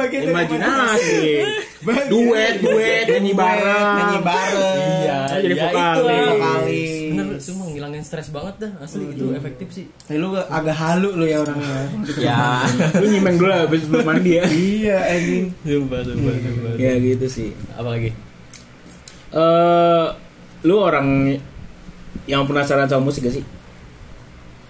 Bagian 0.00 0.22
imajinasi 0.26 1.22
duet 2.12 2.54
duet 2.60 3.04
nyanyi 3.08 3.32
bareng 3.32 3.88
nyanyi 3.96 4.18
bareng. 4.20 4.78
Iya, 5.00 5.18
jadi 5.38 5.54
iya, 5.54 5.62
vokalis. 5.64 5.92
itu 5.92 6.02
lah. 6.04 6.20
Vokalis. 6.30 6.90
Bener, 7.10 7.26
cuma 7.40 7.62
ngilangin 7.68 8.02
stres 8.02 8.28
banget 8.28 8.54
dah. 8.58 8.72
Asli 8.80 9.04
itu 9.08 9.24
efektif 9.32 9.68
sih. 9.70 9.86
Tapi 10.04 10.16
lu 10.16 10.28
agak 10.32 10.76
halu 10.76 11.08
lu 11.14 11.24
ya 11.24 11.38
orangnya. 11.40 11.76
Ya. 12.20 12.64
lu 13.00 13.06
nyimeng 13.08 13.36
dulu 13.36 13.48
habis 13.50 13.82
belum 13.84 14.04
mandi 14.04 14.36
ya 14.36 14.44
iya, 14.48 14.96
anjing. 15.08 15.44
Sumpah, 15.64 16.00
sumpah, 16.04 16.32
sumpah. 16.36 16.72
ya 16.76 16.92
gitu 16.96 17.26
sih 17.28 17.48
Apa 17.76 17.96
lagi? 17.96 18.10
eh 19.30 20.06
lu 20.60 20.74
orang 20.76 21.38
yang 22.26 22.42
penasaran 22.44 22.84
sama 22.84 23.08
musik 23.08 23.24
gak 23.24 23.38
sih 23.38 23.44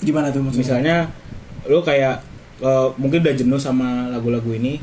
Gimana 0.01 0.29
tuh 0.31 0.41
maksudnya? 0.41 0.61
misalnya 0.61 0.97
lu 1.65 1.81
kayak 1.81 2.21
eh, 2.61 2.89
mungkin 2.97 3.21
udah 3.21 3.35
jenuh 3.35 3.59
sama 3.59 4.09
lagu-lagu 4.09 4.53
ini 4.53 4.79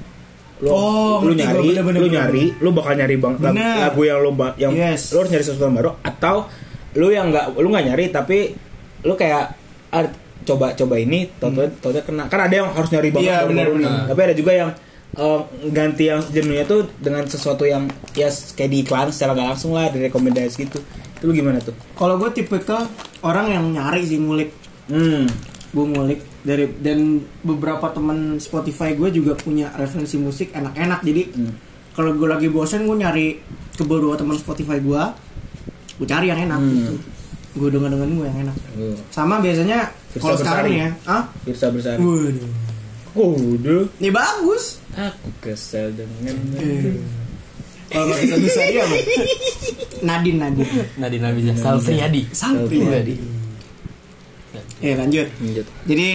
lu, 0.57 0.67
Oh, 0.67 1.21
lu 1.21 1.31
nyari 1.31 1.69
lu 1.71 1.83
bener. 1.83 2.01
nyari 2.07 2.43
lu 2.57 2.69
bakal 2.71 2.93
nyari 2.93 3.15
bang 3.15 3.33
lagu, 3.35 3.53
Bener. 3.53 3.75
lagu 3.79 4.01
yang 4.03 4.19
lu 4.19 4.31
ba- 4.31 4.55
yang 4.55 4.71
Yes. 4.71 5.11
lu 5.11 5.21
harus 5.21 5.29
nyari 5.29 5.43
sesuatu 5.43 5.65
yang 5.65 5.77
baru 5.77 5.91
atau 6.01 6.35
lu 6.93 7.07
yang 7.09 7.27
nggak 7.27 7.45
lu 7.53 7.67
nggak 7.67 7.85
nyari 7.85 8.05
tapi 8.09 8.37
lu 9.01 9.13
kayak 9.13 9.53
ah, 9.89 10.05
coba 10.43 10.73
coba 10.73 10.95
ini 10.95 11.29
tau 11.35 11.51
tau 11.77 11.93
kena 11.93 12.25
kan 12.25 12.39
ada 12.41 12.55
yang 12.55 12.69
harus 12.69 12.89
nyari 12.89 13.09
banget 13.11 13.29
baru- 13.29 13.47
bener, 13.47 13.65
baru. 13.65 13.75
bener. 13.77 13.91
tapi 14.07 14.21
ada 14.23 14.33
juga 14.33 14.51
yang 14.55 14.69
eh, 15.13 15.39
ganti 15.69 16.03
yang 16.05 16.21
jenuhnya 16.23 16.63
tuh 16.63 16.89
dengan 16.97 17.23
sesuatu 17.23 17.63
yang 17.63 17.85
ya 18.11 18.27
kayak 18.27 18.69
di 18.69 18.77
iklan 18.81 19.07
secara 19.07 19.33
nggak 19.33 19.47
langsung 19.51 19.71
lah 19.71 19.87
direkomendasi 19.87 20.57
gitu 20.59 20.81
itu 21.13 21.23
lu 21.23 21.33
gimana 21.33 21.57
tuh 21.57 21.73
Kalau 21.93 22.15
gue 22.15 22.29
tipe 22.31 22.53
ke 22.55 22.77
orang 23.21 23.49
yang 23.49 23.65
nyari 23.71 24.01
sih 24.03 24.17
ngulik. 24.17 24.49
hmm 24.87 25.25
Gue 25.67 25.85
ngulik 25.85 26.19
dari 26.47 26.71
dan 26.79 27.19
beberapa 27.43 27.91
teman 27.91 28.39
Spotify 28.39 28.95
gue 28.95 29.11
juga 29.11 29.35
punya 29.35 29.67
referensi 29.75 30.15
musik 30.15 30.55
enak-enak. 30.55 31.03
Jadi 31.03 31.21
Hmm. 31.27 31.51
kalau 31.91 32.15
gue 32.15 32.23
lagi 32.23 32.47
bosen 32.47 32.87
gue 32.87 32.95
nyari 32.95 33.27
ke 33.75 33.83
beberapa 33.83 34.15
teman 34.15 34.39
Spotify 34.39 34.79
gue, 34.79 35.01
gue 35.99 36.07
cari 36.07 36.31
yang 36.31 36.39
enak 36.39 36.55
Hmm. 36.55 36.71
gitu. 36.71 36.95
Gue 37.57 37.67
denger 37.67 37.89
dengerin 37.91 38.15
gue 38.15 38.27
yang 38.31 38.39
enak. 38.47 38.55
Oh. 38.79 38.95
Sama 39.11 39.43
biasanya 39.43 39.91
kalau 40.15 40.37
sekarang 40.39 40.71
ya, 40.71 40.89
ah, 41.03 41.27
Firsa 41.43 41.67
Bersari 41.67 41.99
waduh, 41.99 42.49
oh 43.13 43.33
udah 43.35 43.83
ini 43.99 44.09
bagus. 44.09 44.79
aku 44.95 45.29
kesel 45.43 45.91
dengan 45.91 46.37
Eh. 46.57 46.95
Kalau 47.87 48.03
nggak 48.07 48.19
bisa 48.19 48.35
bisa 48.39 48.61
dia 48.67 48.81
apa? 48.83 48.97
Nadine 50.03 50.39
Nadine. 50.43 50.69
Nadine 50.99 51.23
Nabila 51.23 51.53
Salpriyadi 51.55 52.21
Salpriyadi 52.31 53.15
Ya 54.77 54.93
lanjut. 54.93 55.25
Lanjut. 55.41 55.65
Jadi 55.89 56.07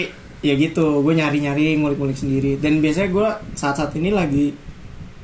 ya 0.43 0.55
gitu, 0.59 1.01
gue 1.01 1.15
nyari-nyari 1.15 1.79
ngulik-ngulik 1.79 2.19
sendiri. 2.19 2.59
Dan 2.59 2.83
biasanya 2.83 3.09
gue 3.09 3.29
saat-saat 3.55 3.95
ini 3.97 4.11
lagi 4.11 4.53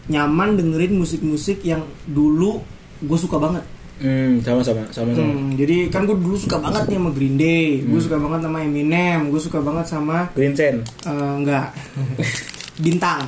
nyaman 0.08 0.56
dengerin 0.56 0.96
musik-musik 0.96 1.60
yang 1.66 1.84
dulu 2.08 2.62
gue 3.04 3.18
suka 3.18 3.36
banget. 3.36 3.64
Hmm, 3.98 4.38
sama 4.46 4.62
sama 4.62 4.86
sama 4.94 5.10
sama. 5.10 5.26
Hmm, 5.26 5.58
jadi 5.58 5.90
kan 5.90 6.06
gue 6.06 6.14
dulu 6.14 6.38
suka 6.38 6.62
banget 6.62 6.86
nih 6.86 6.98
sama 7.02 7.10
Green 7.10 7.34
Day, 7.34 7.82
gue 7.82 7.98
suka 7.98 8.14
banget 8.14 8.40
sama 8.46 8.58
Eminem, 8.62 9.20
gue 9.26 9.40
suka 9.42 9.58
banget 9.58 9.86
sama 9.90 10.16
Green 10.38 10.54
Sen. 10.54 10.86
eh, 10.86 11.32
enggak 11.42 11.74
bintang. 12.84 13.26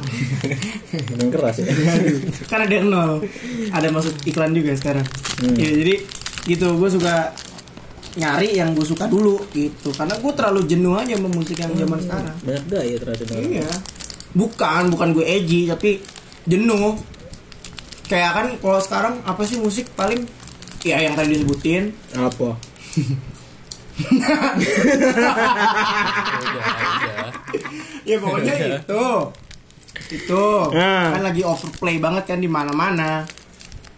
Yang 1.18 1.30
keras 1.34 1.56
ya. 1.58 1.66
kan 2.50 2.70
ada 2.70 2.76
nol, 2.86 3.26
ada 3.74 3.88
masuk 3.90 4.14
iklan 4.22 4.54
juga 4.54 4.78
sekarang. 4.78 5.02
Hmm. 5.42 5.58
Ya 5.58 5.74
jadi 5.74 5.94
gitu, 6.46 6.70
gue 6.78 6.88
suka 6.88 7.34
nyari 8.20 8.52
yang 8.52 8.76
gue 8.76 8.84
suka 8.84 9.08
dulu 9.08 9.40
gitu, 9.50 9.88
karena 9.96 10.20
gue 10.20 10.32
terlalu 10.36 10.60
jenuh 10.68 10.92
aja 10.94 11.16
sama 11.16 11.32
musik 11.32 11.56
yang 11.56 11.72
zaman 11.72 11.98
sekarang. 11.98 12.36
Banyak 12.44 12.64
gaya 12.68 12.96
ternyata. 13.00 13.32
Iya. 13.40 13.70
Bukan, 14.36 14.82
bukan 14.92 15.08
gue 15.16 15.24
edgy 15.24 15.64
tapi 15.64 16.04
jenuh. 16.44 17.00
Kayak 18.04 18.30
kan 18.36 18.46
kalau 18.60 18.80
sekarang 18.82 19.14
apa 19.24 19.42
sih 19.46 19.56
musik 19.56 19.88
paling 19.96 20.28
ya 20.82 20.96
yang 20.98 21.12
tadi 21.14 21.36
disebutin 21.36 21.92
Apa? 22.16 22.56
Ya 28.02 28.16
pokoknya 28.18 28.54
itu 28.80 29.04
itu 30.10 30.44
Nah. 30.74 31.14
kan 31.14 31.22
lagi 31.22 31.42
overplay 31.46 32.02
banget 32.02 32.24
kan 32.26 32.38
di 32.42 32.50
mana-mana 32.50 33.22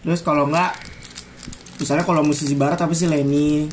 terus 0.03 0.21
kalau 0.21 0.45
nggak 0.45 0.69
misalnya 1.79 2.05
kalau 2.05 2.21
musisi 2.21 2.53
barat 2.53 2.77
apa 2.77 2.93
sih 2.93 3.07
Lenny 3.09 3.65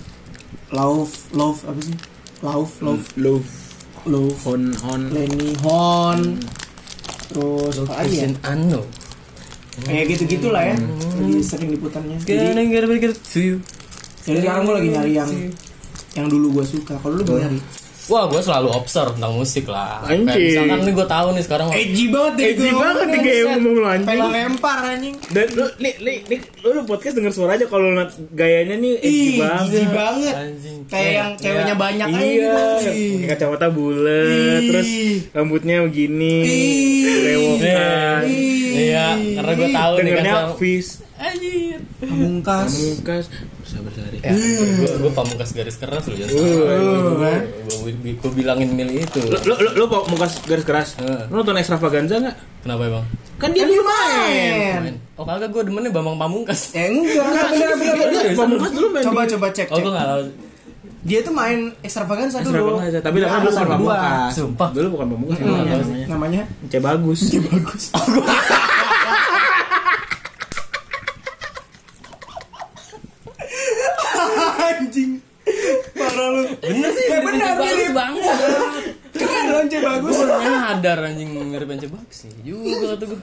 Love 0.70 1.12
Love 1.34 1.60
apa 1.66 1.80
sih? 1.82 1.96
Love 2.40 2.72
Love 2.80 3.06
Love 3.18 3.48
Love 4.08 4.40
on 4.48 4.62
on. 4.86 5.02
Lenny 5.12 5.52
Hon. 5.60 6.40
Terus 7.30 7.74
apa 7.84 8.02
lagi 8.02 8.16
ya? 8.22 8.28
Ano 8.46 8.82
kayak 9.86 10.04
gitu 10.16 10.22
gitulah 10.36 10.62
ya 10.66 10.76
sering 11.40 11.72
liputannya 11.72 12.18
jadi, 12.26 12.52
Gonna 12.52 12.62
get 12.68 12.84
a 12.84 12.88
bigger 12.90 13.12
to 13.14 13.38
you 13.40 13.56
jadi 14.26 14.44
sekarang 14.44 14.68
gue 14.68 14.74
lagi 14.76 14.88
nyari 14.92 15.12
yang 15.16 15.30
yang 16.12 16.26
dulu 16.28 16.60
gue 16.60 16.66
suka. 16.66 16.98
Kalau 17.00 17.16
lu 17.16 17.24
gue 17.24 17.40
nyari 17.40 17.56
Wah, 18.10 18.26
gue 18.26 18.40
selalu 18.40 18.68
observe 18.70 19.14
tentang 19.14 19.32
musik 19.32 19.64
lah. 19.64 20.02
Kayak 20.02 20.18
Anjing. 20.26 20.42
misalkan 20.44 20.78
nih 20.80 20.92
gue 20.92 21.06
tahu 21.08 21.28
nih 21.30 21.42
sekarang 21.42 21.68
edgy 21.70 22.04
banget 22.06 22.32
deh 22.34 22.44
Edgy 22.44 22.68
gua. 22.68 22.80
banget 22.82 23.06
nih 23.06 23.20
kayak 23.20 23.44
ngomong 23.48 23.72
lu 23.72 23.84
anjing. 23.84 24.04
pengen 24.04 24.28
lempar 24.28 24.78
anjing 24.84 25.14
Dan 25.28 25.46
lu 25.50 25.66
nih 25.76 25.94
nih 25.96 26.16
nih 26.26 26.38
lu, 26.60 26.68
lu 26.72 26.82
podcast 26.82 27.14
denger 27.14 27.30
suara 27.30 27.52
aja 27.54 27.64
kalau 27.64 27.86
liat 27.88 28.10
gayanya 28.32 28.76
nih 28.76 28.94
edgy 28.98 29.14
Ih, 29.24 29.38
banget. 29.38 29.62
edgy 29.70 29.84
banget. 29.88 30.34
Anjing. 30.36 30.78
Kayak 30.84 31.12
yang 31.12 31.30
ceweknya 31.36 31.74
banyak 31.76 32.08
aja 32.08 32.18
Iya, 32.20 32.54
gitu. 32.82 33.26
kacamata 33.28 33.66
bulat, 33.68 34.60
terus 34.60 34.88
rambutnya 35.30 35.76
begini, 35.80 36.34
rewokan. 37.22 38.22
Iya, 38.72 39.06
karena 39.36 39.52
gue 39.54 39.68
tahu 39.70 39.92
nih. 39.92 40.02
Dengernya 40.04 40.34
Fis, 40.56 40.88
Anjir. 41.14 41.78
Pamungkas. 42.00 42.70
Pamungkas, 42.72 43.24
sabar 43.70 43.92
sehari. 43.94 44.18
Ya, 44.18 44.34
gue 44.34 44.90
gue 44.98 45.12
pamungkas 45.14 45.50
garis 45.54 45.76
keras 45.78 46.02
loh 46.10 46.16
jangan 46.18 46.34
Uh, 46.34 47.16
kan? 47.22 47.42
Gue 47.70 48.12
gue 48.18 48.30
bilangin 48.34 48.70
milih 48.74 49.06
itu. 49.06 49.20
Lu 49.22 49.54
lu, 49.54 49.68
lu 49.78 49.84
Pamungkas 49.86 50.42
garis 50.42 50.66
keras. 50.66 50.88
Lu 51.30 51.38
nonton 51.40 51.54
extravaganza 51.54 52.18
enggak? 52.18 52.36
Kenapa 52.66 52.82
emang? 52.90 53.04
Kan 53.38 53.50
dia 53.54 53.64
Kan 53.64 53.70
dia 53.70 53.82
main. 53.82 54.94
Oh 55.14 55.24
kagak 55.24 55.48
gue 55.54 55.62
demennya 55.70 55.94
Bambang 55.94 56.18
Pamungkas. 56.18 56.74
Eh 56.74 56.90
enggak, 56.90 57.24
bener 57.54 57.70
bener 57.78 57.94
bener. 57.96 58.22
Pamungkas 58.34 58.70
dulu 58.74 58.88
main. 58.90 59.04
Coba 59.06 59.20
coba 59.30 59.46
cek 59.54 59.68
Oh 59.70 59.78
cek. 59.78 59.84
gue 59.86 59.92
nggak. 59.94 60.06
Dia 61.00 61.18
tuh 61.24 61.32
main 61.32 61.72
extravaganza 61.80 62.44
dulu. 62.44 62.52
Extravaganza, 62.52 62.98
tapi 63.00 63.16
namanya 63.22 63.40
dulu 63.40 63.54
bukan. 63.54 63.68
Pamungkas. 63.70 64.30
Sumpah. 64.34 64.68
Dulu 64.74 64.86
bukan 64.98 65.06
Pamungkas 65.14 65.38
namanya. 65.38 65.74
namanya. 65.78 66.06
namanya 66.10 66.42
C 66.68 66.74
bagus. 66.82 67.20
C 67.30 67.34
bagus. 67.38 67.84
anjing. 74.90 75.12
Parah 75.94 76.28
lu. 76.34 76.44
Bener 76.60 76.90
sih, 76.90 77.04
Ya 77.04 77.16
mirip 77.16 77.24
bener, 77.26 77.50
bagus 77.50 77.72
mirip. 77.72 77.92
banget. 77.92 78.24
Keren 79.10 79.44
dong 79.46 79.66
C 79.66 79.74
bagus. 79.80 80.12
Gue 80.12 80.26
baru 80.26 80.42
nyadar 80.42 80.98
anjing 81.02 81.30
mirip 81.46 81.66
Bence 81.66 81.86
bagus 81.86 82.16
sih 82.18 82.32
juga 82.42 82.94
tuh 82.94 83.06
gue. 83.08 83.20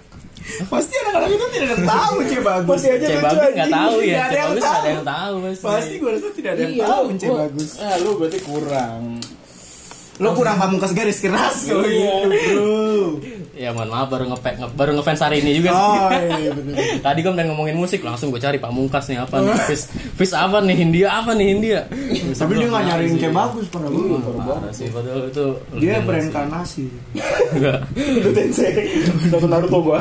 Pasti 0.66 0.94
anak-anak 0.98 1.30
itu 1.30 1.46
tidak 1.50 1.66
ada 1.66 1.74
yang 1.74 1.86
tahu 1.86 2.16
C 2.20 2.34
bagus. 2.40 2.70
Pasti 2.72 2.88
aja 2.90 3.06
C 3.06 3.14
bagus 3.20 3.50
nggak 3.54 3.70
tahu 3.70 3.96
ya, 3.98 4.06
Tidak 4.08 4.18
C 4.18 4.28
ada 4.28 4.38
yang 4.38 4.48
bagus 4.48 4.58
nggak 4.58 4.72
ada 4.72 4.80
tahu. 4.80 4.90
yang 4.90 5.06
tahu 5.06 5.34
pasti. 5.40 5.64
Pasti 5.64 5.94
gue 5.98 6.10
rasa 6.10 6.28
tidak 6.32 6.52
ada 6.52 6.62
yang 6.62 6.74
Iya, 6.74 6.86
tahu 6.86 7.04
lu- 7.04 7.14
C 7.14 7.24
gua- 7.24 7.40
bagus. 7.40 7.70
Ah, 7.78 7.96
lu 7.98 8.10
berarti 8.16 8.40
kurang. 8.42 9.02
Lo 10.18 10.30
kurang 10.34 10.56
pamungkas 10.58 10.92
garis 10.92 11.20
keras 11.20 11.58
kalau 11.64 11.86
Iya. 11.86 12.14
gitu, 12.26 12.58
bro. 12.58 12.67
Ya 13.68 13.76
mohon 13.76 13.92
maaf 13.92 14.08
baru 14.08 14.32
ngepe 14.32 14.64
nge, 14.64 14.68
baru 14.80 14.92
ngefans 14.96 15.20
hari 15.28 15.44
ini 15.44 15.60
juga. 15.60 15.76
Oh 15.76 16.08
iya 16.40 16.52
bener. 16.58 17.04
Tadi 17.04 17.20
gue 17.20 17.34
pengen 17.36 17.52
ngomongin 17.52 17.76
musik 17.76 18.00
langsung 18.00 18.32
gue 18.32 18.40
cari 18.40 18.64
pamungkas 18.64 19.12
nih 19.12 19.20
apa 19.20 19.44
nih 19.44 19.60
Fis 19.68 19.92
Fis 20.16 20.32
apa 20.32 20.64
nih 20.64 20.76
Hindia 20.80 21.20
apa 21.20 21.36
nih 21.36 21.46
Hindia 21.52 21.82
Tapi 22.40 22.52
dia 22.56 22.68
nggak 22.72 22.84
nyariin 22.88 23.20
C 23.20 23.28
bagus 23.28 23.68
pernah 23.68 23.92
gue. 23.92 24.16
Sih 24.72 24.88
padahal 24.88 25.28
itu 25.28 25.46
Dia 25.84 26.00
berinkarnasi. 26.00 26.88
Enggak. 27.60 27.80
Itu 28.24 28.30
Tensei. 28.32 28.72
Naruto 29.36 29.80
gua. 29.84 30.00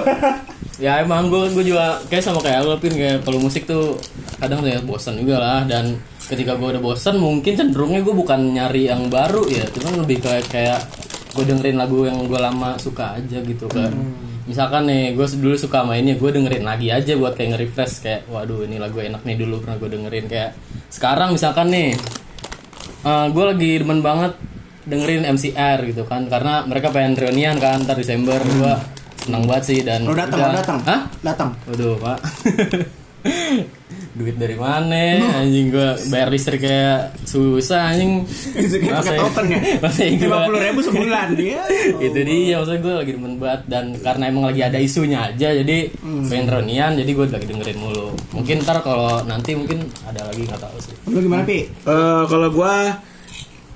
Ya 0.78 1.02
emang 1.02 1.26
gue 1.26 1.50
gue 1.50 1.74
juga 1.74 1.98
kayak 2.06 2.22
sama 2.22 2.38
kayak 2.38 2.62
lo 2.62 2.78
pin 2.78 2.94
kayak 2.94 3.26
kalau 3.26 3.42
musik 3.42 3.66
tuh 3.66 3.98
kadang 4.38 4.62
ya 4.62 4.78
bosan 4.78 5.18
juga 5.18 5.42
lah 5.42 5.60
dan 5.66 5.98
ketika 6.28 6.54
gue 6.54 6.68
udah 6.76 6.82
bosan 6.82 7.16
mungkin 7.16 7.56
cenderungnya 7.56 8.04
gue 8.04 8.12
bukan 8.12 8.52
nyari 8.52 8.90
yang 8.92 9.08
baru 9.08 9.46
ya 9.48 9.64
cuman 9.72 10.04
lebih 10.04 10.20
kayak 10.20 10.44
kayak 10.52 10.78
gue 11.36 11.44
dengerin 11.44 11.76
lagu 11.76 12.08
yang 12.08 12.24
gue 12.24 12.40
lama 12.40 12.80
suka 12.80 13.20
aja 13.20 13.38
gitu 13.44 13.68
kan 13.68 13.92
misalkan 14.48 14.88
nih 14.88 15.12
gue 15.12 15.26
dulu 15.36 15.58
suka 15.58 15.84
sama 15.84 16.00
ini 16.00 16.16
gue 16.16 16.30
dengerin 16.32 16.64
lagi 16.64 16.88
aja 16.88 17.12
buat 17.18 17.36
kayak 17.36 17.54
nge-refresh 17.54 17.94
kayak 18.00 18.20
waduh 18.32 18.64
ini 18.64 18.80
lagu 18.80 18.96
enak 19.02 19.20
nih 19.26 19.36
dulu 19.36 19.60
pernah 19.60 19.76
gue 19.76 19.90
dengerin 19.92 20.26
kayak 20.30 20.50
sekarang 20.88 21.36
misalkan 21.36 21.68
nih 21.68 21.92
gue 23.06 23.44
lagi 23.44 23.70
demen 23.82 24.00
banget 24.00 24.32
dengerin 24.86 25.26
MCR 25.34 25.78
gitu 25.90 26.06
kan 26.06 26.30
karena 26.30 26.62
mereka 26.62 26.94
pengen 26.94 27.18
reunian 27.18 27.58
kan 27.58 27.82
ntar 27.82 27.98
Desember 27.98 28.38
gue 28.38 28.74
senang 29.26 29.42
banget 29.50 29.64
sih 29.66 29.78
dan 29.82 30.06
Lo 30.06 30.14
datang, 30.14 30.38
lo 30.38 30.54
datang. 30.54 30.78
Hah? 30.86 31.00
Datang. 31.26 31.50
Waduh 31.66 31.98
pak 31.98 32.18
Duit 34.16 34.36
dari 34.40 34.56
mana 34.56 35.20
Anjing 35.44 35.68
gua 35.68 35.92
bayar 36.08 36.32
listrik 36.32 36.64
kayak 36.64 37.12
susah 37.28 37.92
anjing 37.92 38.24
pakai 38.88 39.20
token 39.20 39.44
ya? 39.52 39.60
Masa 39.84 40.02
Lima 40.08 40.26
gua 40.26 40.38
puluh 40.48 40.60
ribu 40.64 40.80
sebulan 40.80 41.28
dia. 41.36 41.62
Itu 42.06 42.20
dia 42.24 42.54
maksudnya 42.56 42.80
gue 42.80 42.94
lagi 42.96 43.10
demen 43.12 43.34
banget 43.36 43.60
Dan 43.68 43.84
karena 44.00 44.24
emang 44.32 44.44
lagi 44.48 44.60
ada 44.64 44.78
isunya 44.80 45.28
aja 45.28 45.52
Jadi 45.52 45.92
pengen 46.32 46.46
reunian 46.48 46.96
Jadi 46.96 47.10
gue 47.12 47.26
lagi 47.28 47.46
dengerin 47.46 47.78
mulu 47.78 48.16
Mungkin 48.32 48.64
ntar 48.64 48.80
kalau 48.80 49.20
nanti 49.28 49.52
mungkin 49.52 49.84
ada 50.08 50.24
lagi 50.26 50.48
nggak 50.48 50.60
tahu 50.64 50.76
sih 50.80 50.94
Lo 51.12 51.20
gimana 51.20 51.44
pi? 51.44 51.68
Eh, 51.68 52.22
kalau 52.26 52.48
gua 52.50 52.98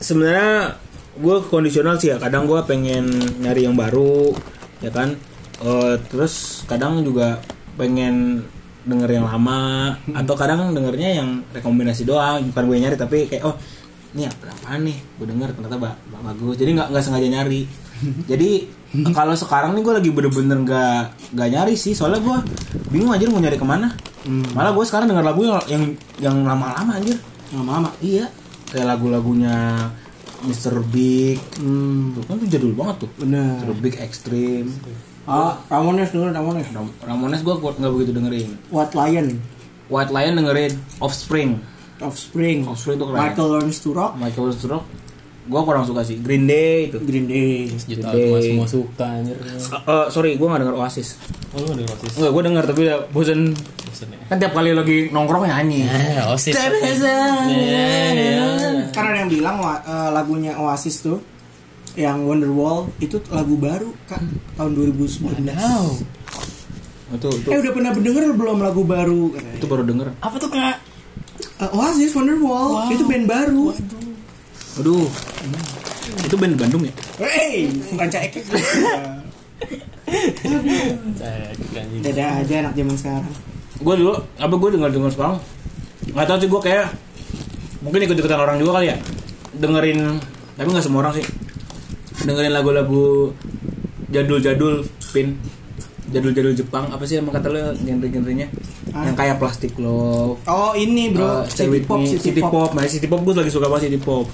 sebenarnya 0.01 0.75
gua 1.21 1.45
kondisional 1.45 2.01
sih 2.01 2.11
ya. 2.11 2.17
Kadang 2.17 2.49
gua 2.49 2.65
pengen 2.65 3.07
nyari 3.39 3.69
yang 3.69 3.77
baru, 3.77 4.33
ya 4.81 4.91
kan. 4.91 5.15
Eh, 5.61 5.95
terus 6.09 6.65
kadang 6.65 7.05
juga 7.05 7.39
pengen 7.77 8.45
denger 8.83 9.11
yang 9.13 9.25
lama 9.25 9.93
atau 10.11 10.35
kadang 10.35 10.71
dengernya 10.71 11.21
yang 11.21 11.29
rekomendasi 11.51 12.03
doang 12.03 12.49
bukan 12.49 12.65
gue 12.65 12.77
nyari 12.79 12.97
tapi 12.97 13.27
kayak 13.27 13.45
oh 13.45 13.57
ini 14.11 14.27
apa 14.27 14.75
nih 14.77 14.97
gue 14.97 15.27
denger 15.29 15.49
ternyata 15.53 15.77
ba- 15.77 15.99
ba- 16.07 16.23
bagus 16.27 16.57
jadi 16.57 16.71
nggak 16.73 16.89
nggak 16.91 17.03
sengaja 17.03 17.29
nyari 17.29 17.63
jadi 18.31 18.51
kalau 19.13 19.35
sekarang 19.35 19.73
nih 19.73 19.83
gue 19.83 19.95
lagi 19.95 20.11
bener-bener 20.11 20.59
nggak 20.61 21.03
nggak 21.31 21.49
nyari 21.49 21.75
sih 21.75 21.93
soalnya 21.93 22.19
gue 22.19 22.37
bingung 22.89 23.11
anjir 23.11 23.29
mau 23.29 23.39
nyari 23.39 23.55
ke 23.55 23.65
mana 23.65 23.93
malah 24.53 24.73
gue 24.73 24.83
sekarang 24.83 25.07
denger 25.07 25.25
lagu 25.25 25.43
yang 25.43 25.61
yang 25.67 25.85
yang 26.19 26.37
lama-lama 26.43 26.95
anjir 26.95 27.17
Lama-lama. 27.51 27.91
Iya, 27.99 28.31
kayak 28.71 28.87
lagu-lagunya 28.87 29.91
Mr. 30.47 30.79
Big. 30.87 31.43
Hmm. 31.59 32.15
Tuh 32.15 32.23
kan 32.23 32.39
tuh 32.39 32.47
jadul 32.47 32.79
banget 32.79 33.03
tuh. 33.03 33.11
Bener. 33.19 33.59
Mr. 33.59 33.75
Big 33.75 33.99
Extreme. 33.99 34.71
Ah, 35.31 35.55
Ramones 35.71 36.11
dulu 36.11 36.27
Ramones. 36.29 36.67
Ram- 36.69 36.95
Ramones 37.01 37.41
gua 37.41 37.55
gua 37.57 37.71
nggak 37.73 37.93
begitu 37.95 38.11
dengerin. 38.11 38.49
White 38.69 38.93
Lion, 38.93 39.27
White 39.87 40.11
Lion 40.11 40.35
dengerin. 40.35 40.73
Offspring. 40.99 41.63
Offspring, 42.01 42.65
Offspring 42.65 42.97
tuh 42.97 43.07
keren. 43.07 43.21
Michael 43.23 43.49
Learns 43.51 43.79
to 43.79 43.93
Rock, 43.93 44.17
Michael 44.17 44.51
Stroke. 44.51 44.89
Gua 45.47 45.63
kurang 45.63 45.83
suka 45.83 46.01
sih. 46.01 46.17
Green 46.17 46.45
Day 46.45 46.87
itu. 46.87 46.99
Green 47.01 47.27
Day. 47.27 47.67
Juta 47.69 48.09
Gede. 48.09 48.23
cuma 48.25 48.39
semua 48.41 48.67
suka 48.69 49.07
anjir 49.09 49.35
Eh, 49.37 49.59
eh, 49.59 50.07
sorry, 50.09 50.31
gua 50.35 50.47
nggak 50.51 50.61
denger 50.63 50.77
Oasis. 50.77 51.09
Oh 51.51 51.59
lu 51.59 51.75
ada 51.75 51.83
Oasis 51.85 52.13
Enggak, 52.15 52.31
gua 52.31 52.43
denger 52.45 52.65
tapi 52.65 52.81
udah 52.85 52.99
bosen. 53.11 53.41
Bosen 53.83 54.09
ya 54.09 54.19
Kan 54.27 54.37
tiap 54.39 54.53
kali 54.53 54.71
lagi 54.71 54.97
nongkrong 55.09 55.45
nyanyi. 55.45 55.83
Eh, 55.85 56.23
Oasis 56.25 56.55
Iya, 56.55 57.91
iya. 58.11 58.43
Karena 58.91 59.09
ada 59.11 59.19
yang 59.19 59.31
bilang 59.31 59.57
wa- 59.59 59.83
eh, 59.83 60.11
lagunya 60.11 60.53
Oasis 60.57 61.03
tuh 61.03 61.19
yang 61.99 62.23
Wonderwall 62.23 62.91
itu 63.03 63.19
lagu 63.31 63.55
baru 63.59 63.91
kan 64.07 64.23
tahun 64.55 64.73
2019. 64.75 65.51
Wow. 65.51 65.87
Itu 67.11 67.29
itu, 67.35 67.49
Eh 67.51 67.59
udah 67.59 67.73
pernah 67.75 67.91
denger 67.91 68.23
belum 68.39 68.59
lagu 68.63 68.83
baru? 68.87 69.35
katanya. 69.35 69.57
itu 69.59 69.67
baru 69.67 69.83
denger. 69.83 70.07
Apa 70.23 70.37
tuh 70.39 70.51
kak? 70.51 70.77
Uh, 71.59 71.71
Oasis 71.77 72.15
Wonderwall 72.15 72.87
itu 72.95 73.03
band 73.05 73.27
baru. 73.27 73.75
Aduh. 74.79 75.09
Itu 76.23 76.35
band 76.39 76.55
Bandung 76.59 76.83
ya? 76.87 76.93
Hey, 77.19 77.67
bukan 77.91 78.09
anjing. 81.71 82.03
Dada 82.03 82.25
aja 82.43 82.55
anak 82.67 82.73
zaman 82.75 82.97
sekarang. 82.99 83.35
Gue 83.81 83.95
dulu 83.97 84.13
apa 84.37 84.55
gue 84.55 84.69
denger 84.77 84.91
denger 84.93 85.13
sekarang 85.15 85.37
nggak 86.11 86.27
tahu 86.27 86.39
sih 86.43 86.49
gue 86.51 86.61
kayak 86.65 86.87
mungkin 87.85 88.01
ikut 88.03 88.17
ikutan 88.19 88.41
orang 88.41 88.57
juga 88.59 88.81
kali 88.81 88.91
ya 88.91 88.97
dengerin 89.57 90.19
tapi 90.57 90.69
nggak 90.69 90.85
semua 90.85 91.07
orang 91.07 91.15
sih 91.21 91.27
dengerin 92.23 92.53
lagu-lagu 92.53 93.33
jadul-jadul 94.09 94.85
pin. 95.11 95.39
Jadul-jadul 96.11 96.59
Jepang 96.59 96.91
apa 96.91 97.07
sih 97.07 97.23
emang 97.23 97.31
kata 97.31 97.47
lo 97.47 97.71
genre-genrenya? 97.77 98.51
Ah. 98.91 99.07
yang 99.07 99.15
kayak 99.15 99.39
plastic 99.39 99.79
love. 99.79 100.43
Oh 100.45 100.75
ini 100.75 101.15
bro, 101.15 101.23
uh, 101.23 101.43
city 101.47 101.87
pop, 101.87 102.03
city, 102.03 102.35
city 102.35 102.41
pop. 102.43 102.51
pop, 102.51 102.71
nah 102.75 102.83
city 102.83 103.07
pop 103.07 103.23
gue 103.23 103.31
lagi 103.31 103.53
suka 103.55 103.71
banget 103.71 103.87
city 103.87 104.01
pop. 104.03 104.27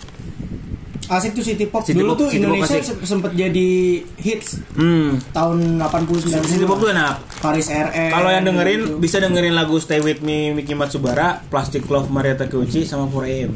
Asik 1.07 1.37
tuh 1.37 1.45
city 1.45 1.69
pop. 1.69 1.85
City 1.85 2.01
Dulu 2.01 2.17
pop, 2.17 2.19
tuh 2.19 2.29
city 2.33 2.41
pop 2.41 2.57
Indonesia 2.57 2.81
se- 2.81 3.05
sempet 3.05 3.37
jadi 3.37 3.69
hits. 4.17 4.65
Hmm. 4.73 5.21
Tahun 5.31 5.77
80 5.77 6.33
90 6.33 6.49
city 6.49 6.65
pop 6.65 6.81
tuh 6.81 6.89
enak. 6.89 7.15
Paris 7.37 7.69
RR. 7.69 8.11
kalau 8.11 8.31
yang 8.33 8.43
dengerin 8.43 8.81
gitu. 8.81 8.97
bisa 8.97 9.17
dengerin 9.21 9.53
lagu 9.53 9.77
Stay 9.77 10.01
With 10.01 10.25
Me 10.25 10.51
Miki 10.51 10.73
Matsubara 10.73 11.45
Plastic 11.47 11.85
Love 11.85 12.09
Maria 12.09 12.35
Takeuchi 12.35 12.83
sama 12.83 13.07
4AM 13.07 13.53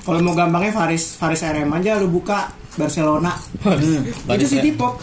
Kalau 0.00 0.18
mau 0.20 0.32
gampangnya 0.32 0.72
Faris 0.72 1.14
Faris 1.14 1.44
RM 1.44 1.68
aja 1.70 2.00
lu 2.00 2.08
buka 2.08 2.50
Barcelona. 2.76 3.32
hmm. 3.60 4.30
itu 4.30 4.46
city 4.48 4.70
pop. 4.72 4.98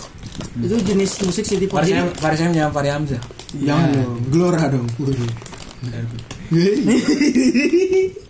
Itu 0.57 0.76
jenis 0.82 1.11
musik 1.22 1.43
city 1.43 1.65
pop. 1.65 1.80
M, 1.82 2.07
Faris 2.13 2.39
M 2.39 2.51
jangan 2.51 2.72
Fahri 2.72 2.89
Hamzah 2.89 3.22
Jangan 3.53 3.88
dong, 3.91 4.15
Glora 4.30 4.65
dong. 4.67 4.88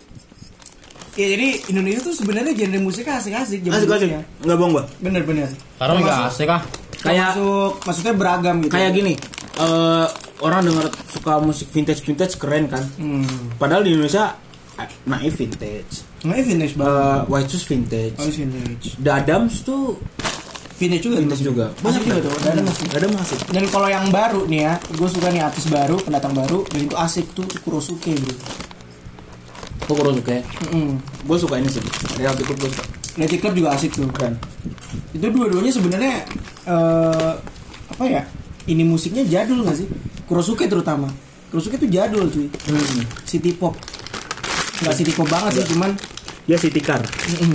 ya 1.12 1.26
jadi 1.28 1.48
Indonesia 1.68 2.00
tuh 2.02 2.14
sebenarnya 2.14 2.52
genre 2.54 2.80
musiknya 2.80 3.20
asik-asik. 3.20 3.60
zaman 3.60 3.76
asik 3.76 3.84
asik 3.86 4.08
dulunya. 4.08 4.20
nggak 4.40 4.56
bohong 4.56 4.72
gua 4.72 4.84
Bener-bener. 4.98 5.48
Sekarang 5.50 5.94
nggak 5.98 6.08
Termasuk- 6.08 6.32
asik 6.32 6.46
kah? 6.48 6.62
Kayak- 7.02 7.34
termasuk- 7.34 7.74
maksudnya 7.82 8.14
beragam 8.14 8.56
gitu. 8.58 8.72
kayak 8.72 8.90
gini 8.92 9.14
eh 9.52 10.06
orang 10.40 10.64
dengar 10.64 10.86
suka 11.06 11.32
musik 11.38 11.68
vintage 11.68 12.00
vintage 12.00 12.34
keren 12.34 12.64
kan 12.66 12.80
Hmm. 12.96 13.52
padahal 13.54 13.84
di 13.84 13.92
Indonesia 13.92 14.32
naif 15.04 15.34
vintage 15.36 16.04
Nggak 16.22 16.38
vintage 16.46 16.74
banget. 16.78 16.94
Eh, 16.94 17.20
White 17.28 17.48
Shoes 17.50 17.64
vintage 17.66 18.14
Oh, 18.18 18.30
vintage. 18.30 18.84
The 18.98 19.10
Adams 19.10 19.54
tuh 19.66 19.98
Vintage 20.78 21.02
juga. 21.06 21.16
vintage 21.22 21.42
juga 21.46 21.66
Asik 21.82 22.02
juga 22.06 22.18
tuh. 22.26 22.32
Dan 22.42 22.54
masih. 22.66 22.86
ada 22.90 23.06
masih 23.10 23.38
Dan 23.54 23.64
kalau 23.70 23.86
yang 23.86 24.06
baru 24.10 24.46
nih 24.50 24.60
ya, 24.66 24.74
gue 24.82 25.08
suka 25.10 25.30
nih 25.30 25.42
artis 25.42 25.66
baru, 25.70 25.94
pendatang 26.02 26.34
baru, 26.34 26.66
dan 26.66 26.80
itu 26.86 26.94
asik 26.98 27.26
tuh 27.34 27.46
Kurosuke 27.62 28.14
bro. 28.18 28.34
suka 30.14 30.30
ya 30.32 30.42
Mm 30.72 30.96
gue 31.26 31.36
suka 31.36 31.54
ini 31.60 31.68
sih 31.68 31.82
Reality 32.16 32.42
Club 32.48 32.58
gue 32.64 32.70
suka 32.72 32.84
Leti 33.12 33.36
Club 33.36 33.52
juga 33.52 33.76
asik 33.76 33.92
tuh. 33.92 34.08
keren 34.08 34.40
Itu 35.12 35.28
dua-duanya 35.28 35.68
sebenarnya 35.68 36.24
eh 36.64 37.32
apa 37.92 38.04
ya? 38.08 38.22
Ini 38.64 38.86
musiknya 38.88 39.20
jadul 39.28 39.68
gak 39.68 39.76
sih? 39.76 39.88
Kurosuke 40.24 40.64
terutama. 40.64 41.12
Kurosuke 41.52 41.76
tuh 41.76 41.90
jadul 41.92 42.24
cuy. 42.32 42.48
hmm. 42.48 43.04
City 43.28 43.52
pop. 43.52 43.76
Gak 44.80 44.94
city 44.94 45.12
pop 45.12 45.28
banget 45.28 45.60
sih, 45.60 45.66
cuman 45.68 45.90
dia 46.42 46.56
city 46.56 46.80
car 46.80 46.98
mm, 46.98 47.54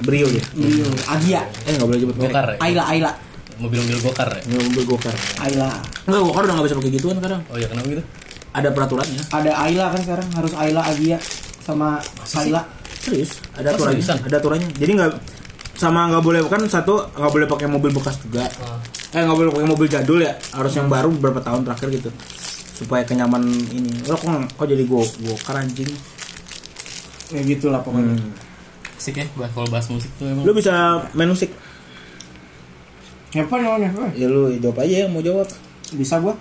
Brio 0.00 0.26
dia 0.28 0.40
iya, 0.54 0.86
Agia, 1.06 1.40
eh 1.66 1.72
nggak 1.76 1.84
boleh 1.84 1.98
merek 2.06 2.16
Gokar 2.24 2.46
ya? 2.48 2.56
Ayla, 2.62 2.82
Ayla, 2.88 3.10
Mobil-mobil 3.58 3.98
gokar 4.00 4.28
ya? 4.30 4.40
Nggak 4.46 4.62
mobil 4.64 4.84
gokar 4.86 5.14
Ayla. 5.42 5.68
Enggak, 6.06 6.20
gokar 6.22 6.42
udah 6.46 6.54
nggak 6.56 6.66
bisa 6.70 6.76
pakai 6.78 6.92
gituan 6.94 7.16
sekarang 7.18 7.40
Oh 7.50 7.56
iya 7.58 7.66
kenapa 7.66 7.86
gitu? 7.90 8.02
ada 8.48 8.68
peraturannya 8.72 9.22
Ada 9.28 9.52
Ayla 9.60 9.84
kan 9.92 10.00
sekarang 10.00 10.28
harus 10.32 10.52
Ayla, 10.54 10.80
Agia 10.82 11.18
sama 11.60 12.00
Ayla. 12.32 12.62
serius 12.98 13.30
ada 13.52 13.68
Oh, 13.68 13.74
aturannya 13.76 14.00
seriusan? 14.00 14.18
ada 14.24 14.36
aturannya 14.38 14.68
jadi 14.74 14.90
nggak 14.94 15.10
sama 15.76 16.00
nggak 16.10 16.24
boleh 16.24 16.40
kan 16.48 16.62
satu 16.64 17.06
nggak 17.12 17.30
boleh 17.30 17.46
pakai 17.46 17.66
mobil 17.68 17.90
bekas 17.92 18.18
juga 18.18 18.48
Ah. 18.58 18.80
eh 19.12 19.20
nggak 19.20 19.36
boleh 19.36 19.50
pakai 19.52 19.68
mobil 19.68 19.86
jadul 19.86 20.18
ya 20.18 20.32
harus 20.50 20.72
yang 20.74 20.88
baru 20.88 21.12
beberapa 21.12 21.38
tahun 21.38 21.62
terakhir 21.62 21.88
gitu 21.92 22.10
supaya 22.74 23.04
kenyaman 23.04 23.42
ini 23.68 24.02
lo 24.02 24.16
kok 24.16 24.26
kok 24.54 24.66
jadi 24.66 24.82
go 24.84 25.02
go 25.02 25.34
anjing 25.52 25.86
Ya 27.30 27.40
gitulah 27.42 27.80
pokoknya. 27.80 28.14
Hmm. 28.14 28.32
Asik 28.94 29.14
ya 29.16 29.26
kalau 29.48 29.68
bahas 29.68 29.86
musik 29.86 30.10
tuh 30.16 30.26
emang. 30.26 30.42
lo 30.42 30.50
bisa 30.50 30.74
main 31.12 31.28
musik 31.28 31.54
Apa 33.30 33.54
namanya? 33.56 33.88
Apa? 33.90 34.10
ya 34.12 34.26
lu 34.26 34.50
jawab 34.54 34.80
aja 34.80 35.04
yang 35.04 35.12
mau 35.12 35.20
jawab 35.20 35.46
Bisa 35.92 36.18
gua? 36.18 36.34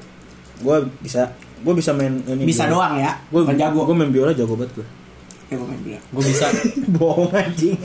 gue 0.58 0.74
bisa 1.00 1.30
gue 1.60 1.74
bisa 1.74 1.92
main 1.92 2.18
ini 2.24 2.44
Bisa 2.44 2.66
doang 2.66 2.98
ya. 2.98 3.14
gue 3.28 3.40
Bukan 3.40 3.54
jago. 3.56 3.84
gue 3.84 3.94
main 3.94 4.10
biola 4.10 4.32
jago 4.32 4.56
banget 4.56 4.74
gue 4.74 4.88
Ya 5.48 5.56
gua 5.56 5.68
main 5.68 5.82
bilang. 5.82 6.04
Gue 6.10 6.24
bisa. 6.26 6.46
bohong 6.96 7.30
anjing 7.30 7.78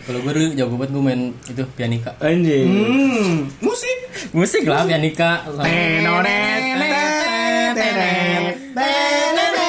Kalau 0.00 0.18
gue 0.20 0.32
dulu 0.32 0.46
jago 0.54 0.74
banget 0.76 0.90
gue 0.92 1.02
main 1.02 1.20
itu 1.44 1.62
pianika. 1.72 2.10
anjing 2.20 2.68
Hmm, 2.68 3.34
musik. 3.58 3.96
Musik 4.30 4.62
lah 4.64 4.84
pianika. 4.84 5.42
Tenonet, 5.58 6.62
tenet, 6.78 7.74
tenet, 7.74 8.54
tenet. 8.70 9.63